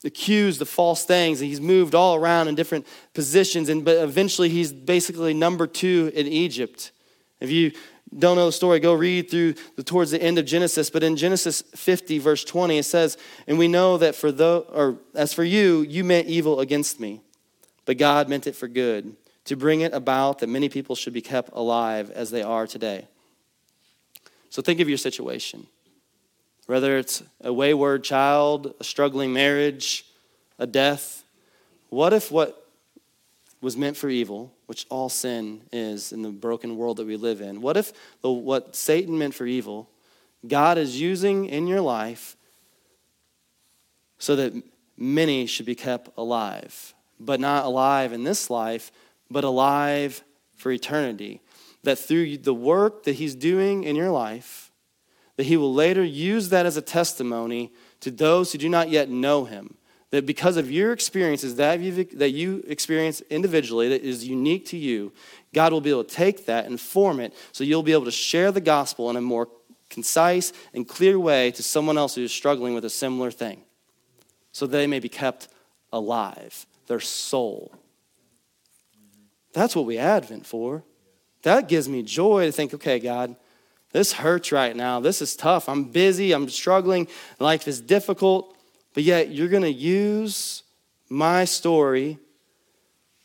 accused 0.05 0.63
of 0.63 0.69
false 0.69 1.05
things. 1.05 1.41
And 1.41 1.49
he's 1.49 1.61
moved 1.61 1.95
all 1.95 2.15
around 2.15 2.47
in 2.47 2.55
different 2.55 2.87
positions. 3.13 3.69
And 3.69 3.85
but 3.85 3.97
eventually 3.97 4.51
he's 4.51 4.73
basically 4.73 5.35
number 5.35 5.67
two 5.67 6.13
in 6.15 6.29
Egypt. 6.29 6.93
If 7.41 7.51
you 7.51 7.73
don't 8.17 8.37
know 8.37 8.47
the 8.47 8.53
story, 8.53 8.79
go 8.79 8.95
read 8.95 9.29
through 9.29 9.55
the, 9.75 9.83
towards 9.83 10.13
the 10.13 10.23
end 10.23 10.39
of 10.39 10.45
Genesis. 10.45 10.91
But 10.91 11.03
in 11.03 11.17
Genesis 11.17 11.63
50, 11.75 12.21
verse 12.21 12.45
20, 12.45 12.79
it 12.79 12.85
says, 12.85 13.19
And 13.49 13.59
we 13.59 13.67
know 13.67 13.99
that 13.99 14.15
for 14.15 14.31
the 14.31 14.65
or 14.73 14.99
as 15.17 15.33
for 15.33 15.43
you, 15.43 15.81
you 15.81 16.05
meant 16.05 16.29
evil 16.29 16.61
against 16.61 17.01
me, 17.01 17.21
but 17.85 17.99
God 17.99 18.29
meant 18.29 18.47
it 18.47 18.55
for 18.55 18.69
good 18.69 19.17
to 19.45 19.57
bring 19.57 19.83
it 19.83 19.93
about 19.93 20.39
that 20.39 20.49
many 20.49 20.69
people 20.69 20.97
should 20.97 21.13
be 21.13 21.21
kept 21.21 21.51
alive 21.53 22.11
as 22.11 22.31
they 22.31 22.43
are 22.43 22.67
today. 22.67 23.07
So 24.51 24.63
think 24.63 24.81
of 24.81 24.89
your 24.89 24.99
situation. 24.99 25.67
Whether 26.67 26.97
it's 26.97 27.23
a 27.41 27.53
wayward 27.53 28.05
child, 28.05 28.75
a 28.81 28.85
struggling 28.85 29.33
marriage, 29.33 30.07
a 30.59 30.67
death, 30.67 31.25
what 31.91 32.13
if 32.13 32.31
what 32.31 32.69
was 33.61 33.77
meant 33.77 33.97
for 33.97 34.09
evil, 34.09 34.53
which 34.67 34.87
all 34.91 35.09
sin 35.09 35.63
is 35.73 36.13
in 36.13 36.23
the 36.23 36.31
broken 36.31 36.77
world 36.77 36.99
that 36.99 37.07
we 37.07 37.17
live 37.17 37.41
in, 37.41 37.61
what 37.61 37.77
if 37.77 37.93
the, 38.23 38.31
what 38.31 38.77
Satan 38.77 39.19
meant 39.19 39.35
for 39.35 39.47
evil, 39.47 39.89
God 40.47 40.79
is 40.79 41.01
using 41.01 41.47
in 41.47 41.67
your 41.67 41.81
life 41.81 42.37
so 44.19 44.37
that 44.37 44.55
many 44.97 45.47
should 45.47 45.67
be 45.67 45.75
kept 45.75 46.11
alive, 46.17 46.95
but 47.19 47.41
not 47.41 47.65
alive 47.65 48.13
in 48.13 48.25
this 48.25 48.51
life, 48.51 48.93
but 49.35 49.45
alive 49.45 50.25
for 50.55 50.73
eternity. 50.73 51.43
That 51.83 51.99
through 51.99 52.39
the 52.39 52.55
work 52.55 53.03
that 53.03 53.17
He's 53.17 53.35
doing 53.35 53.85
in 53.85 53.97
your 53.97 54.11
life, 54.11 54.71
that 55.37 55.45
He 55.45 55.59
will 55.59 55.75
later 55.75 56.03
use 56.03 56.49
that 56.49 56.65
as 56.65 56.79
a 56.79 56.83
testimony 56.83 57.73
to 58.01 58.11
those 58.11 58.53
who 58.53 58.59
do 58.59 58.71
not 58.71 58.89
yet 58.89 59.11
know 59.11 59.45
Him. 59.45 59.77
That 60.11 60.25
because 60.25 60.57
of 60.57 60.71
your 60.71 60.93
experiences 60.93 61.57
that, 61.57 61.81
that 62.13 62.31
you 62.31 62.63
experience 62.69 63.21
individually, 63.23 63.89
that 63.89 64.03
is 64.03 64.27
unique 64.27 64.67
to 64.67 64.77
you, 64.77 65.13
God 65.53 65.73
will 65.73 65.81
be 65.81 65.91
able 65.91 66.05
to 66.05 66.15
take 66.15 66.47
that 66.47 66.67
and 66.67 66.81
form 66.81 67.19
it 67.19 67.35
so 67.51 67.65
you'll 67.65 67.83
be 67.83 67.93
able 67.93 68.05
to 68.05 68.13
share 68.13 68.53
the 68.53 68.61
gospel 68.61 69.11
in 69.11 69.17
a 69.17 69.21
more 69.21 69.49
concise 69.91 70.53
and 70.73 70.89
clear 70.89 71.19
way 71.19 71.51
to 71.51 71.63
someone 71.63 71.99
else 71.99 72.15
who 72.15 72.23
is 72.23 72.33
struggling 72.33 72.75
with 72.75 72.85
a 72.85 72.91
similar 72.91 73.31
thing 73.31 73.63
so 74.53 74.67
they 74.67 74.87
may 74.87 75.01
be 75.01 75.09
kept 75.09 75.49
alive, 75.93 76.67
their 76.87 77.01
soul 77.01 77.73
that's 79.55 79.75
what 79.75 79.87
we 79.87 79.97
Advent 79.99 80.47
for. 80.47 80.83
That 81.43 81.69
gives 81.69 81.89
me 81.89 82.03
joy 82.03 82.47
to 82.47 82.53
think, 82.53 82.75
okay, 82.75 82.99
God, 82.99 83.37
this 83.93 84.13
hurts 84.13 84.51
right 84.51 84.75
now. 84.75 85.01
This 85.01 85.23
is 85.23 85.37
tough. 85.37 85.69
I'm 85.69 85.85
busy. 85.85 86.33
I'm 86.33 86.49
struggling. 86.49 87.07
Life 87.39 87.69
is 87.69 87.81
difficult. 87.81 88.57
But 88.93 89.05
yet, 89.05 89.31
you're 89.31 89.49
going 89.49 89.63
to 89.63 89.73
use 89.73 90.63
my 91.09 91.45
story 91.45 92.19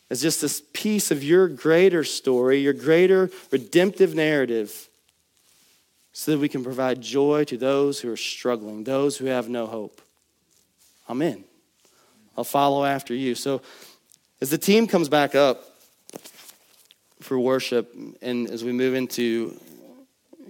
as 0.10 0.22
just 0.22 0.42
this 0.42 0.62
piece 0.74 1.12
of 1.12 1.24
your 1.24 1.48
greater 1.48 2.04
story, 2.04 2.60
your 2.60 2.74
greater 2.74 3.30
redemptive 3.52 4.16
narrative, 4.16 4.90
so 6.14 6.32
that 6.32 6.40
we 6.40 6.50
can 6.50 6.64
provide 6.64 7.02
joy 7.02 7.44
to 7.46 7.58
those 7.58 8.00
who 8.02 8.12
are 8.12 8.18
struggling, 8.18 8.84
those 8.84 9.18
who 9.18 9.26
have 9.26 9.48
no 9.48 9.68
hope. 9.68 10.02
Amen. 11.10 11.44
I'll 12.38 12.44
follow 12.44 12.86
after 12.86 13.14
you. 13.14 13.36
So, 13.36 13.62
as 14.42 14.50
the 14.50 14.58
team 14.58 14.88
comes 14.88 15.10
back 15.10 15.36
up, 15.36 15.69
for 17.22 17.40
worship 17.40 17.96
and 18.22 18.50
as 18.50 18.64
we 18.64 18.72
move 18.72 18.96
into 18.96 19.60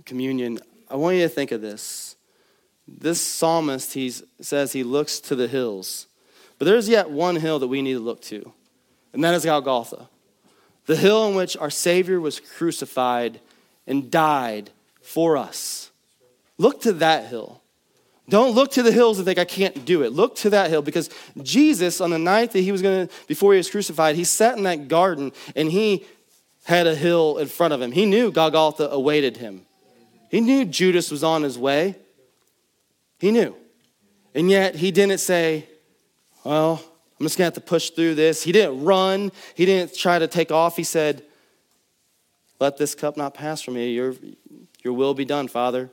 communion, 0.05 0.59
I 0.89 0.95
want 0.95 1.17
you 1.17 1.23
to 1.23 1.29
think 1.29 1.51
of 1.51 1.61
this. 1.61 2.15
This 2.87 3.21
psalmist, 3.21 3.93
he 3.93 4.11
says 4.41 4.73
he 4.73 4.83
looks 4.83 5.19
to 5.21 5.35
the 5.35 5.47
hills. 5.47 6.07
But 6.57 6.65
there's 6.65 6.89
yet 6.89 7.09
one 7.09 7.35
hill 7.37 7.59
that 7.59 7.67
we 7.67 7.81
need 7.81 7.93
to 7.93 7.99
look 7.99 8.21
to, 8.23 8.51
and 9.13 9.23
that 9.23 9.33
is 9.33 9.45
Golgotha, 9.45 10.09
the 10.87 10.95
hill 10.95 11.21
on 11.21 11.35
which 11.35 11.55
our 11.55 11.69
Savior 11.69 12.19
was 12.19 12.39
crucified 12.39 13.39
and 13.87 14.11
died 14.11 14.71
for 15.01 15.37
us. 15.37 15.91
Look 16.57 16.81
to 16.81 16.93
that 16.93 17.27
hill. 17.27 17.61
Don't 18.27 18.53
look 18.53 18.71
to 18.71 18.83
the 18.83 18.91
hills 18.91 19.17
and 19.17 19.25
think 19.25 19.39
I 19.39 19.45
can't 19.45 19.85
do 19.85 20.03
it. 20.03 20.11
Look 20.11 20.35
to 20.37 20.51
that 20.51 20.69
hill 20.69 20.83
because 20.83 21.09
Jesus, 21.41 21.99
on 21.99 22.11
the 22.11 22.19
night 22.19 22.51
that 22.51 22.59
he 22.59 22.71
was 22.71 22.81
going 22.81 23.07
to, 23.07 23.13
before 23.27 23.53
he 23.53 23.57
was 23.57 23.71
crucified, 23.71 24.15
he 24.15 24.23
sat 24.23 24.57
in 24.57 24.63
that 24.63 24.87
garden 24.87 25.31
and 25.55 25.71
he 25.71 26.05
had 26.69 26.85
a 26.85 26.93
hill 26.93 27.37
in 27.39 27.47
front 27.47 27.73
of 27.73 27.81
him. 27.81 27.91
He 27.91 28.05
knew 28.05 28.31
Golgotha 28.31 28.89
awaited 28.89 29.37
him. 29.37 29.65
He 30.29 30.39
knew 30.39 30.65
Judas 30.65 31.09
was 31.09 31.23
on 31.23 31.41
his 31.41 31.57
way. 31.57 31.95
He 33.17 33.31
knew. 33.31 33.55
And 34.35 34.51
yet 34.51 34.75
he 34.75 34.91
didn't 34.91 35.17
say, 35.17 35.67
Well, 36.45 36.81
I'm 37.19 37.25
just 37.25 37.37
to 37.37 37.43
have 37.43 37.53
to 37.55 37.61
push 37.61 37.89
through 37.89 38.13
this. 38.15 38.43
He 38.43 38.51
didn't 38.51 38.83
run. 38.83 39.31
He 39.55 39.65
didn't 39.65 39.95
try 39.95 40.19
to 40.19 40.27
take 40.27 40.51
off. 40.51 40.77
He 40.77 40.83
said, 40.83 41.23
Let 42.59 42.77
this 42.77 42.93
cup 42.93 43.17
not 43.17 43.33
pass 43.33 43.63
from 43.63 43.73
me. 43.73 43.91
Your, 43.91 44.13
your 44.83 44.93
will 44.93 45.15
be 45.15 45.25
done, 45.25 45.47
Father. 45.47 45.89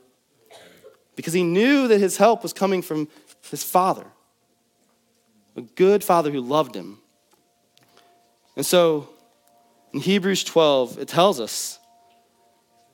Because 1.15 1.33
he 1.33 1.41
knew 1.41 1.87
that 1.87 1.99
his 1.99 2.17
help 2.17 2.43
was 2.43 2.53
coming 2.53 2.83
from 2.83 3.07
his 3.49 3.63
Father. 3.63 4.05
a 5.55 5.61
good 5.61 6.03
father 6.03 6.29
who 6.29 6.39
loved 6.39 6.75
him. 6.75 6.99
And 8.55 8.63
so 8.63 9.09
in 9.93 9.99
Hebrews 9.99 10.43
12, 10.43 10.99
it 10.99 11.07
tells 11.07 11.39
us 11.39 11.79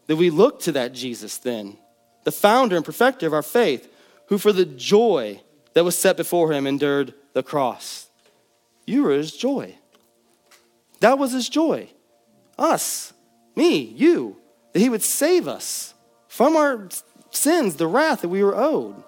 that 0.08 0.16
we 0.16 0.30
look 0.30 0.62
to 0.62 0.72
that 0.74 0.94
Jesus 0.94 1.38
then, 1.38 1.78
the 2.24 2.32
founder 2.32 2.76
and 2.76 2.86
perfecter 2.86 3.28
of 3.28 3.34
our 3.34 3.42
faith, 3.42 3.90
who 4.28 4.38
for 4.38 4.54
the 4.54 4.66
joy 4.66 5.42
that 5.74 5.84
was 5.84 5.98
set 5.98 6.18
before 6.18 6.52
him 6.52 6.68
endured 6.68 7.14
the 7.34 7.44
cross. 7.44 8.08
You 8.86 9.04
were 9.04 9.12
his 9.12 9.36
joy. 9.36 9.76
That 11.00 11.18
was 11.18 11.32
his 11.32 11.50
joy. 11.50 11.90
Us, 12.58 13.14
me, 13.56 13.78
you, 13.80 14.38
that 14.72 14.80
he 14.80 14.90
would 14.90 15.02
save 15.02 15.48
us 15.48 15.94
from 16.28 16.56
our 16.56 16.90
sins, 17.32 17.76
the 17.76 17.88
wrath 17.88 18.22
that 18.22 18.30
we 18.30 18.44
were 18.44 18.56
owed. 18.56 19.04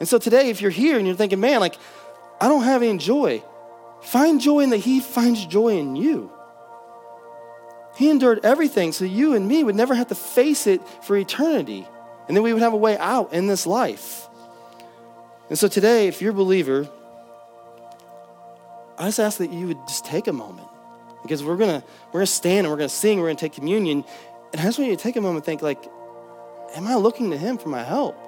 And 0.00 0.08
so 0.08 0.18
today, 0.18 0.50
if 0.50 0.60
you're 0.60 0.70
here 0.70 0.98
and 0.98 1.06
you're 1.06 1.16
thinking, 1.16 1.40
man, 1.40 1.60
like, 1.60 1.76
I 2.40 2.48
don't 2.48 2.64
have 2.64 2.82
any 2.82 2.98
joy, 2.98 3.42
find 4.02 4.40
joy 4.40 4.60
in 4.60 4.70
that 4.70 4.78
he 4.78 5.00
finds 5.00 5.46
joy 5.46 5.78
in 5.78 5.94
you. 5.94 6.32
He 8.02 8.10
endured 8.10 8.40
everything 8.42 8.90
so 8.90 9.04
you 9.04 9.34
and 9.34 9.46
me 9.46 9.62
would 9.62 9.76
never 9.76 9.94
have 9.94 10.08
to 10.08 10.16
face 10.16 10.66
it 10.66 10.80
for 11.04 11.16
eternity. 11.16 11.86
And 12.26 12.36
then 12.36 12.42
we 12.42 12.52
would 12.52 12.60
have 12.60 12.72
a 12.72 12.76
way 12.76 12.98
out 12.98 13.32
in 13.32 13.46
this 13.46 13.64
life. 13.64 14.26
And 15.48 15.56
so 15.56 15.68
today, 15.68 16.08
if 16.08 16.20
you're 16.20 16.32
a 16.32 16.34
believer, 16.34 16.88
I 18.98 19.06
just 19.06 19.20
ask 19.20 19.38
that 19.38 19.52
you 19.52 19.68
would 19.68 19.86
just 19.86 20.04
take 20.04 20.26
a 20.26 20.32
moment. 20.32 20.66
Because 21.22 21.44
we're 21.44 21.56
gonna 21.56 21.84
we're 22.08 22.18
gonna 22.18 22.26
stand 22.26 22.66
and 22.66 22.70
we're 22.70 22.76
gonna 22.76 22.88
sing, 22.88 23.20
we're 23.20 23.28
gonna 23.28 23.38
take 23.38 23.52
communion. 23.52 24.04
And 24.52 24.60
I 24.60 24.64
just 24.64 24.80
want 24.80 24.90
you 24.90 24.96
to 24.96 25.00
take 25.00 25.14
a 25.14 25.20
moment 25.20 25.36
and 25.36 25.44
think 25.44 25.62
like, 25.62 25.88
am 26.74 26.88
I 26.88 26.96
looking 26.96 27.30
to 27.30 27.38
him 27.38 27.56
for 27.56 27.68
my 27.68 27.84
help? 27.84 28.18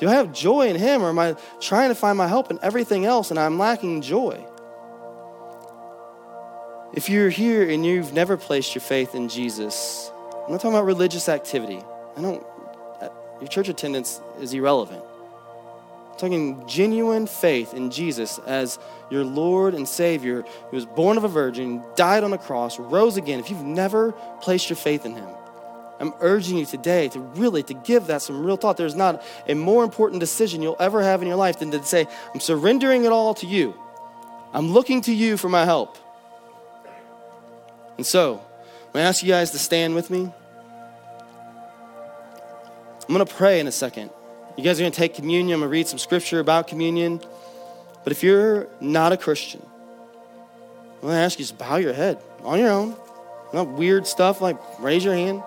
Do 0.00 0.08
I 0.08 0.14
have 0.14 0.32
joy 0.32 0.66
in 0.66 0.74
him 0.74 1.04
or 1.04 1.10
am 1.10 1.20
I 1.20 1.36
trying 1.60 1.90
to 1.90 1.94
find 1.94 2.18
my 2.18 2.26
help 2.26 2.50
in 2.50 2.58
everything 2.62 3.04
else 3.04 3.30
and 3.30 3.38
I'm 3.38 3.60
lacking 3.60 4.02
joy? 4.02 4.44
If 6.96 7.08
you're 7.08 7.28
here 7.28 7.68
and 7.68 7.84
you've 7.84 8.12
never 8.12 8.36
placed 8.36 8.76
your 8.76 8.82
faith 8.82 9.16
in 9.16 9.28
Jesus, 9.28 10.12
I'm 10.44 10.52
not 10.52 10.60
talking 10.60 10.76
about 10.76 10.84
religious 10.84 11.28
activity. 11.28 11.82
I 12.16 12.20
don't, 12.20 12.46
uh, 13.00 13.08
your 13.40 13.48
church 13.48 13.68
attendance 13.68 14.20
is 14.40 14.54
irrelevant. 14.54 15.02
I'm 16.12 16.18
talking 16.18 16.68
genuine 16.68 17.26
faith 17.26 17.74
in 17.74 17.90
Jesus 17.90 18.38
as 18.46 18.78
your 19.10 19.24
Lord 19.24 19.74
and 19.74 19.88
Savior 19.88 20.42
who 20.70 20.76
was 20.76 20.86
born 20.86 21.16
of 21.16 21.24
a 21.24 21.28
virgin, 21.28 21.82
died 21.96 22.22
on 22.22 22.32
a 22.32 22.38
cross, 22.38 22.78
rose 22.78 23.16
again. 23.16 23.40
If 23.40 23.50
you've 23.50 23.64
never 23.64 24.12
placed 24.40 24.70
your 24.70 24.76
faith 24.76 25.04
in 25.04 25.16
Him, 25.16 25.28
I'm 25.98 26.14
urging 26.20 26.58
you 26.58 26.64
today 26.64 27.08
to 27.08 27.18
really 27.18 27.64
to 27.64 27.74
give 27.74 28.06
that 28.06 28.22
some 28.22 28.46
real 28.46 28.56
thought. 28.56 28.76
There's 28.76 28.94
not 28.94 29.20
a 29.48 29.54
more 29.54 29.82
important 29.82 30.20
decision 30.20 30.62
you'll 30.62 30.76
ever 30.78 31.02
have 31.02 31.22
in 31.22 31.26
your 31.26 31.36
life 31.38 31.58
than 31.58 31.72
to 31.72 31.82
say, 31.82 32.06
I'm 32.32 32.38
surrendering 32.38 33.04
it 33.04 33.10
all 33.10 33.34
to 33.34 33.46
you. 33.48 33.74
I'm 34.52 34.70
looking 34.72 35.00
to 35.02 35.12
you 35.12 35.36
for 35.36 35.48
my 35.48 35.64
help. 35.64 35.98
And 37.96 38.06
so, 38.06 38.34
I'm 38.34 38.92
going 38.92 39.04
to 39.04 39.08
ask 39.08 39.22
you 39.22 39.28
guys 39.28 39.50
to 39.52 39.58
stand 39.58 39.94
with 39.94 40.10
me. 40.10 40.32
I'm 43.08 43.14
going 43.14 43.24
to 43.24 43.34
pray 43.34 43.60
in 43.60 43.66
a 43.66 43.72
second. 43.72 44.10
You 44.56 44.64
guys 44.64 44.78
are 44.78 44.82
going 44.82 44.92
to 44.92 44.96
take 44.96 45.14
communion. 45.14 45.54
I'm 45.54 45.60
going 45.60 45.68
to 45.68 45.72
read 45.72 45.88
some 45.88 45.98
scripture 45.98 46.40
about 46.40 46.68
communion. 46.68 47.20
But 48.02 48.12
if 48.12 48.22
you're 48.22 48.68
not 48.80 49.12
a 49.12 49.16
Christian, 49.16 49.62
I'm 50.96 51.00
going 51.00 51.14
to 51.14 51.20
ask 51.20 51.38
you 51.38 51.44
to 51.44 51.54
bow 51.54 51.76
your 51.76 51.92
head 51.92 52.18
on 52.42 52.58
your 52.58 52.70
own. 52.70 52.96
Not 53.52 53.68
weird 53.68 54.06
stuff 54.06 54.40
like 54.40 54.56
raise 54.80 55.04
your 55.04 55.14
hand, 55.14 55.42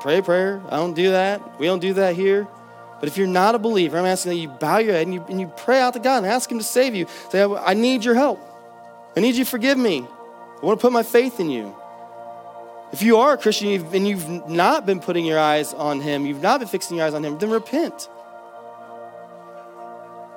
pray 0.00 0.18
a 0.18 0.22
prayer. 0.22 0.62
I 0.70 0.76
don't 0.76 0.94
do 0.94 1.10
that. 1.10 1.58
We 1.58 1.66
don't 1.66 1.80
do 1.80 1.94
that 1.94 2.16
here. 2.16 2.48
But 3.00 3.08
if 3.08 3.16
you're 3.16 3.26
not 3.26 3.54
a 3.54 3.58
believer, 3.58 3.98
I'm 3.98 4.06
asking 4.06 4.32
that 4.32 4.38
you 4.38 4.48
bow 4.48 4.78
your 4.78 4.92
head 4.92 5.06
and 5.06 5.14
you, 5.14 5.24
and 5.28 5.40
you 5.40 5.52
pray 5.56 5.80
out 5.80 5.94
to 5.94 6.00
God 6.00 6.18
and 6.18 6.26
ask 6.26 6.50
Him 6.50 6.58
to 6.58 6.64
save 6.64 6.94
you. 6.94 7.06
Say, 7.30 7.44
I 7.44 7.74
need 7.74 8.04
your 8.04 8.14
help. 8.14 8.40
I 9.16 9.20
need 9.20 9.36
you 9.36 9.44
to 9.44 9.50
forgive 9.50 9.78
me. 9.78 10.06
I 10.60 10.66
want 10.66 10.80
to 10.80 10.82
put 10.82 10.92
my 10.92 11.02
faith 11.02 11.40
in 11.40 11.50
you. 11.50 11.74
If 12.92 13.02
you 13.02 13.18
are 13.18 13.34
a 13.34 13.38
Christian 13.38 13.68
and 13.94 14.08
you've 14.08 14.48
not 14.48 14.86
been 14.86 15.00
putting 15.00 15.26
your 15.26 15.38
eyes 15.38 15.74
on 15.74 16.00
Him, 16.00 16.26
you've 16.26 16.42
not 16.42 16.60
been 16.60 16.68
fixing 16.68 16.96
your 16.96 17.06
eyes 17.06 17.14
on 17.14 17.24
Him, 17.24 17.38
then 17.38 17.50
repent. 17.50 18.08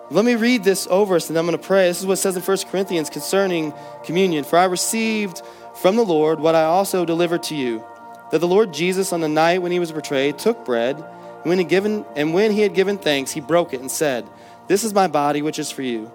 Let 0.10 0.26
me 0.26 0.36
read 0.36 0.66
this 0.66 0.88
over 0.90 1.16
us 1.16 1.30
and 1.30 1.40
I'm 1.40 1.46
going 1.46 1.58
to 1.58 1.64
pray. 1.64 1.88
This 1.88 2.02
is 2.02 2.06
what 2.06 2.14
it 2.14 2.18
says 2.18 2.36
in 2.36 2.44
1 2.44 2.58
Corinthians 2.70 3.10
concerning 3.10 3.74
communion. 4.04 4.44
For 4.44 4.60
I 4.60 4.66
received 4.66 5.42
from 5.76 5.96
the 5.96 6.04
Lord 6.04 6.40
what 6.42 6.54
I 6.54 6.64
also 6.64 7.06
delivered 7.06 7.44
to 7.44 7.56
you 7.56 7.84
that 8.32 8.40
the 8.40 8.48
Lord 8.48 8.74
Jesus, 8.74 9.14
on 9.14 9.22
the 9.22 9.30
night 9.30 9.62
when 9.62 9.72
he 9.72 9.80
was 9.80 9.92
betrayed, 9.92 10.38
took 10.38 10.66
bread, 10.66 10.96
and 10.96 11.46
when 11.46 11.60
he, 11.60 11.66
given, 11.66 12.06
and 12.16 12.34
when 12.34 12.52
he 12.52 12.62
had 12.62 12.74
given 12.74 12.98
thanks, 12.98 13.32
he 13.32 13.42
broke 13.42 13.74
it 13.74 13.82
and 13.82 13.92
said, 13.92 14.26
This 14.68 14.84
is 14.84 14.94
my 14.94 15.08
body, 15.08 15.42
which 15.42 15.60
is 15.60 15.70
for 15.70 15.82
you. 15.82 16.12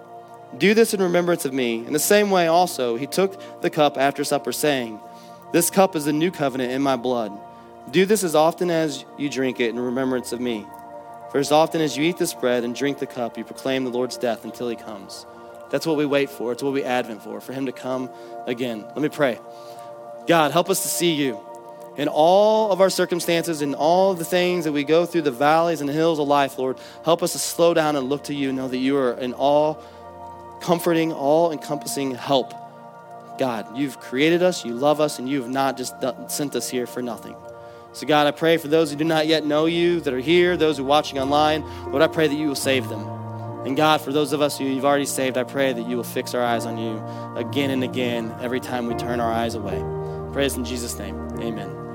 Do 0.59 0.75
this 0.75 0.95
in 0.95 1.03
remembrance 1.03 1.45
of 1.45 1.53
me. 1.53 1.87
In 1.87 1.93
the 1.93 1.99
same 1.99 2.31
way, 2.31 2.47
also, 2.47 2.97
he 2.97 3.07
took 3.07 3.61
the 3.61 3.71
cup 3.71 3.99
after 3.99 4.25
supper, 4.25 4.53
saying, 4.53 5.01
This 5.53 5.71
cup 5.71 5.97
is 5.97 6.05
the 6.05 6.13
new 6.13 6.31
covenant 6.31 6.73
in 6.73 6.83
my 6.83 6.97
blood. 6.97 7.33
Do 7.91 8.07
this 8.07 8.25
as 8.25 8.35
often 8.35 8.71
as 8.71 9.05
you 9.17 9.29
drink 9.29 9.61
it 9.61 9.71
in 9.71 9.79
remembrance 9.79 10.33
of 10.33 10.41
me. 10.41 10.67
For 11.31 11.39
as 11.39 11.53
often 11.53 11.81
as 11.81 11.97
you 11.97 12.05
eat 12.05 12.17
this 12.17 12.35
bread 12.35 12.65
and 12.65 12.75
drink 12.75 12.99
the 12.99 13.07
cup, 13.07 13.37
you 13.37 13.45
proclaim 13.45 13.85
the 13.85 13.91
Lord's 13.91 14.17
death 14.17 14.45
until 14.45 14.69
he 14.69 14.77
comes. 14.77 15.27
That's 15.71 15.87
what 15.87 15.97
we 15.97 16.07
wait 16.07 16.31
for. 16.31 16.53
It's 16.53 16.63
what 16.63 16.73
we 16.73 16.83
advent 16.83 17.23
for, 17.23 17.41
for 17.41 17.53
him 17.53 17.67
to 17.67 17.73
come 17.73 18.09
again. 18.47 18.83
Let 18.83 18.99
me 18.99 19.09
pray. 19.09 19.39
God, 20.27 20.53
help 20.53 20.71
us 20.71 20.83
to 20.83 20.89
see 20.89 21.13
you 21.13 21.41
in 21.97 22.09
all 22.09 22.71
of 22.73 22.81
our 22.81 22.91
circumstances, 22.91 23.63
in 23.63 23.75
all 23.75 24.15
the 24.15 24.25
things 24.25 24.65
that 24.65 24.73
we 24.73 24.85
go 24.85 25.07
through, 25.07 25.23
the 25.23 25.31
valleys 25.31 25.81
and 25.81 25.89
hills 25.89 26.19
of 26.19 26.29
life, 26.29 26.59
Lord. 26.59 26.79
Help 27.05 27.23
us 27.23 27.33
to 27.33 27.39
slow 27.39 27.75
down 27.75 27.97
and 27.97 28.09
look 28.09 28.25
to 28.25 28.35
you, 28.35 28.53
know 28.53 28.69
that 28.69 28.77
you 28.79 28.97
are 28.97 29.13
in 29.13 29.33
all 29.33 29.83
comforting, 30.61 31.13
all 31.13 31.53
encompassing 31.53 32.15
help. 32.15 32.53
God, 33.39 33.77
you've 33.77 34.01
created 34.01 34.43
us, 34.43 34.65
you 34.65 34.75
love 34.75 35.01
us, 35.01 35.19
and 35.19 35.29
you 35.29 35.43
have 35.43 35.51
not 35.51 35.77
just 35.77 35.95
sent 36.29 36.57
us 36.57 36.69
here 36.71 36.87
for 36.87 37.03
nothing. 37.03 37.37
So, 37.93 38.07
God, 38.07 38.27
I 38.27 38.31
pray 38.31 38.57
for 38.57 38.69
those 38.69 38.91
who 38.91 38.97
do 38.97 39.05
not 39.05 39.27
yet 39.27 39.45
know 39.45 39.67
you 39.67 40.01
that 40.01 40.13
are 40.13 40.21
here, 40.21 40.57
those 40.57 40.77
who 40.79 40.85
are 40.85 40.87
watching 40.87 41.19
online, 41.19 41.63
Lord, 41.91 42.03
I 42.03 42.09
pray 42.09 42.29
that 42.29 42.35
you 42.35 42.49
will 42.49 42.55
save 42.55 42.89
them. 42.89 43.07
And 43.67 43.77
God, 43.77 44.01
for 44.01 44.13
those 44.13 44.33
of 44.33 44.41
us 44.41 44.59
who 44.59 44.65
you've 44.65 44.85
already 44.85 45.07
saved, 45.07 45.37
I 45.37 45.45
pray 45.45 45.73
that 45.73 45.89
you 45.89 45.97
will 45.97 46.05
fix 46.05 46.35
our 46.35 46.43
eyes 46.43 46.67
on 46.67 46.79
you 46.79 47.03
again 47.37 47.71
and 47.71 47.83
again 47.83 48.35
every 48.41 48.61
time 48.61 48.87
we 48.87 48.95
turn 48.95 49.19
our 49.19 49.33
eyes 49.33 49.55
away. 49.55 49.83
Praise 50.33 50.55
in 50.55 50.65
Jesus' 50.65 50.99
name. 50.99 51.17
Amen. 51.41 51.86